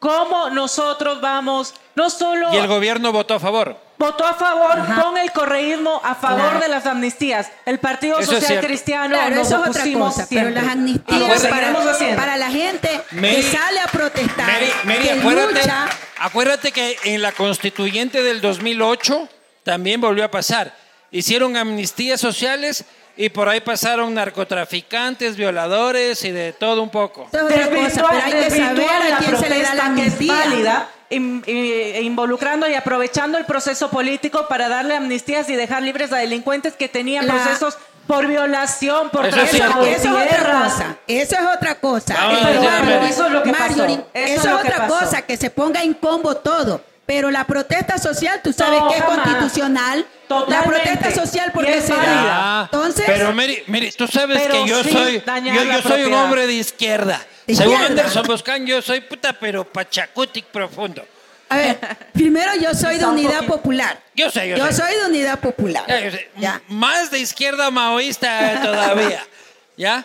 [0.00, 3.76] ¿Cómo nosotros vamos, no solo Y el gobierno votó a favor.
[4.00, 6.60] Votó a favor con el correísmo a favor Claro.
[6.60, 7.48] de las amnistías?
[7.66, 8.64] El Partido Eso Social.
[8.64, 11.46] Cristiano Claro, nos eso es otra cosa, pero las amnistías
[12.16, 15.88] para, la gente Mary- que sale a protestar, Mary, Mary, que acuérdate, lucha,
[16.18, 19.28] acuérdate que en la constituyente del 2008
[19.64, 20.74] también volvió a pasar.
[21.10, 22.84] Hicieron amnistías sociales
[23.16, 27.28] y por ahí pasaron narcotraficantes, violadores y de todo un poco.
[27.32, 29.94] eso es otra cosa, pero hay que saber la a quién se le da la
[30.26, 36.16] válida, i- involucrando y aprovechando el proceso político para darle amnistías y dejar libres a
[36.16, 40.18] delincuentes que tenían La- procesos por violación, por Eso es tráfico Eso, de cierto.
[40.18, 40.96] eso es otra cosa.
[41.06, 43.08] Eso es otra cosa.
[43.08, 43.84] Eso es lo que pasó.
[43.84, 44.98] Eso eso es que otra pasó.
[45.04, 46.80] cosa, que se ponga en combo todo.
[47.12, 49.18] Pero la protesta social, tú sabes No, que es jamás.
[49.26, 50.06] constitucional.
[50.46, 52.68] La protesta social, porque es se da?
[52.70, 56.52] Entonces, pero Mary, Mary, tú sabes Pero que yo soy, yo, soy un hombre de
[56.52, 57.20] izquierda.
[57.48, 58.02] ¿De Según izquierda?
[58.02, 61.04] Anderson Boscan, yo soy puta, pero pachacutic profundo.
[61.48, 61.80] a ver,
[62.12, 64.00] primero yo soy de Unidad Popular.
[64.14, 64.74] Yo sé, yo, Yo sé.
[64.74, 65.82] soy de Unidad Popular.
[65.88, 66.30] Ya, yo sé.
[66.36, 66.62] Ya.
[66.68, 69.26] M- Más de izquierda maoísta todavía.
[69.76, 70.04] ¿Ya?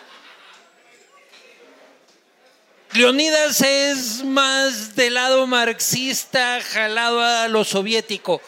[2.96, 8.41] Leonidas es más del lado marxista, jalado a lo soviético,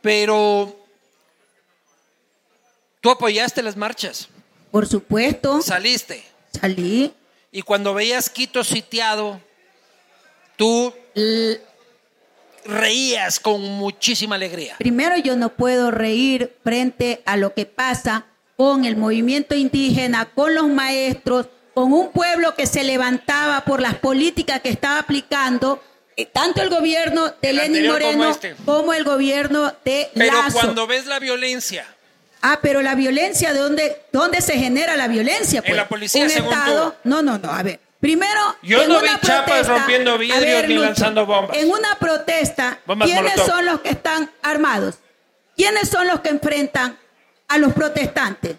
[0.00, 0.76] pero
[3.00, 4.28] tú apoyaste las marchas,
[4.72, 6.24] Por supuesto, saliste.
[6.60, 7.12] salí.
[7.52, 9.40] y cuando veías Quito sitiado,
[10.56, 11.60] tú L-
[12.64, 14.76] reías con muchísima alegría.
[14.78, 18.26] Primero yo no puedo reír frente a lo que pasa
[18.56, 23.94] con el movimiento indígena, con los maestros, con un pueblo que se levantaba por las
[23.94, 25.82] políticas que estaba aplicando
[26.16, 28.54] eh, tanto el gobierno de Lenin como Moreno este.
[28.64, 30.58] como el gobierno de Pero Lazo.
[30.58, 31.86] cuando ves la violencia,
[32.44, 35.62] Ah, pero la violencia, ¿de dónde, dónde se genera la violencia?
[35.62, 35.76] Pues?
[35.76, 36.96] la policía, Un según Estado.
[37.04, 37.48] No, no, no.
[37.52, 37.78] A ver.
[38.00, 38.56] Primero.
[38.62, 41.56] Yo en no una vi chapas rompiendo a vidrios ni Lucho, lanzando bombas.
[41.56, 43.46] En una protesta, Bombas ¿quiénes Molotov.
[43.46, 44.96] son los que están armados?
[45.56, 46.98] ¿Quiénes son los que enfrentan
[47.46, 48.56] a los protestantes?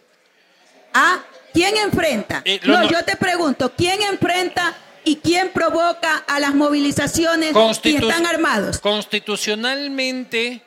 [0.94, 1.20] ¿Ah?
[1.54, 2.42] ¿Quién enfrenta?
[2.46, 4.74] Eh, no, no- yo te pregunto, ¿quién enfrenta
[5.06, 8.80] y quién provoca a las movilizaciones y Constitu- están armados?
[8.80, 10.62] constitucionalmente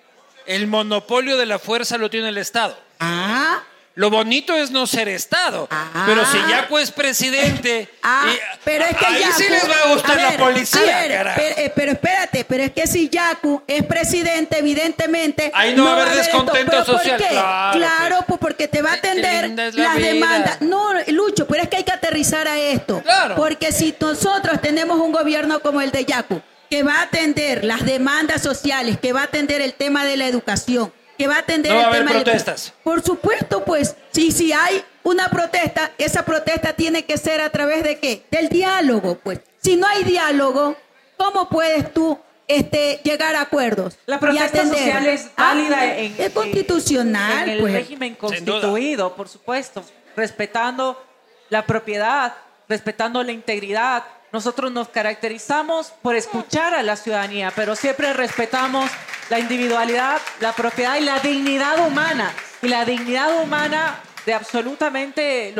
[0.47, 2.79] el monopolio de la fuerza lo tiene el Estado.
[3.01, 3.63] Ah,
[3.97, 5.67] Lo bonito es no ser Estado.
[5.71, 6.05] Ah.
[6.07, 9.95] Pero si Yaco es presidente, Ah, y- pero es que ahí sí les va a
[9.95, 11.41] gustar la ver, policía, a ver, carajo.
[11.43, 15.51] pero, eh, pero espérate, pero es que si Yacu es presidente, evidentemente.
[15.55, 16.21] Ahí no va a haber esto.
[16.25, 17.29] descontento ¿Pero por social, qué?
[17.29, 18.27] claro, Claro, pues.
[18.29, 20.07] pues porque te va a atender la las vida.
[20.09, 20.61] demandas.
[20.61, 23.01] No, Lucho, pero es que hay que aterrizar a esto.
[23.03, 23.35] Claro.
[23.35, 27.85] Porque si nosotros tenemos un gobierno como el de Yacu, que va a atender las
[27.87, 31.73] demandas sociales, que va a atender el tema de la educación, que va a atender
[31.73, 32.73] No va el a haber tema protestas.
[32.83, 37.83] por supuesto, pues, si, si hay una protesta, esa protesta tiene que ser a través
[37.85, 38.25] de qué?
[38.31, 39.41] Del diálogo, pues.
[39.63, 40.77] Si no hay diálogo,
[41.17, 43.97] ¿cómo puedes tú este, llegar a acuerdos?
[44.07, 44.79] La y protesta atender?
[44.79, 47.73] social es Ah, válida en, es constitucional, en el pues.
[47.75, 49.83] régimen constituido, por supuesto,
[50.17, 51.03] respetando
[51.49, 52.35] la propiedad,
[52.69, 54.05] respetando la integridad.
[54.33, 58.91] Nosotros nos caracterizamos por escuchar a la ciudadanía, pero siempre respetamos
[59.31, 62.33] la individualidad, la propiedad y la dignidad humana.
[62.63, 65.55] Y la dignidad humana de absolutamente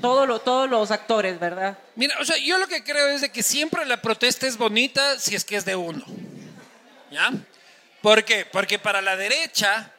[0.00, 1.78] todos los actores, ¿verdad?
[1.96, 5.18] Mira, o sea, yo lo que creo es de que siempre la protesta es bonita
[5.18, 6.04] si es que es de uno.
[7.10, 7.30] ¿Ya?
[8.02, 8.44] ¿Por qué?
[8.44, 9.90] Porque para la derecha,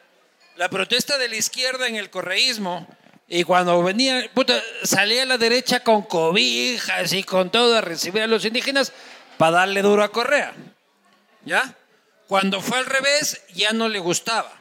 [0.56, 2.86] la protesta de la izquierda en el correísmo,
[3.28, 8.26] y cuando venía, puta, salía la derecha con cobijas y con todo a recibir a
[8.26, 8.92] los indígenas
[9.38, 10.52] para darle duro a Correa.
[11.44, 11.74] ¿Ya?
[12.28, 14.52] Cuando fue al revés, ya no le gustaba.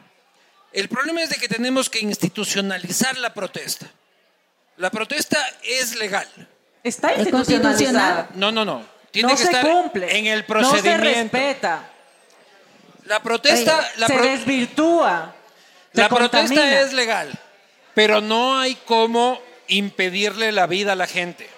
[0.74, 3.88] El problema es de que tenemos que institucionalizar la protesta.
[4.78, 6.28] La protesta es legal.
[6.84, 8.30] Está ¿Es institucionalizada.
[8.36, 8.86] No, no, no.
[9.12, 10.18] Tiene no que se estar cumple.
[10.18, 10.48] en el No se
[10.82, 11.04] procedimiento.
[11.38, 11.90] respeta.
[13.06, 15.36] la protesta, la, se pro- desvirtúa.
[15.94, 16.80] se la protesta contamina.
[16.80, 17.30] es legal,
[17.94, 21.50] pero no hay cómo impedirle la vida a la gente.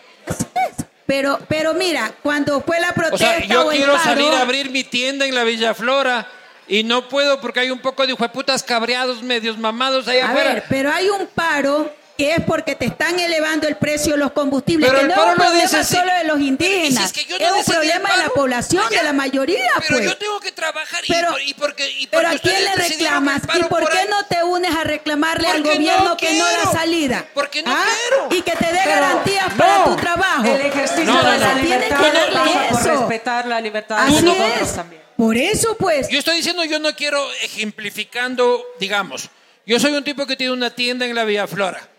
[1.06, 4.32] Pero, pero mira, cuando fue la O protesta sea, yo o el quiero paro, salir
[4.34, 6.26] a abrir mi tienda en la Villa Flora
[6.68, 10.54] y no puedo porque hay un poco de hijueputas cabreados, medios mamados allá A afuera.
[10.54, 14.32] ver, pero hay un paro que es porque te están elevando el precio de los
[14.34, 16.42] combustibles, Pero que el no paro es un no problema dice solo de los Y
[16.44, 18.98] si indígenas, es que yo es no un problema de la población, allá.
[19.00, 20.06] de la mayoría, Pero pues.
[20.10, 22.76] yo tengo que trabajar y Pero- por- y, porque y Pero porque ¿a quién le
[22.76, 23.42] reclamas?
[23.56, 24.08] ¿Y por qué ahí.
[24.10, 27.26] no te unes a reclamarle al gobierno no que no da salida?
[27.34, 27.84] Porque no ¿Ah?
[27.84, 28.28] quiero.
[28.32, 30.44] Y que te dé Pero garantías para tu trabajo.
[30.46, 33.00] El ejercicio No, no, de la libertad pasa por eso.
[33.00, 34.76] respetar la libertad de Así nosotros es.
[34.76, 35.02] también.
[35.18, 36.10] Por eso, pues.
[36.10, 39.30] Yo estoy diciendo, yo no quiero ejemplificando, digamos,
[39.66, 41.90] yo soy un tipo que tiene una tienda en la Villa Flora.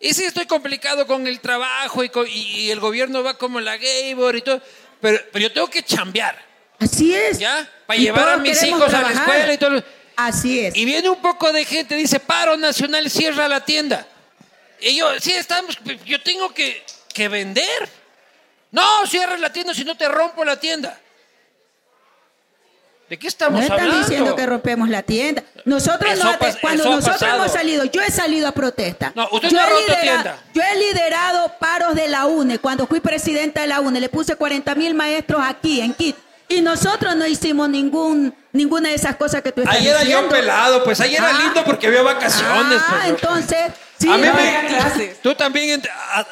[0.00, 3.76] Y sí estoy complicado con el trabajo y, con- y- el gobierno va como la
[3.76, 4.62] Gabor y todo,
[5.00, 6.46] pero, pero yo tengo que chambear,
[6.78, 7.38] Así es.
[7.40, 7.68] ¿ya?
[7.86, 9.82] Para Y llevar a mis hijos a la escuela y todo.
[10.14, 10.76] Así es.
[10.76, 14.06] Y viene un poco de gente, dice, paro nacional, cierra la tienda.
[14.80, 17.88] Y yo, sí, estamos, yo tengo que, que vender.
[18.70, 21.00] No, cierra la tienda si no te rompo la tienda.
[23.08, 24.00] ¿De qué No estamos están hablando?
[24.00, 25.42] diciendo que rompemos la tienda.
[25.68, 27.36] Nosotros Eso no, cuando nosotros pasado.
[27.36, 29.12] hemos salido, yo he salido a protesta.
[29.14, 30.38] No, usted yo, no ha he roto lidera- tienda.
[30.54, 32.58] yo he liderado paros de la UNE.
[32.58, 36.18] Cuando fui presidenta de la UNE, le puse 40 mil maestros aquí en Quito.
[36.48, 40.22] Y nosotros no hicimos ningún, ninguna de esas cosas que tú estás Ahí era diciendo.
[40.22, 41.38] yo pelado, pues ahí era Ah.
[41.42, 42.80] lindo porque había vacaciones.
[42.80, 43.58] Ah, pues, entonces,
[43.98, 45.20] sí, a mí no me- clases.
[45.20, 46.26] Tú también, ent- a-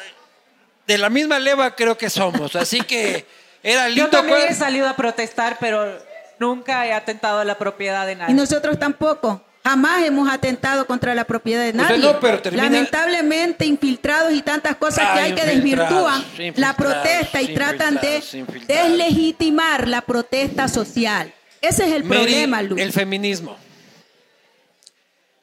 [0.87, 3.27] de la misma leva creo que somos, así que
[3.61, 4.05] era lindo.
[4.05, 5.99] Yo también he salido a protestar, pero
[6.39, 8.35] nunca he atentado a la propiedad de Y nadie.
[8.35, 9.41] nosotros tampoco.
[9.63, 11.97] Jamás hemos atentado contra la propiedad de nadie.
[11.97, 16.23] no, pero termina- Lamentablemente, infiltrados y tantas cosas Ah, que hay que desvirtúan
[16.55, 18.23] la protesta y tratan de
[18.65, 21.33] deslegitimar la protesta social.
[21.59, 22.79] Ese es el Mary, problema, Luz.
[22.79, 23.57] el feminismo.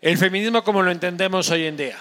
[0.00, 1.96] El feminismo como lo entendemos hoy en día.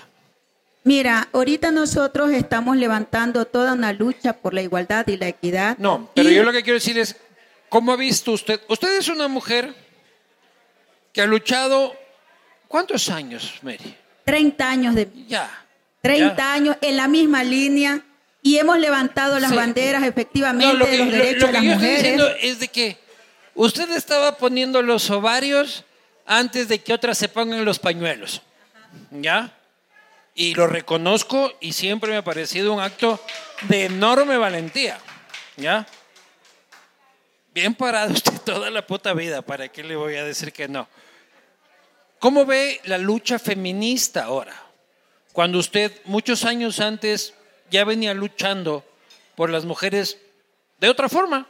[0.85, 5.77] Mira, ahorita nosotros estamos levantando toda una lucha por la igualdad y la equidad.
[5.77, 7.15] No, pero Y- yo lo que quiero decir es,
[7.73, 8.61] ¿cómo ha visto usted?
[8.67, 9.73] Usted es una mujer
[11.11, 11.95] que ha luchado,
[12.67, 13.95] ¿cuántos años, Mary?
[14.25, 15.49] 30 años de Ya.
[16.03, 16.53] 30 ya.
[16.53, 18.01] años en la misma línea,
[18.43, 19.55] y hemos levantado las Sí.
[19.55, 22.27] banderas efectivamente No, lo de que, los lo- derechos lo de las yo estoy diciendo
[22.41, 22.97] es de que
[23.55, 25.83] usted estaba poniendo los ovarios
[26.27, 28.43] antes de que otras se pongan los pañuelos.
[29.09, 29.51] ¿Ya?
[30.35, 33.19] Y lo reconozco y siempre me ha parecido un acto
[33.63, 34.99] de enorme valentía.
[35.57, 35.87] ¿Ya?
[37.53, 40.87] Bien parado usted toda la puta vida, ¿para qué le voy a decir que no?
[42.17, 44.55] ¿Cómo ve la lucha feminista ahora?
[45.33, 47.35] Cuando usted muchos años antes
[47.69, 48.83] ya venía luchando
[49.35, 50.17] por las mujeres
[50.79, 51.47] de otra forma.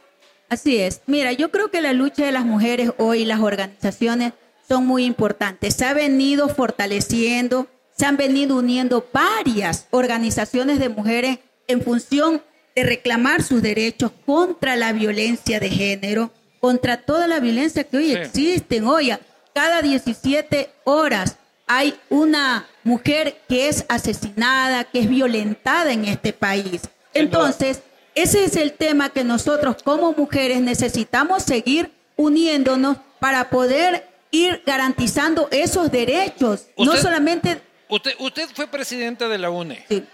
[0.50, 1.00] Así es.
[1.06, 4.34] Mira, yo creo que la lucha de las mujeres hoy, las organizaciones
[4.68, 5.74] son muy importantes.
[5.74, 12.42] Se ha venido fortaleciendo, se han venido uniendo varias organizaciones de mujeres en función
[12.74, 18.06] de reclamar sus derechos contra la violencia de género, contra toda la violencia que hoy
[18.08, 18.14] Sí.
[18.14, 18.82] existe.
[18.82, 19.18] Oye,
[19.54, 26.82] cada 17 horas hay una mujer que es asesinada, que es violentada en este país.
[27.14, 27.80] Entonces,
[28.14, 35.48] ese es el tema que nosotros como mujeres necesitamos seguir uniéndonos para poder ir garantizando
[35.52, 36.66] esos derechos.
[36.76, 37.60] no solamente...
[37.88, 39.84] Usted, usted fue presidenta de la UNE.
[39.88, 40.04] sí.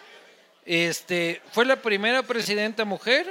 [0.64, 3.26] Este, ¿Fue la primera presidenta mujer?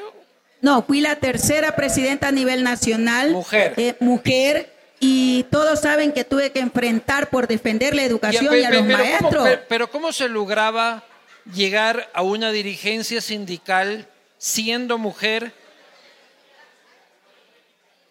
[0.61, 3.31] No, fui la tercera presidenta a nivel nacional.
[3.31, 3.73] Mujer.
[3.77, 4.75] eh, mujer.
[4.99, 8.97] Y todos saben que tuve que enfrentar por defender la educación y a los pero,
[8.97, 9.43] ¿cómo, maestros.
[9.47, 11.05] pe- pero ¿cómo se lograba
[11.53, 14.07] llegar a una dirigencia sindical
[14.37, 15.53] siendo mujer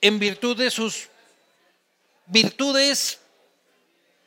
[0.01, 1.09] en virtud de sus
[2.27, 3.19] virtudes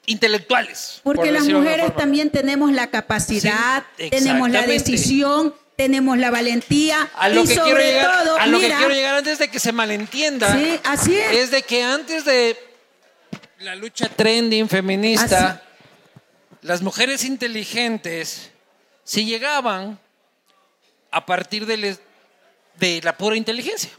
[0.06, 0.99] intelectuales?
[1.04, 7.10] por Porque las mujeres también tenemos la capacidad, Sí, tenemos la decisión, tenemos la valentía
[7.16, 9.39] A lo y que quiero sobre llegar, todo, a lo que mira, quiero llegar antes
[9.39, 10.54] de que se malentienda.
[10.54, 11.32] Sí, así es.
[11.38, 12.58] Es de que antes de
[13.60, 15.60] la lucha trending feminista, Así-
[16.62, 18.52] las mujeres inteligentes
[19.04, 19.99] sí llegaban
[21.10, 21.99] a partir de, les-
[22.80, 23.89] de la pura inteligencia.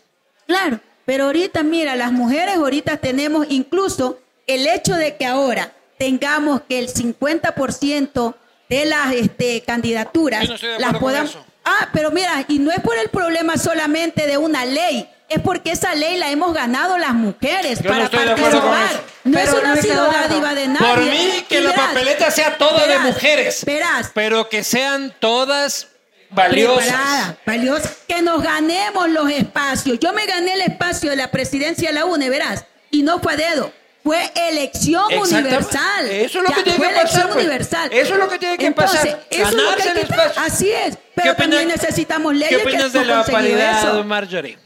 [0.47, 5.73] Claro, pero ahorita, mira, las mujeres ahorita tenemos incluso el hecho de que ahora
[6.03, 8.35] tengamos que el 50%
[8.69, 11.31] de las este, candidaturas no las podamos...
[11.31, 11.45] eso.
[11.65, 15.71] Ah, pero mira, y no es por el problema solamente de una ley, es porque
[15.71, 19.05] esa ley la hemos ganado las mujeres Yo no para estoy de acuerdo con participar.
[19.05, 19.15] eso.
[19.23, 20.89] No Pero, es una Luis sido dádiva de nadie.
[20.89, 24.65] Por mí, que Y la verás, papeleta sea toda de verás, mujeres, Verás, pero que
[24.65, 25.87] sean todas
[26.31, 26.85] valiosas.
[26.89, 30.01] preparada, valiosa, que nos ganemos los espacios.
[30.01, 33.35] Yo me gané el espacio de la presidencia de la UNE, verás, y no fue
[33.35, 33.73] a dedo,
[34.03, 36.09] fue elección universal.
[36.11, 37.37] Eso es lo Ya, que tiene fue que pasar, elección pues.
[37.45, 37.91] universal.
[37.93, 40.41] Eso es lo que tiene que Entonces, pasar, eso es lo que hay que-.
[40.41, 44.05] Así es, pero también necesitamos leyes ¿Qué que opinas de hemos la paridad, eso.
[44.05, 44.59] Marjorie?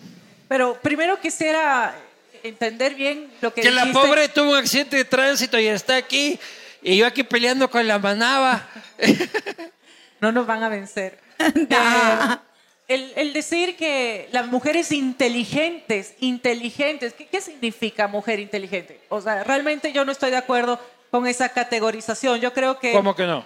[0.49, 1.95] Pero primero quisiera
[2.43, 6.39] entender bien lo que Que la pobre tuvo un accidente de tránsito y está aquí,
[6.83, 8.67] y yo aquí peleando con la manaba.
[10.19, 11.19] No nos van a vencer.
[11.39, 12.37] Eh,
[12.89, 19.01] el, el decir que las mujeres inteligentes, inteligentes, ¿qué, qué significa mujer inteligente?
[19.09, 20.79] O sea, realmente yo no estoy de acuerdo
[21.11, 22.41] con esa categorización.
[22.41, 22.93] Yo creo que...
[22.93, 23.45] ¿Cómo que no?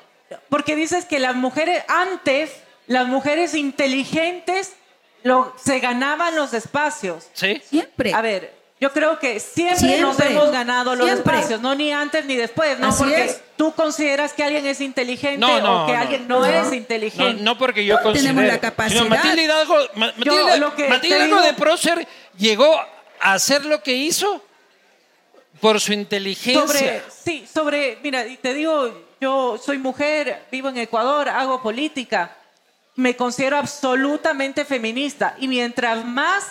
[0.49, 2.53] Porque dices que las mujeres, antes,
[2.87, 4.75] las mujeres inteligentes
[5.23, 7.29] lo, se ganaban los espacios.
[7.33, 7.61] ¿Sí?
[7.65, 8.13] Siempre.
[8.13, 11.37] A ver, yo creo que siempre, nos hemos ganado los Siempre.
[11.37, 13.43] espacios, no ni antes ni después, no Así porque es.
[13.57, 15.99] tú consideras que alguien es inteligente No, no, o que no.
[15.99, 16.47] alguien no, No.
[16.47, 17.43] es No, inteligente.
[17.43, 18.55] no porque yo Todos tenemos considero.
[18.55, 19.03] la capacidad.
[19.03, 22.09] sino Matilde Hidalgo, Ma- Yo Matilde, lo que Matilde te Hidalgo digo- de Prócer
[22.39, 22.75] llegó
[23.21, 24.43] a hacer lo que hizo
[25.61, 26.67] por su inteligencia.
[26.67, 32.35] Sobre, sí, sobre, mira, y te digo, yo soy mujer, vivo en Ecuador, hago política,
[32.97, 36.47] me considero absolutamente feminista y mientras más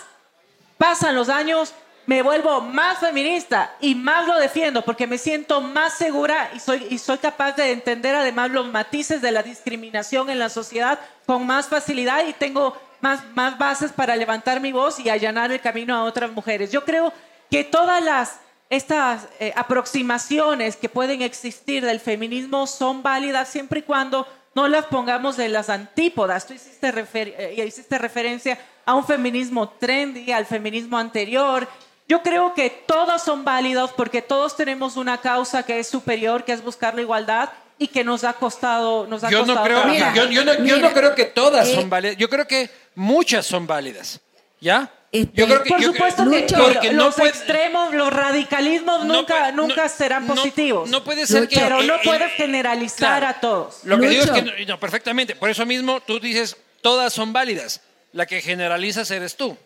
[0.78, 1.74] pasan los años,
[2.10, 6.84] me vuelvo más feminista y más lo defiendo porque me siento más segura y soy,
[6.90, 11.46] y soy capaz de entender además los matices de la discriminación en la sociedad con
[11.46, 15.94] más facilidad y tengo más, más bases para levantar mi voz y allanar el camino
[15.94, 16.72] a otras mujeres.
[16.72, 17.12] Yo creo
[17.48, 18.40] que todas las
[18.70, 24.86] estas eh, aproximaciones que pueden existir del feminismo son válidas siempre y cuando no las
[24.86, 26.44] pongamos de las antípodas.
[26.44, 31.68] Tú hiciste, refer- eh, hiciste referencia a un feminismo trendy, al feminismo anterior.
[32.10, 36.50] Yo creo que todos son válidos porque todos tenemos una causa que es superior, que
[36.52, 39.82] es buscar la igualdad y que nos ha costado, nos ha Yo no, costado creo,
[39.82, 40.14] trabajar.
[40.16, 42.16] yo, yo no, yo no creo que todas eh, son válidas.
[42.16, 44.18] Yo creo que muchas son válidas.
[44.60, 44.90] ¿Ya?
[45.12, 46.56] Este, yo creo que, Por yo- supuesto que Lucho,
[46.94, 50.90] no los puede- extremos, los radicalismos no nunca, nunca no- serán no- positivos.
[50.90, 51.60] No, puede ser que.
[51.60, 53.84] Pero no eh, puedes eh, generalizar a todos.
[53.84, 54.42] Lo que digo es que.
[54.42, 54.54] Lucho.
[54.58, 55.36] No, no, perfectamente.
[55.36, 57.82] Por eso mismo tú dices, todas son válidas.
[58.12, 59.56] La que generalizas eres tú.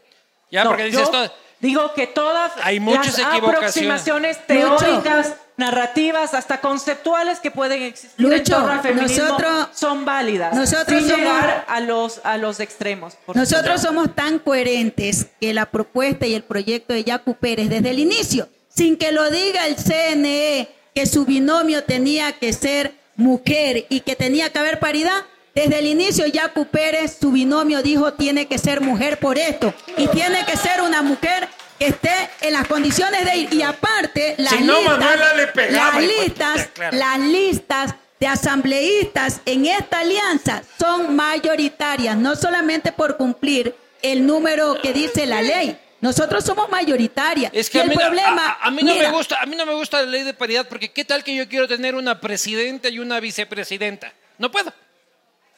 [0.50, 0.62] ¿Ya?
[0.62, 1.32] No, Porque dices yo todas.
[1.64, 4.76] Digo que todas Hay muchas las aproximaciones Lucho.
[4.76, 10.54] teóricas, narrativas, hasta conceptuales que pueden existir en Lucho, torno al feminismo nosotros- son válidas.
[10.54, 13.14] Nosotros sin somos- llegar a los, a los extremos.
[13.34, 17.98] Nosotros somos tan coherentes que la propuesta y el proyecto de Yacu Pérez desde el
[17.98, 24.00] inicio, sin que lo diga el CNE, que su binomio tenía que ser mujer y
[24.00, 25.22] que tenía que haber paridad,
[25.54, 30.06] desde el inicio Yacu Pérez, su binomio dijo tiene que ser mujer por esto y
[30.08, 31.48] tiene que ser una mujer
[31.78, 33.54] que esté en las condiciones de ir.
[33.54, 36.96] Y aparte, las Si no, listas, Manuela le pegaba, las de listas, claro.
[36.96, 44.80] las listas de asambleístas en esta alianza son mayoritarias, no solamente por cumplir el número
[44.82, 45.78] que dice la ley.
[46.00, 46.68] Nosotros somos.
[47.52, 49.40] Es que Y a el mí, no- problema, a- a mí no mira, me gusta,
[49.40, 51.66] a mí no me gusta la ley de paridad porque qué tal que yo quiero
[51.66, 54.12] tener una presidenta y una vicepresidenta.
[54.38, 54.72] No puedo.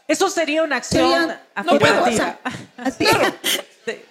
[0.09, 2.07] Eso sería una acción sería No puedo.
[2.97, 3.07] Sí.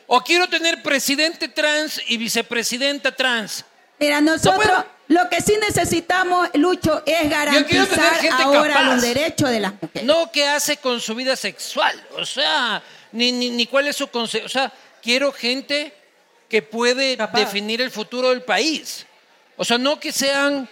[0.08, 3.66] O quiero tener presidente trans y vicepresidenta trans.
[4.00, 4.86] Mira, nosotros puedo.
[5.08, 8.94] lo que sí necesitamos, Lucho, es garantizar gente ahora capaz.
[8.94, 10.04] los derechos de las mujeres.
[10.04, 12.02] No qué hace con su vida sexual.
[12.18, 12.82] O sea,
[13.12, 14.46] ni, ni, ni cuál es su concepto.
[14.46, 14.72] O sea,
[15.02, 15.94] quiero gente
[16.50, 17.40] que puede Capaz.
[17.40, 19.06] definir el futuro del país.
[19.58, 20.70] O sea, no que sean,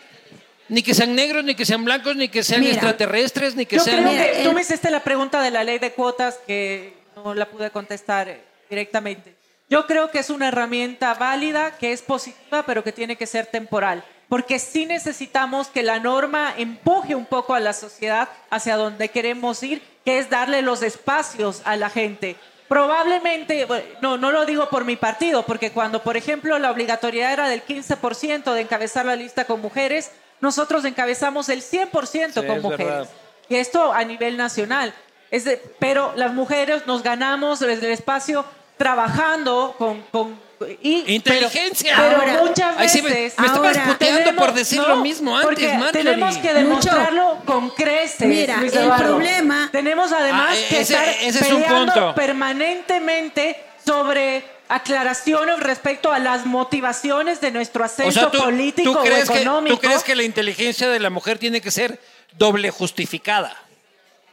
[0.70, 2.74] ni que sean negros, ni que sean blancos, ni que sean Mira.
[2.74, 4.04] extraterrestres, ni que Yo sean...
[4.04, 7.34] creo que el- tú me hiciste la pregunta de la ley de cuotas que no
[7.34, 9.36] la pude contestar eh, directamente.
[9.70, 13.46] Yo creo que es una herramienta válida, que es positiva, pero que tiene que ser
[13.48, 14.04] temporal.
[14.30, 19.62] Porque sí necesitamos que la norma empuje un poco a la sociedad hacia donde queremos
[19.64, 22.36] ir, que es darle los espacios a la gente.
[22.68, 23.68] Probablemente,
[24.02, 27.64] no, no lo digo por mi partido, porque cuando, por ejemplo, la obligatoriedad era del
[27.66, 30.12] 15% de encabezar la lista con mujeres,
[30.44, 32.86] nosotros encabezamos el 100% Sí, con es mujeres.
[32.86, 33.10] verdad.
[33.50, 34.94] Y esto a nivel nacional.
[35.32, 38.46] Es de- pero las mujeres nos ganamos el espacio
[38.78, 40.02] trabajando con...
[40.12, 40.40] con
[40.82, 41.94] y, Inteligencia.
[41.98, 43.40] Pero, Ahora- muchas Ay, sí, me- veces...
[43.40, 45.92] me estabas Ahora- puteando tenemos- por decir no, lo mismo antes, Marjorie.
[46.04, 48.28] tenemos que demostrarlo con creces.
[48.28, 49.04] Mira, Luis el Eduardo.
[49.16, 52.16] problema- Tenemos además Ah, que estar ese es un peleando punto.
[52.16, 54.44] permanentemente sobre
[54.76, 59.30] aclaraciones respecto a las motivaciones de nuestro ascenso O sea, tú, político tú o crees
[59.30, 59.76] que, económico.
[59.76, 62.00] tú crees que la inteligencia de la mujer tiene que ser
[62.38, 63.56] doble justificada.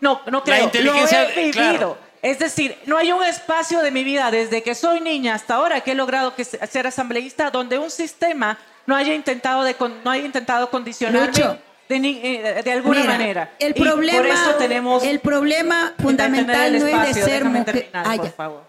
[0.00, 0.64] No, no creo.
[0.64, 1.52] inteligencia, Lo he vivido.
[1.52, 1.98] claro.
[2.22, 5.80] Es decir, no hay un espacio de mi vida desde que soy niña hasta ahora
[5.80, 10.02] que he logrado que se- ser asambleísta donde un sistema no haya intentado de con-
[10.04, 11.58] no haya intentado condicionarme Lucho.
[11.88, 13.50] de, ni- eh, de alguna Mira, manera.
[13.58, 17.64] El Y problema, por eso tenemos el problema fundamental no es de ser mujer.
[17.64, 18.64] terminar, Ah, por favor.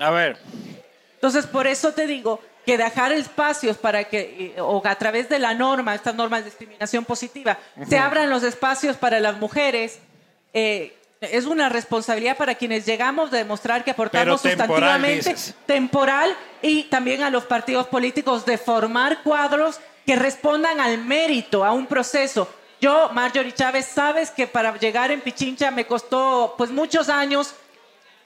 [0.00, 0.38] A ver.
[1.14, 5.38] Entonces, por eso te digo que dejar espacios para que, eh, o a través de
[5.38, 9.98] la norma, estas normas de discriminación positiva, se abran los espacios para las mujeres,
[10.52, 15.54] eh, es una responsabilidad para quienes llegamos de demostrar que aportamos Pero sustantivamente dices.
[15.66, 21.72] temporal y también a los partidos políticos de formar cuadros que respondan al mérito, a
[21.72, 22.48] un proceso.
[22.80, 27.54] Yo, Marjorie Chávez, sabes que para llegar en Pichincha me costó pues muchos años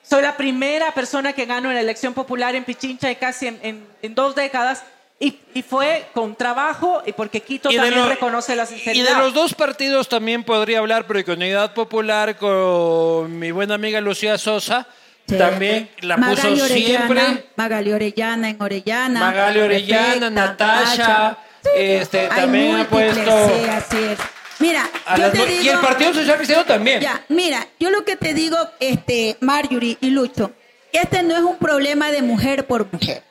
[0.09, 3.59] soy la primera persona que gano en la elección popular en Pichincha y casi en,
[3.62, 4.84] en- en dos décadas.
[5.20, 8.66] Y, y fue con trabajo y porque Quito Y de también lo- reconoce la Y
[8.66, 9.12] sinceridad.
[9.16, 14.00] de los dos partidos también podría hablar, pero con Unidad Popular, con mi buena amiga
[14.00, 14.87] Lucía Sosa,
[15.26, 15.38] Sí.
[15.38, 17.45] también la Magali puso Orellana, siempre.
[17.57, 19.20] Magali Orellana en Orellana.
[19.20, 21.38] Magali Orellana, Perfecta, Natasha,
[21.76, 23.49] este, Hay también ha puesto.
[23.49, 24.18] sí, así es.
[24.59, 27.01] Mira, yo te digo, y el Partido Social Cristiano también.
[27.01, 30.53] Ya, mira, yo lo que te digo, este, Marjorie y Lucho,
[30.93, 33.22] este no es un problema de mujer por mujer.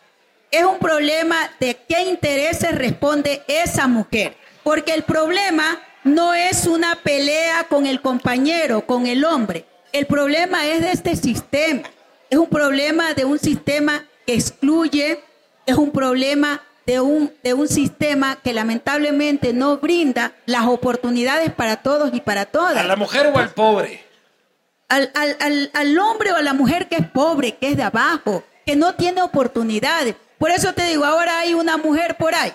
[0.52, 4.36] Es un problema de qué intereses responde esa mujer.
[4.64, 9.66] Porque el problema no es una pelea con el compañero, con el hombre.
[9.92, 11.84] El problema es de este sistema.
[12.30, 15.20] Es un problema de un sistema que excluye,
[15.66, 21.78] es un problema de un, de un sistema que lamentablemente no brinda las oportunidades para
[21.78, 24.04] todos y para todas ¿A la mujer o al pobre?
[24.90, 27.84] al, al- al- al hombre o a la mujer que es pobre, que es de
[27.84, 30.16] abajo, que no tiene oportunidades.
[30.38, 32.54] Por eso te digo, ahora hay una mujer por ahí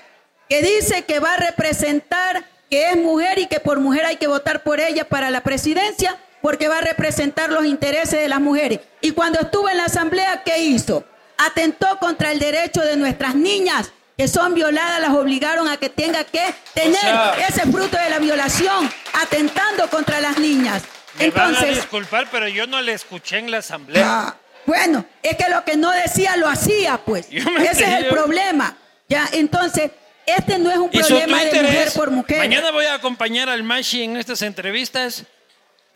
[0.49, 4.27] que dice que va a representar, que es mujer y que por mujer hay que
[4.27, 8.81] votar por ella para la presidencia porque va a representar los intereses de las mujeres.
[9.01, 11.05] Y cuando estuvo en la asamblea, ¿qué hizo?
[11.39, 16.25] Atentó contra el derecho de nuestras niñas que son violadas, las obligaron a que tenga
[16.25, 16.43] que
[16.75, 20.83] tener sea- ese fruto de la violación, atentando contra las niñas.
[21.21, 24.05] Me van a Entonces, disculpar, pero yo no le escuché en la asamblea.
[24.05, 24.37] Ah,
[24.67, 27.29] bueno, es que lo que no decía lo hacía, pues.
[27.31, 28.77] Ese es el problema.
[29.09, 29.93] Ya, entonces,
[30.27, 32.39] este no es un problema de mujer por mujer.
[32.39, 35.23] Mañana voy a acompañar al Mashi en estas entrevistas.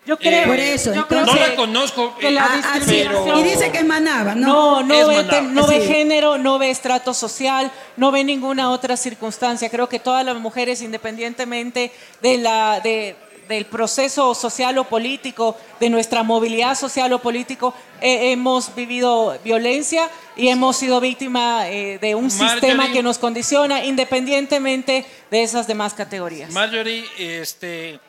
[0.04, 2.16] Yo creo, Por eso, yo creo entonces- No que- la conozco.
[2.18, 4.48] que la Ah, ah, discriminación- Y dice que es manaba, ¿no?
[4.48, 5.28] No, no, ve, manaba.
[5.30, 5.86] te- no ve Sí.
[5.86, 9.70] género, no ve estrato social, no ve ninguna otra circunstancia.
[9.70, 13.14] Creo que todas las mujeres, independientemente de la, de,
[13.48, 20.08] del proceso social o político, de nuestra movilidad social o político, eh, hemos vivido violencia
[20.36, 22.50] y hemos sido víctima eh, de un Marjorie.
[22.60, 26.50] sistema que nos condiciona independientemente de esas demás categorías.
[26.50, 28.00] Marjorie, este,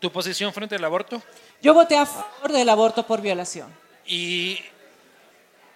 [0.00, 1.22] tu posición frente al aborto
[1.62, 3.72] Yo voté a favor del aborto por violación.
[4.06, 4.58] y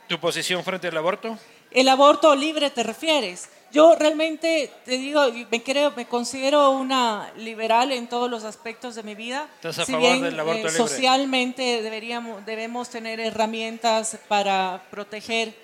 [0.08, 1.38] tu posición frente al aborto.
[1.70, 3.48] El aborto libre te refieres.
[3.72, 9.02] Yo realmente te digo, me creo, me considero una liberal en todos los aspectos de
[9.02, 9.48] mi vida.
[9.54, 10.76] ¿Estás a Si favor bien, del aborto eh, libre?
[10.76, 15.54] Socialmente deberíamos, debemos tener herramientas para proteger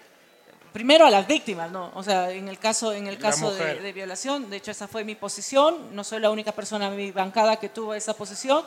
[0.79, 1.91] primero a las víctimas, ¿no?
[1.97, 5.17] O sea, en el caso, en el caso de, violación, de hecho esa fue mi
[5.17, 5.93] posición.
[5.93, 8.63] No soy la única persona en mi bancada que tuvo esa posición.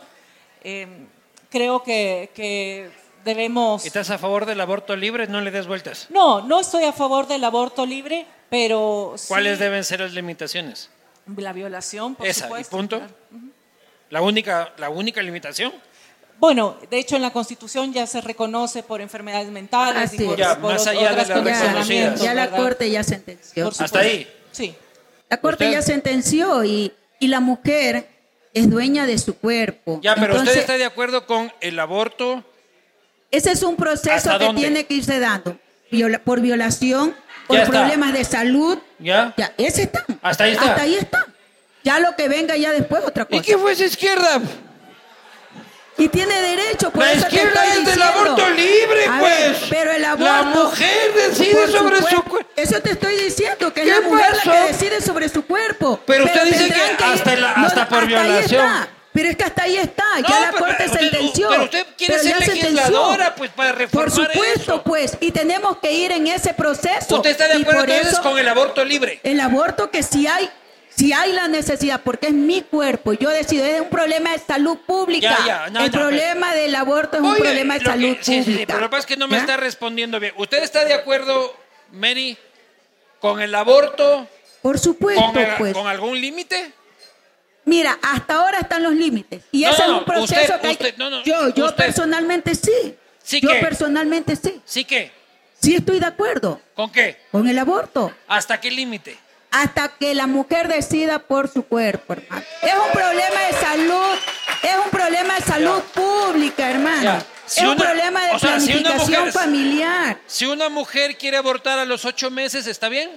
[0.62, 1.08] Eh,
[1.50, 2.92] creo que, que
[3.24, 3.86] debemos.
[3.86, 5.26] ¿Estás a favor del aborto libre?
[5.28, 6.08] No le des vueltas.
[6.10, 10.90] No, no estoy a favor del aborto libre, pero sí ¿Cuáles deben ser las limitaciones?
[11.38, 12.98] la violación, por Esa, y punto.
[12.98, 13.14] claro.
[14.10, 15.72] La única, la única limitación.
[16.42, 20.38] Bueno, de hecho en la Constitución ya se reconoce por enfermedades mentales Así y por.
[20.38, 22.20] Ya, por más allá de las.
[22.20, 22.50] Ya la.
[22.50, 23.68] Corte ya sentenció.
[23.78, 24.28] Hasta ahí.
[24.52, 24.74] Sí.
[25.30, 25.78] La Corte ¿Usted?
[25.78, 28.10] ya sentenció y, y la mujer
[28.56, 30.00] es dueña de su cuerpo.
[30.02, 32.44] Ya, pero Entonces, usted está de acuerdo con el aborto.
[33.30, 34.62] Ese es un proceso ¿Hasta que dónde?
[34.62, 35.60] tiene que irse dando.
[35.92, 37.16] Viola- por violación,
[37.46, 37.82] por Ya está.
[37.82, 38.80] problemas de salud.
[38.98, 39.32] ¿Ya?
[39.38, 40.04] Ya, ese está.
[40.24, 40.66] Hasta ahí está.
[40.66, 41.28] Hasta ahí está.
[41.84, 43.38] Ya lo que venga ya después otra cosa.
[43.38, 44.42] ¿Y qué fue esa izquierda?
[46.02, 48.20] Y tiene derecho, por La eso te izquierda estoy es del diciendo.
[48.20, 49.40] aborto libre, A pues.
[49.40, 50.26] ver, pero el aborto.
[50.34, 52.40] La mujer decide por sobre su cuerpo-.
[52.56, 54.50] Eso te estoy diciendo, que es ¿Qué la mujer pasó?
[54.50, 56.00] la que decide sobre su cuerpo.
[56.08, 58.66] Pero usted dice tendrán que hasta la- hasta por ahí violación.
[58.66, 58.88] está.
[59.14, 61.50] Pero es que hasta ahí está, No, ya la pero Corte usted- sentenció.
[61.50, 62.70] pero usted quiere ser ya sentenció.
[62.70, 64.84] legisladora, pues, para reformar Por supuesto, eso.
[64.84, 67.18] pues, y tenemos que ir en ese proceso.
[67.18, 69.20] ¿Usted está de Y acuerdo por entonces eso- con el aborto libre?
[69.24, 70.50] el aborto que si hay,
[70.96, 74.78] si hay la necesidad, porque es mi cuerpo, yo decido, es un problema de salud
[74.86, 75.38] pública.
[75.40, 78.24] Ya, ya, no, el no, problema del aborto es un problema de que- salud sí,
[78.24, 78.66] sí, sí, pública.
[78.68, 80.34] pero lo que pasa es que no me está respondiendo bien.
[80.38, 81.56] ¿Usted está de acuerdo,
[81.92, 82.38] Mary,
[83.20, 84.28] con el aborto
[84.62, 85.74] Por supuesto, con, el- pues.
[85.74, 86.74] con algún límite?
[87.66, 89.44] Mira, hasta ahora están los límites.
[89.52, 91.76] Y No, ese es un proceso usted- que hay usted- que- yo, yo usted.
[91.86, 92.96] personalmente sí.
[93.24, 93.56] ¿Sí yo qué?
[93.60, 94.60] personalmente sí.
[94.66, 95.12] ¿Sí qué?
[95.62, 97.18] Sí estoy de acuerdo ¿Con qué?
[97.32, 98.12] con el aborto.
[98.28, 99.16] ¿Hasta qué límite?
[99.52, 102.42] Hasta que la mujer decida por su cuerpo, hermano.
[102.62, 104.16] Es un problema de salud,
[104.64, 107.04] es un problema de salud pública, hermano.
[107.04, 107.26] Ya.
[107.46, 110.18] Si es un problema de sea, si planificación mujer- familiar.
[110.26, 113.12] Si una mujer quiere abortar a los ocho meses, ¿está bien?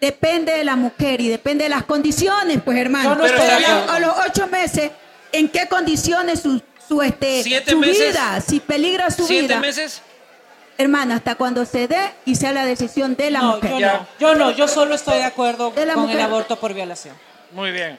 [0.00, 3.16] Depende de la mujer y depende de las condiciones, pues, hermano.
[3.16, 4.92] No a los ocho meses,
[5.32, 8.08] ¿en qué condiciones su, su, este, ¿Siete su meses?
[8.12, 8.40] vida?
[8.46, 9.58] Si peligra su ¿Siete vida.
[9.60, 10.02] meses?
[10.78, 13.70] Hermano, hasta cuando se dé y sea la decisión de la No, mujer.
[13.70, 13.92] yo Ya.
[13.94, 14.06] no.
[14.18, 17.16] Yo no, yo solo estoy de acuerdo De la con el aborto por violación.
[17.52, 17.98] Muy bien.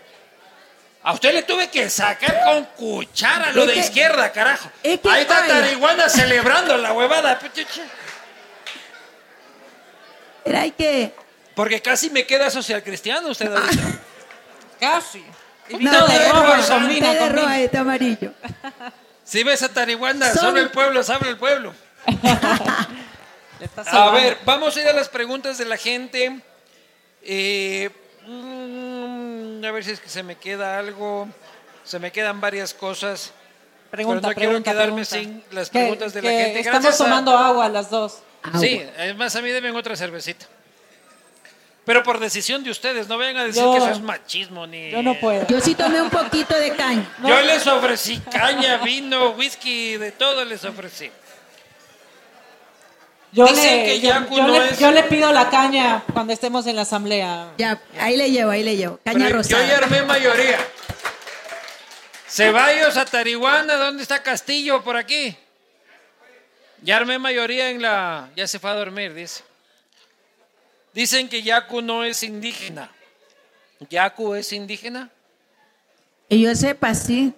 [1.03, 4.69] A usted le tuve que sacar con cuchara lo Es de que- izquierda, carajo.
[4.83, 5.61] es que Ahí está baila.
[5.61, 7.39] Tarihuana celebrando la huevada.
[10.43, 11.13] Pero hay que...
[11.55, 13.83] Porque casi me queda social cristiano usted ahorita.
[14.79, 15.23] Casi.
[15.69, 17.81] Y No, vino de rojo, combina, combina.
[17.81, 18.31] amarillo.
[19.23, 21.73] Si ves a Tarihuana, Son- solo el pueblo sabe el pueblo.
[23.91, 26.39] A ver, vamos a ir a las preguntas de la gente.
[27.23, 27.89] Eh,
[28.27, 31.27] mm, a ver si es que se me queda algo.
[31.83, 33.31] Se me quedan varias cosas.
[33.89, 35.43] Pregunta, pero no quiero pregunta, quedarme pregunta.
[35.49, 36.59] sin las preguntas de la gente.
[36.59, 38.19] Estamos Gracias a- tomando agua las dos.
[38.43, 38.59] Agua.
[38.59, 40.45] Sí, además a mí deben otra cervecita.
[41.85, 44.91] Pero por decisión de ustedes, no vengan a decir Yo- que eso es machismo ni.
[44.91, 45.47] Yo no puedo.
[45.47, 47.09] Yo sí tomé un poquito de caña.
[47.25, 51.09] Yo les ofrecí caña, vino, whisky, de todo les ofrecí.
[53.33, 56.03] Yo Dicen le, que yo- Yaku yo no le- es- yo le pido la caña
[56.13, 57.51] cuando estemos en la asamblea.
[57.57, 58.99] Ya, ahí le llevo, ahí le llevo.
[59.03, 59.63] Caña Pero rosada.
[59.63, 60.57] Yo ya armé mayoría.
[62.27, 64.83] Ceballos a Tarihuana, ¿dónde está Castillo?
[64.83, 65.35] Por aquí.
[66.81, 68.29] Ya armé mayoría en la.
[68.35, 69.43] Ya se fue a dormir, dice.
[70.93, 72.91] Dicen que Yaku no es indígena.
[73.89, 75.09] ¿Yaku es indígena?
[76.29, 77.33] Que yo sepa, sí.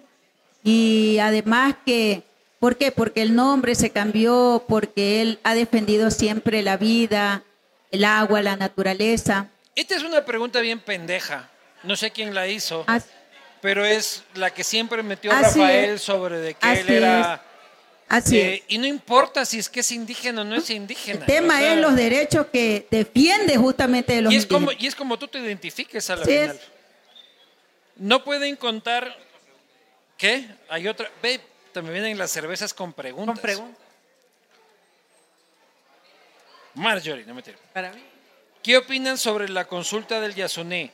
[0.64, 2.22] Y además que,
[2.60, 2.92] ¿por qué?
[2.92, 7.42] Porque el nombre se cambió, porque él ha defendido siempre la vida,
[7.90, 9.48] el agua, la naturaleza.
[9.74, 11.50] Esta es una pregunta bien pendeja.
[11.82, 12.84] No sé quién la hizo,
[13.60, 16.02] pero es la que siempre metió Rafael es.
[16.02, 17.42] sobre de que él era.
[18.06, 18.62] Así eh, es.
[18.68, 21.20] y no importa si es que es indígena o no es indígena.
[21.20, 24.72] El tema o sea, es los derechos que defiende justamente de los y es como
[24.72, 24.84] indígenas.
[24.84, 26.56] y es como tú te identifiques a la Sí final.
[26.56, 26.62] es.
[27.96, 29.16] No pueden contar
[30.20, 30.44] ¿qué?
[30.68, 31.40] Hay otra, ve,
[31.72, 33.34] también vienen las cervezas con preguntas.
[33.34, 33.80] Con pregunta.
[36.74, 37.58] Marjorie, no me tiro.
[37.72, 38.02] Para mí.
[38.62, 40.90] ¿Qué opinan sobre la consulta del Yasuní?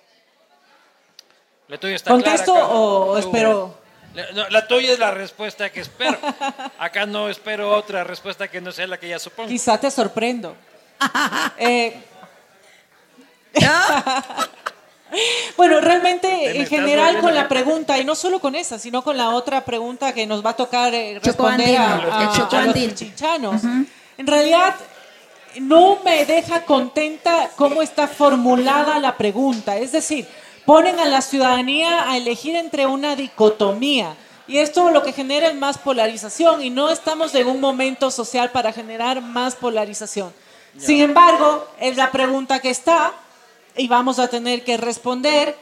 [1.69, 3.79] La tuya está ¿Contesto clara, o Tú- espero?
[4.15, 6.19] La, no, la tuya es la respuesta que espero.
[6.79, 9.49] Acá no espero otra respuesta que no sea la que ya supongo.
[9.49, 10.57] Quizá te sorprendo.
[11.59, 12.03] Eh,
[15.57, 19.17] bueno, realmente me en general con la pregunta, y no solo con esa, sino con
[19.17, 22.25] la otra pregunta que nos va a tocar eh, responder a,
[22.67, 23.63] los chinchanos.
[24.19, 24.75] En realidad,
[25.61, 29.77] no me deja contenta cómo está formulada la pregunta.
[29.77, 30.27] Es decir,
[30.65, 34.15] ponen a la ciudadanía a elegir entre una dicotomía.
[34.49, 38.51] Y esto lo que genera es más polarización y no estamos en un momento social
[38.51, 40.33] para generar más polarización.
[40.79, 43.13] Sin embargo, es la pregunta que está
[43.77, 45.55] y vamos a tener que responder.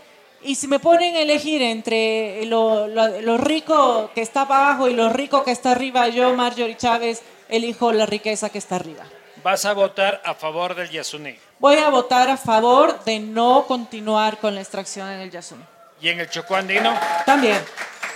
[0.42, 4.94] Y si me ponen a elegir entre lo, lo- lo rico que está abajo y
[4.94, 9.04] lo rico que está arriba, yo, Marjorie Chávez, elijo la riqueza que está arriba.
[9.42, 11.36] Vas a votar a favor del Yasuní.
[11.58, 15.64] Voy a votar a favor de no continuar con la extracción en el Yasuní.
[16.00, 16.94] Y en el Chocó Andino.
[17.24, 17.62] También.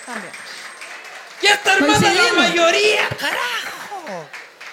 [0.04, 0.32] También.
[1.42, 4.26] ¡Ya está armada la mayoría, carajo!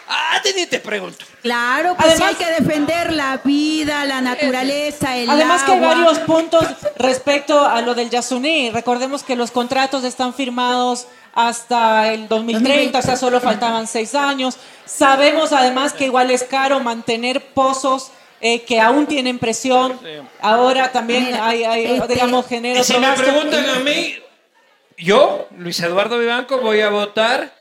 [0.07, 1.26] Ah, te ni te pregunto.
[1.41, 5.88] Claro, pues Además- hay que defender la vida, la naturaleza, el Además que hay agua.
[5.95, 6.64] varios puntos
[6.98, 8.69] respecto a lo del Yasuní.
[8.72, 14.57] Recordemos que los contratos están firmados hasta el 2030, o sea, solo faltaban seis años.
[14.86, 18.11] Sabemos además que igual es caro mantener pozos
[18.41, 19.99] eh, que aún tienen presión.
[20.41, 24.15] Ahora también hay, hay, este- digamos, genera Y si me preguntan a mí,
[24.98, 27.53] yo, Luis Eduardo Vivanco, voy a votar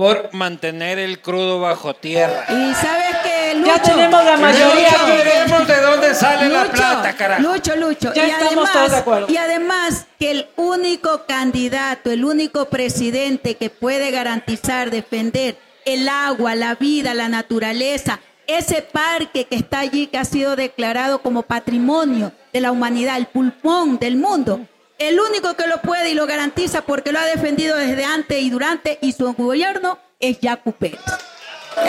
[0.00, 2.46] por mantener el crudo bajo tierra.
[2.48, 6.72] Y sabes que Lucho, Ya tenemos la mayoría que- veremos de dónde sale la Lucho,
[6.72, 7.42] plata, carajo.
[7.42, 8.14] Lucho, Lucho.
[8.14, 9.26] Ya y estamos además, todos de acuerdo.
[9.28, 16.54] Y además que el único candidato, el único presidente que puede garantizar, defender el agua,
[16.54, 22.32] la vida, la naturaleza, ese parque que está allí, que ha sido declarado como patrimonio
[22.54, 24.60] de la humanidad, el pulmón del mundo.
[25.00, 28.50] El único que lo puede y lo garantiza porque lo ha defendido desde antes y
[28.50, 31.00] durante y su gobierno es Yacu Pérez.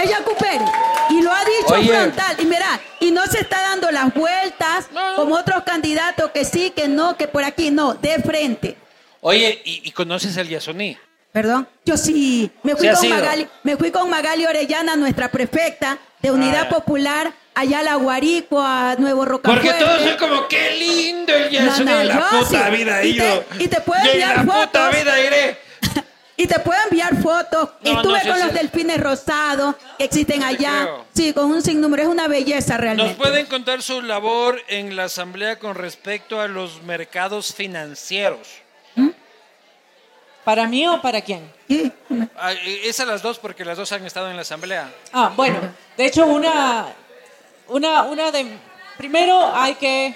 [0.02, 0.70] Es Yacu Pérez.
[1.10, 1.90] Y lo ha dicho Oye.
[1.90, 2.38] frontal.
[2.40, 6.72] Y mira, y no se está dando las vueltas No, como otros candidatos que sí,
[6.72, 8.78] que no, que por aquí no, de frente.
[9.20, 10.98] Oye, ¿y, y conoces al Yasuní?
[11.34, 11.68] Perdón.
[11.86, 13.10] Yo sí, me fui, con.
[13.10, 16.70] Magali, me fui con Magali Orellana, nuestra prefecta de Unidad Ah.
[16.70, 19.68] Popular, allá a La Guarico, a Nuevo Rocafuerte.
[19.68, 21.86] Porque todos son como, qué lindo el Yasuní.
[21.86, 22.72] No, no, la yo puta sí.
[22.78, 23.44] vida Y te- ido.
[23.60, 24.96] y te puedo Yo en enviar la puta fotos.
[25.04, 25.58] vida iré.
[26.38, 27.70] Y te puedo enviar fotos.
[27.84, 28.44] No, Estuve con sí.
[28.44, 30.90] los delfines rosados que existen allá.
[31.14, 32.02] Sí, con un sinnúmero.
[32.02, 33.14] Es una belleza ¿Nos realmente.
[33.16, 38.48] pueden contar su labor en la Asamblea con respecto a los mercados financieros?
[40.44, 41.52] ¿Para mí o para quién?
[41.68, 41.92] Sí.
[42.36, 42.54] Ah,
[42.84, 44.92] Esas las dos, porque las dos han estado en la Asamblea.
[45.14, 45.60] Ah, bueno,
[45.96, 46.88] de hecho una,
[47.72, 48.46] una, una de,
[48.98, 50.16] primero hay que,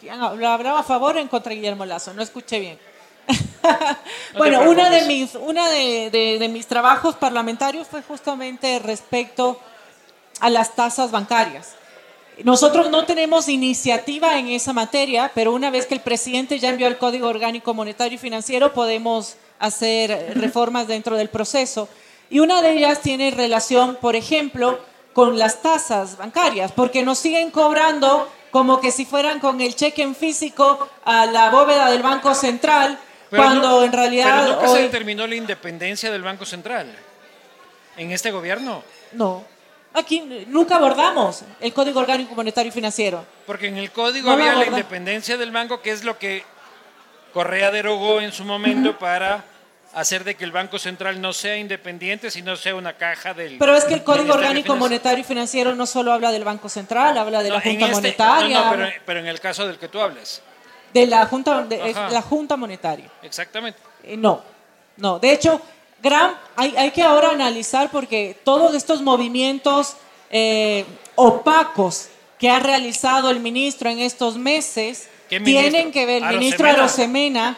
[0.00, 2.12] ¿quién habla- hablaba a favor o en contra de Guillermo Lazo?
[2.14, 2.78] No escuché bien.
[4.36, 9.58] bueno, una de mis, una de, de- de mis trabajos parlamentarios fue justamente respecto
[10.40, 11.74] a las tasas bancarias.
[12.44, 16.86] Nosotros no tenemos iniciativa en esa materia, pero una vez que el presidente ya envió
[16.88, 21.88] el Código Orgánico Monetario y Financiero, podemos hacer reformas dentro del proceso.
[22.30, 24.80] Y una de ellas tiene relación, por ejemplo,
[25.12, 30.02] con las tasas bancarias, porque nos siguen cobrando como que si fueran con el cheque
[30.02, 32.98] en físico a la bóveda del Banco Central,
[33.30, 36.94] Pero cuando no- en realidad Pero nunca se determinó la independencia del Banco Central.
[37.96, 38.82] En este gobierno.
[39.12, 39.44] No,
[39.94, 43.24] aquí nunca abordamos el Código Orgánico Monetario y Financiero.
[43.46, 46.44] Porque en el código No había la independencia del banco, que es lo que
[47.32, 49.44] Correa derogó en su momento para
[49.94, 53.58] hacer de que el Banco Central no sea independiente, sino sea una caja del.
[53.58, 54.74] Pero es que el Código Orgánico.
[54.76, 57.94] Monetario y Financiero no solo habla del Banco Central, habla de la No, Junta este-
[57.94, 60.42] Monetaria, no, no, pero, pero en el caso del que tú hablas.
[60.92, 63.10] de la Junta, de- es la Junta Monetaria.
[63.22, 63.78] Exactamente.
[64.04, 64.42] Eh, no,
[64.98, 65.18] no.
[65.18, 65.60] De hecho,
[66.02, 69.96] gran, hay, hay que ahora analizar porque todos estos movimientos
[70.30, 72.08] eh, opacos
[72.38, 76.38] que ha realizado el ministro en estos meses tienen que ver, el Arosemena.
[76.40, 77.56] ministro Arosemena,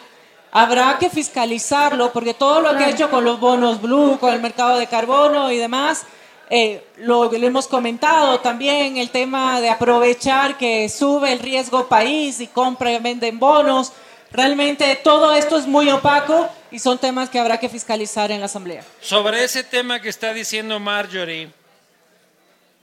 [0.55, 4.41] habrá que fiscalizarlo porque todo lo que ha hecho con los bonos blue, con el
[4.41, 6.05] mercado de carbono y demás,
[6.49, 12.41] eh, lo, lo hemos comentado también, el tema de aprovechar que sube el riesgo país
[12.41, 13.93] y compra y venden bonos.
[14.31, 18.47] Realmente todo esto es muy opaco y son temas que habrá que fiscalizar en la
[18.47, 18.85] Asamblea.
[19.01, 21.51] Sobre ese tema que está diciendo Marjorie,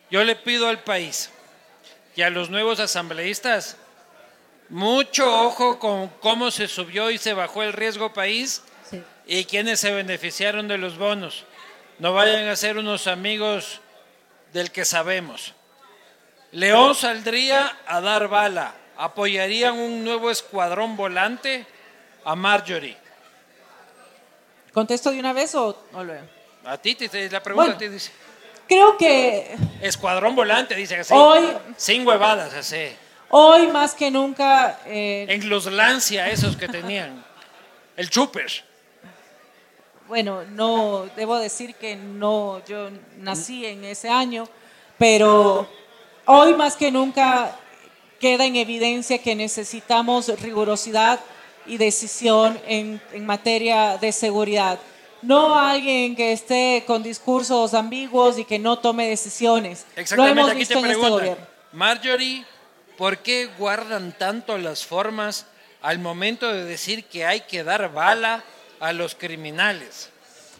[0.09, 1.29] yo le pido al país
[2.17, 3.77] y a los nuevos asambleístas
[4.71, 9.03] mucho ojo con cómo se subió y se bajó el riesgo país Sí.
[9.27, 11.45] y quienes se beneficiaron de los bonos.
[11.99, 13.81] No vayan a ser unos amigos
[14.53, 15.53] del que sabemos.
[16.51, 18.73] León saldría a dar bala.
[18.97, 21.65] ¿Apoyarían un nuevo escuadrón volante
[22.25, 22.97] a Marjorie?
[24.73, 26.25] ¿Contesto de una vez o, o luego?
[26.65, 27.79] A ti, te, te- la pregunta Bueno.
[27.79, 28.11] ti dice.
[28.67, 31.13] Creo que Escuadrón volante, dice así.
[31.13, 32.95] Hoy- Sin huevadas, así.
[33.31, 37.23] Hoy más que nunca eh, En los Lancia, esos que tenían.
[37.97, 38.63] El Chuper.
[40.07, 44.43] Bueno, no debo decir que no, yo nací en ese año,
[44.97, 45.67] pero
[46.25, 47.57] hoy más que nunca
[48.19, 51.19] queda en evidencia que necesitamos rigurosidad
[51.65, 54.79] y decisión en, en materia de seguridad.
[55.21, 59.85] No alguien que esté con discursos ambiguos y que no tome decisiones.
[59.95, 61.47] Lo Exactamente, hemos aquí visto te en este gobierno.
[61.71, 62.45] Marjorie,
[62.97, 65.45] ¿por qué guardan tanto las formas
[65.81, 68.43] al momento de decir que hay que dar bala
[68.79, 70.09] a los criminales?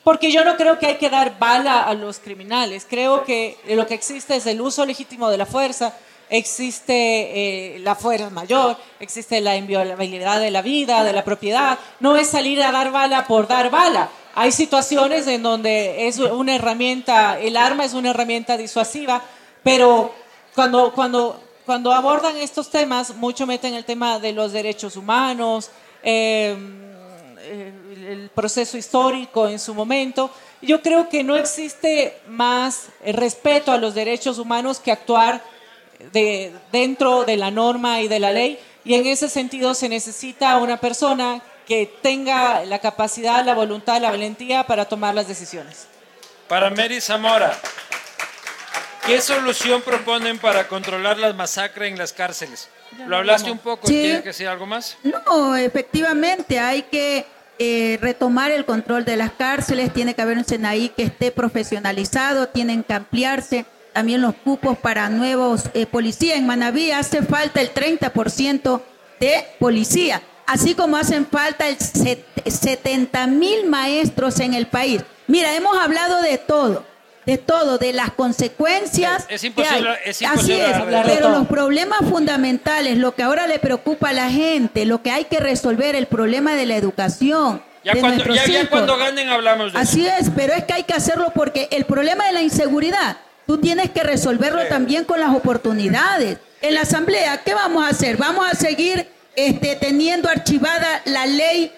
[0.03, 2.88] Porque yo no creo que hay que dar bala a los criminales.
[2.90, 5.94] Creo que lo que existe es el uso legítimo de la fuerza,
[6.30, 11.78] existe eh, la fuerza mayor, existe la inviolabilidad de la vida, de la propiedad.
[11.99, 14.10] No es salir a dar bala por dar bala.
[14.34, 19.22] Hay situaciones en donde es una herramienta, el arma es una herramienta disuasiva,
[19.62, 20.14] pero
[20.56, 25.72] cuando, cuando, cuando abordan estos temas, mucho meten el tema de los derechos humanos,
[26.03, 26.53] eh,
[28.10, 30.30] el proceso histórico en su momento.
[30.61, 35.41] Yo creo que no existe más respeto a los derechos humanos que actuar
[36.11, 38.60] de, dentro de la norma y de la ley.
[38.84, 44.11] Y en ese sentido se necesita una persona que tenga la capacidad, la voluntad, la
[44.11, 45.88] valentía para tomar las decisiones.
[46.49, 47.57] Para Mary Zamora,
[49.16, 52.70] ¿qué solución proponen para controlar las masacres en las cárceles?
[53.08, 53.94] Lo hablaste un poco, Sí.
[53.94, 54.98] ¿tienes que decir algo más?
[55.04, 57.26] No, efectivamente, hay que
[57.60, 62.48] eh, retomar el control de las cárceles, tiene que haber un SENAI que esté profesionalizado,
[62.50, 66.38] tienen que ampliarse también los cupos para nuevos eh, policías.
[66.38, 68.82] En Manaví hace falta el 30%
[69.20, 75.02] de policía, así como hacen falta el set- 70 mil maestros en el país.
[75.28, 76.84] Mira, hemos hablado de todo,
[77.26, 79.26] de todo, de las consecuencias.
[79.30, 79.95] Es- es que imposible- hay.
[80.06, 81.39] es Así imposible es, hablar de pero todo.
[81.39, 85.39] los problemas fundamentales, lo que ahora le preocupa a la gente, lo que hay que
[85.39, 87.61] resolver, el problema de la educación.
[87.84, 89.89] Ya, de cuando, ya, cuando ganen hablamos de eso.
[89.89, 93.18] Así es, pero es que hay que hacerlo porque el problema de la inseguridad,
[93.48, 94.68] tú tienes que resolverlo Sí.
[94.69, 96.38] también con las oportunidades.
[96.61, 98.18] En la asamblea, ¿qué vamos a hacer?
[98.18, 101.72] Vamos a seguir este, teniendo archivada la ley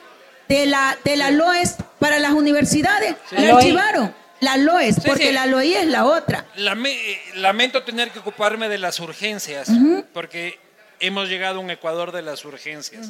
[0.50, 3.16] de la, de la LOES para las universidades.
[3.30, 3.36] Sí.
[3.38, 4.14] La archivaron,
[4.44, 5.32] la LOES, Sí, porque sí.
[5.32, 6.46] la LOI es la otra.
[6.56, 9.70] Lame- eh, lamento tener que ocuparme de las urgencias,
[10.14, 10.60] porque
[11.00, 13.10] hemos llegado a un Ecuador de las urgencias.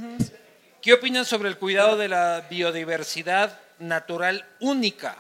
[0.82, 5.18] ¿Qué opinan sobre el cuidado de la biodiversidad natural única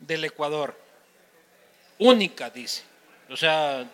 [0.00, 0.78] del Ecuador?
[1.98, 2.82] Única, dice.
[3.30, 3.84] O sea,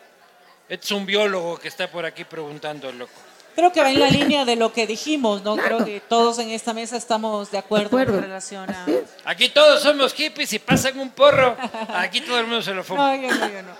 [0.69, 3.13] es un biólogo que está por aquí preguntando, loco.
[3.59, 5.57] Creo que va en la línea de lo que dijimos, ¿no?
[5.57, 5.79] Claro.
[5.79, 8.19] Creo que todos en esta mesa estamos de acuerdo, De acuerdo.
[8.19, 8.87] en relación a...
[9.25, 11.57] Aquí todos somos hippies y pasan un porro.
[11.93, 13.17] Aquí todo el mundo se lo fuma.
[13.17, 13.73] No, yo no, yo no.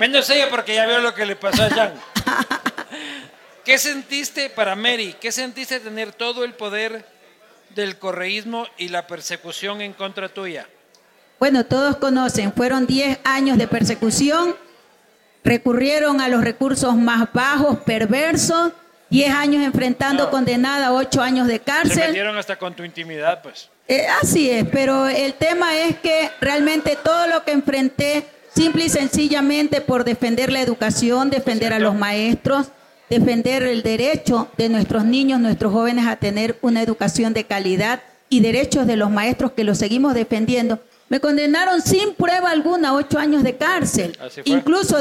[0.00, 1.94] Menos ella porque ya vio lo que le pasó a Jan.
[3.64, 5.14] ¿Qué sentiste para Mary?
[5.20, 7.06] ¿Qué sentiste tener todo el poder
[7.76, 10.66] del correísmo y la persecución en contra tuya?
[11.38, 14.56] Bueno, todos conocen, fueron 10 años de persecución,
[15.44, 18.72] recurrieron a los recursos más bajos, perversos,
[19.10, 20.30] 10 años enfrentando No.
[20.30, 21.98] condenada a 8 años de Se cárcel.
[22.08, 23.68] metieron hasta con tu intimidad, pues.
[23.88, 28.88] Eh, así es, pero el tema es que realmente todo lo que enfrenté, simple y
[28.88, 32.68] sencillamente por defender la educación, defender a los maestros,
[33.08, 38.40] defender el derecho de nuestros niños, nuestros jóvenes a tener una educación de calidad y
[38.40, 40.80] derechos de los maestros que los seguimos defendiendo.
[41.08, 44.18] Me condenaron sin prueba alguna a ocho años de cárcel.
[44.44, 45.00] Incluso,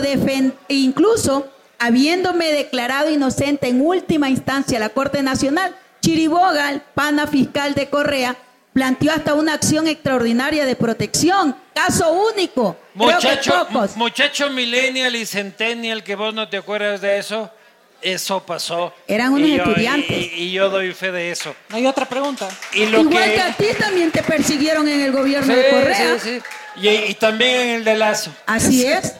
[0.67, 1.47] incluso
[1.79, 8.35] habiéndome declarado inocente en última instancia la Corte Nacional, Chiriboga, el pana fiscal de Correa,
[8.73, 11.55] planteó hasta una acción extraordinaria de protección.
[11.73, 12.75] Caso único.
[12.93, 13.95] Creo que Muchacho, pocos.
[13.97, 17.49] muchacho millennial y centennial, que vos no te acuerdas de eso,
[18.01, 18.93] eso pasó.
[19.07, 20.17] Eran unos Y yo- estudiantes.
[20.33, 21.55] Y, y yo doy fe de eso.
[21.69, 22.47] No hay otra pregunta.
[22.73, 23.33] Y lo Igual que...
[23.35, 26.19] que a ti también te persiguieron en el gobierno Sí, de Correa.
[26.19, 26.41] sí, sí.
[26.81, 28.31] Y, y también en el de Lazo.
[28.45, 29.13] Así es.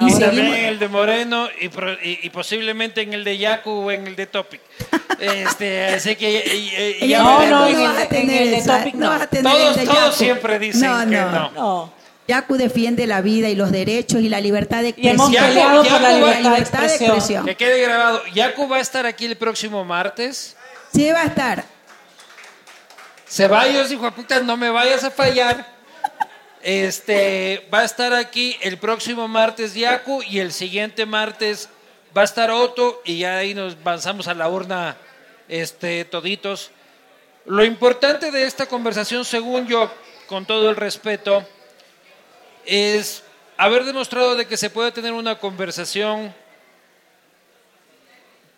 [0.00, 3.36] Y Y también en el de Moreno y, pro- y- y posiblemente en el de
[3.38, 4.60] Yaku o en el de Topic.
[5.20, 7.60] Este, así que y- y- y- Ella ya No, no, veremos.
[7.60, 9.10] no, en no el vas de- a tener en el de esa, Topic no no.
[9.12, 11.50] vas a tener Todos- el de todos siempre dicen que no.
[11.50, 11.92] No.
[12.28, 15.42] Yacu defiende la vida y los derechos y la libertad de Y hemos expresión.
[15.66, 17.44] Yacu- peleado por la libertad de expresión.
[17.44, 18.22] Que quede grabado.
[18.32, 20.56] Yaku va a estar aquí el próximo martes.
[20.94, 21.64] Sí va a estar.
[23.28, 25.66] Ceballos, hijo de puta, no me vayas a fallar.
[26.62, 31.70] Este, va a estar aquí el próximo martes Yaku y el siguiente martes
[32.16, 34.96] va a estar Otto y ya ahí nos avanzamos a la urna
[35.48, 36.70] este, toditos.
[37.46, 39.90] Lo importante de esta conversación, según yo,
[40.26, 41.46] con todo el respeto,
[42.66, 43.22] es
[43.56, 46.34] haber demostrado de que se puede tener una conversación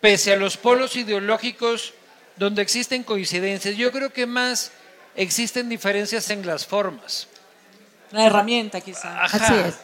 [0.01, 1.95] pese a los polos ideológicos
[2.37, 3.77] donde existen coincidencias.
[3.77, 4.73] Yo creo que más
[5.15, 7.29] existen diferencias en las formas.
[8.13, 9.25] La herramienta quizá.
[9.25, 9.39] Ajá.
[9.39, 9.79] Así es.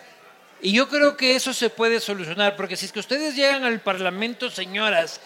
[0.61, 3.81] Y yo creo que eso se puede solucionar, porque si es que ustedes llegan al
[3.81, 5.21] Parlamento, señoras,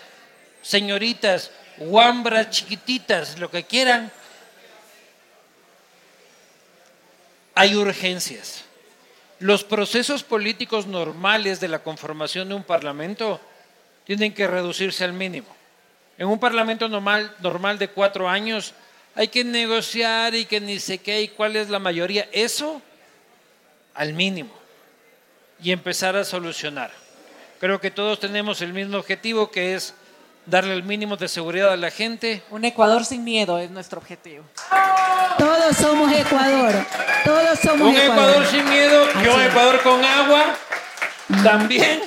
[0.60, 4.12] señoritas, guambras, chiquititas, lo que quieran,
[7.54, 8.64] hay urgencias.
[9.38, 13.40] Los procesos políticos normales de la conformación de un Parlamento
[14.04, 15.48] tienen que reducirse al mínimo.
[16.18, 18.74] En un Parlamento normal, normal de cuatro años
[19.14, 22.28] hay que negociar y que ni sé qué y cuál es la mayoría.
[22.32, 22.80] Eso
[23.94, 24.52] al mínimo
[25.62, 26.90] y empezar a solucionar.
[27.60, 29.94] Creo que todos tenemos el mismo objetivo que es
[30.46, 32.42] darle el mínimo de seguridad a la gente.
[32.50, 34.44] Un Ecuador sin miedo es nuestro objetivo.
[35.38, 36.74] Todos somos Ecuador.
[37.24, 39.40] Todos somos Un Ecuador sin miedo y un.
[39.42, 40.56] Ecuador con agua
[41.42, 42.02] también,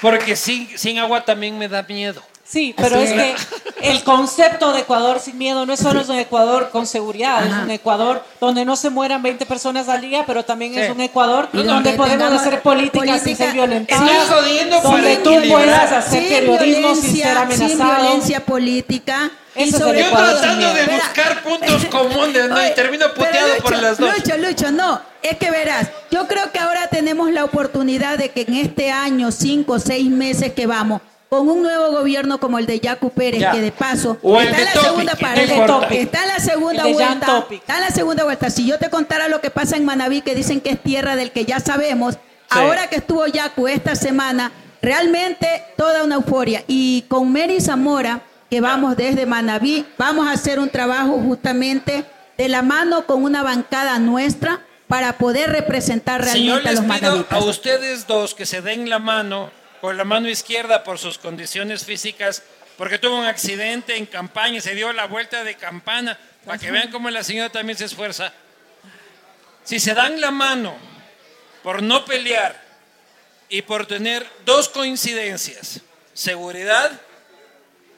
[0.00, 2.22] porque sin, sin agua también me da miedo.
[2.50, 3.34] Sí, pero es que
[3.82, 7.52] el concepto de Ecuador sin miedo no es solo es un Ecuador con seguridad, es
[7.52, 7.62] Ajá.
[7.64, 10.92] un Ecuador donde no se mueran 20 personas al día, pero también es Sí.
[10.92, 15.92] un Ecuador Y donde, donde podemos hacer política, sin ser política- violentadas, donde tú puedas
[15.92, 17.68] hacer Sin periodismo sin ser amenazado.
[17.68, 19.30] sin violencia política.
[19.54, 22.56] y Ese es Yo tratando de buscar puntos comunes, ¿no?
[22.60, 24.10] Y Oye, termino pero puteado por Lucho, las dos.
[24.16, 25.00] Lucho, Lucho, no.
[25.22, 29.32] Es que verás, yo creo que ahora tenemos la oportunidad de que en este año,
[29.32, 33.40] cinco o seis meses que vamos, con un nuevo gobierno como el de Yacu Pérez,
[33.40, 33.52] Ya.
[33.52, 37.74] que de paso O está la Topic, segunda parte, está en la segunda vuelta, está
[37.76, 38.50] en la segunda vuelta.
[38.50, 41.30] Si yo te contara lo que pasa en Manabí, que dicen que es tierra del
[41.32, 42.18] que ya sabemos,
[42.48, 46.64] ahora que estuvo Yacu esta semana, realmente toda una euforia.
[46.66, 52.04] Y con Mary Zamora, que vamos desde Manabí, vamos a hacer un trabajo justamente
[52.38, 57.24] de la mano con una bancada nuestra para poder representar Si yo realmente a los
[57.26, 59.50] pido a ustedes dos que se den la mano,
[59.80, 62.42] con la mano izquierda por sus condiciones físicas,
[62.76, 66.90] porque tuvo un accidente en campaña, se dio la vuelta de campana, para que vean
[66.90, 68.32] cómo la señora también se esfuerza.
[69.64, 70.74] Si se dan la mano
[71.62, 72.60] por no pelear
[73.48, 75.80] y por tener dos coincidencias,
[76.14, 76.90] seguridad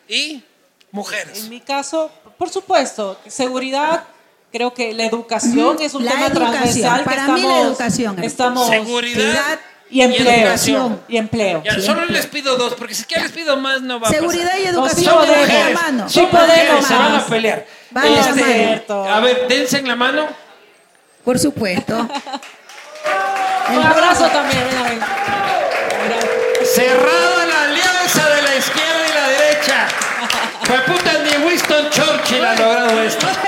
[0.09, 0.43] y
[0.90, 1.44] mujeres.
[1.44, 4.05] En mi caso, por supuesto, seguridad,
[4.51, 8.23] creo que la educación es un la tema transversal Para que mí la educación.
[8.24, 9.61] estamos Seguridad
[9.91, 11.01] y empleo, educación.
[11.09, 11.62] y empleo.
[11.65, 14.17] Ya, solo les pido dos, porque si que les pido más no va a pasar.
[14.17, 16.09] Seguridad y No, educación van de la mano.
[16.09, 16.87] Sí podemos.
[16.87, 17.67] se van a pelear.
[17.91, 20.29] Van Este, a ver, dense en la mano.
[21.25, 21.97] Por supuesto.
[23.71, 24.62] Un abrazo también.
[26.75, 29.89] Cerrada la alianza de la izquierda y la derecha.
[30.65, 33.27] Fue puta ni Winston Churchill ha logrado esto.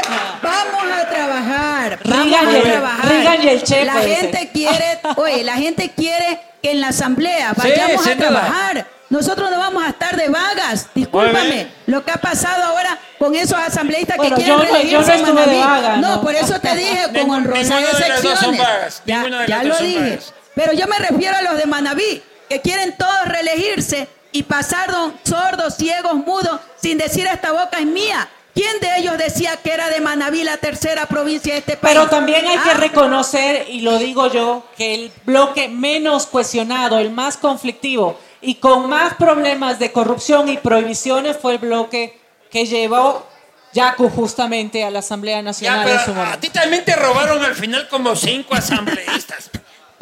[2.31, 3.13] Vamos a trabajar.
[3.43, 8.07] Y el- La gente quiere, oye, la gente quiere que en la asamblea Sí, vayamos
[8.07, 8.87] a trabajar.
[9.11, 10.89] Nosotros no vamos a estar de vagas.
[10.95, 11.67] Discúlpame.
[11.87, 14.79] Lo que ha pasado ahora con esos asambleístas Bueno, que quieren yo no- yo no
[14.79, 15.59] reelegirse en estuve de Manaví.
[15.83, 16.23] vaga, No, ¿no?
[16.23, 18.59] por eso te dije con honrosas excepciones.
[18.61, 19.03] vagas.
[19.05, 20.01] Ya, ya lo dije.
[20.01, 20.33] vagas.
[20.55, 25.77] Pero yo me refiero a los de Manaví, que quieren todos reelegirse y pasaron sordos,
[25.77, 28.29] ciegos, mudos, sin decir esta boca es mía.
[28.55, 31.95] ¿Quién de ellos decía que era de Manaví la tercera provincia de este país?
[31.97, 36.99] Pero también hay que Ah, reconocer, y lo digo yo, que el bloque menos cuestionado,
[36.99, 42.19] el más conflictivo y con más problemas de corrupción y prohibiciones fue el bloque
[42.51, 43.27] que llevó
[43.73, 46.39] Yacu justamente a la Asamblea Ya, Nacional pero en su a momento.
[46.41, 49.49] ti también te robaron al final como cinco asambleístas.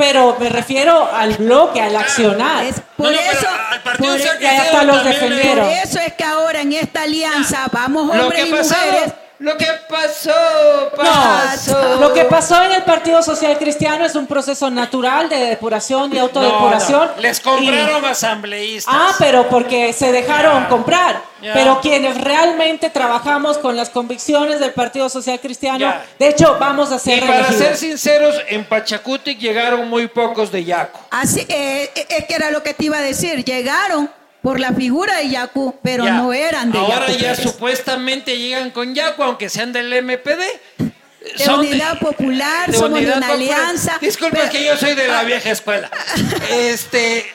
[0.01, 2.65] Pero me refiero al bloque, al accionar.
[2.65, 5.67] Es por No, no, eso, al partido por, sea que y hasta los defendieron.
[5.67, 9.13] por eso es que ahora en esta alianza vamos hombres y mujeres.
[9.41, 11.73] Lo que pasó, pasó.
[11.97, 16.15] No, lo que pasó en el Partido Social Cristiano es un proceso natural de depuración
[16.15, 17.01] y autodepuración.
[17.09, 18.95] No, no, Les Y- compraron asambleístas.
[18.95, 21.23] Ah, pero porque se dejaron comprar.
[21.41, 26.97] Pero quienes realmente trabajamos con las convicciones del Partido Social Cristiano, de hecho, vamos a
[26.97, 27.67] y ser para reelegidos.
[27.67, 31.01] ser sinceros, en Pachacutic llegaron muy pocos de Yaco.
[31.11, 33.43] Así, eh, es que era lo que te iba a decir.
[33.43, 34.11] Llegaron
[34.43, 36.15] por la figura de Yacu, pero Ya.
[36.15, 37.41] no eran de Ahora ya Pérez.
[37.43, 40.41] supuestamente llegan con Yaco, aunque sean del MPD.
[40.79, 43.59] De Unidad Popular, somos de Unidad una Popular.
[43.61, 43.99] alianza.
[44.01, 45.91] Disculpa, pero- que yo soy de la vieja escuela.
[46.51, 47.27] Este,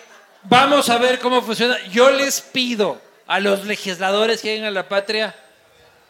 [0.44, 1.77] vamos a ver cómo funciona.
[1.91, 5.36] Yo les pido a los legisladores que lleguen a la patria,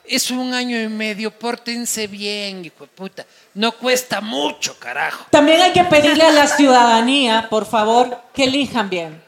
[0.08, 3.26] es un año y medio, pórtense bien, hijo de puta.
[3.56, 5.26] No cuesta mucho, carajo.
[5.32, 9.22] También hay que pedirle a la ciudadanía, por favor, que elijan bien.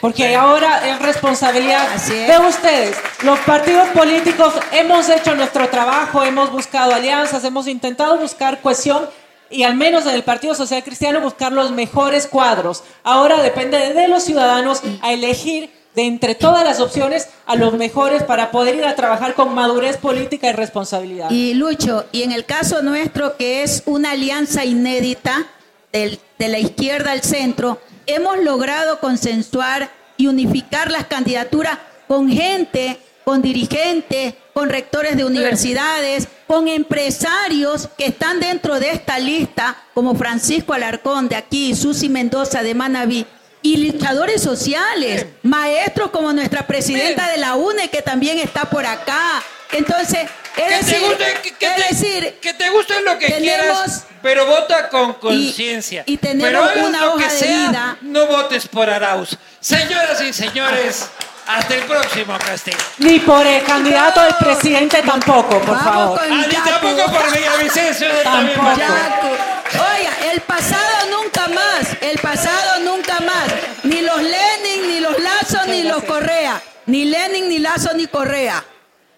[0.00, 2.28] Porque ahora es responsabilidad Así es.
[2.28, 2.96] de ustedes.
[3.24, 9.08] Los partidos políticos hemos hecho nuestro trabajo, hemos buscado alianzas, hemos intentado buscar cohesión
[9.50, 12.84] y al menos en el Partido Social Cristiano buscar los mejores cuadros.
[13.02, 18.22] Ahora depende de los ciudadanos a elegir de entre todas las opciones a los mejores
[18.22, 21.30] para poder ir a trabajar con madurez política y responsabilidad.
[21.30, 25.46] Y Lucho, y en el caso nuestro, que es una alianza inédita
[25.92, 32.98] del- de la izquierda al centro, hemos logrado consensuar y unificar las candidaturas con gente,
[33.24, 40.14] con dirigentes, con rectores de universidades, con empresarios que están dentro de esta lista, como
[40.14, 43.26] Francisco Alarcón de aquí, Susi Mendoza de Manaví,
[43.62, 49.40] y luchadores sociales, maestros como nuestra presidenta de la UNE, que también está por acá.
[49.70, 53.18] Entonces, es Que te decir, guste, que, que es te, decir, que te guste lo
[53.18, 56.02] que tenemos- quieras, pero vota con conciencia.
[56.06, 57.96] y tenemos pero una lo hoja que de sea, vida.
[58.02, 59.36] No votes por Arauz.
[59.60, 61.08] Señoras y señores,
[61.46, 62.76] hasta el próximo Castillo.
[62.98, 66.20] Ni por el candidato del presidente tampoco, por Vamos favor.
[66.22, 68.70] Ah, ni tampoco por Villavicencio Tampoco.
[68.70, 73.48] Oiga, el pasado nunca más, el pasado nunca más.
[73.84, 76.60] Ni los Lenin, ni los Lazo, ni los Correa.
[76.86, 78.62] Ni Lenin, ni Lazo, ni Correa.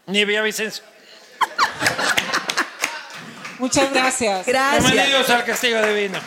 [0.06, 0.84] Ni Villavicencio.
[3.58, 4.46] Muchas gracias.
[4.46, 4.92] Gracias.
[4.92, 6.18] Bienvenidos al Castillo Divino.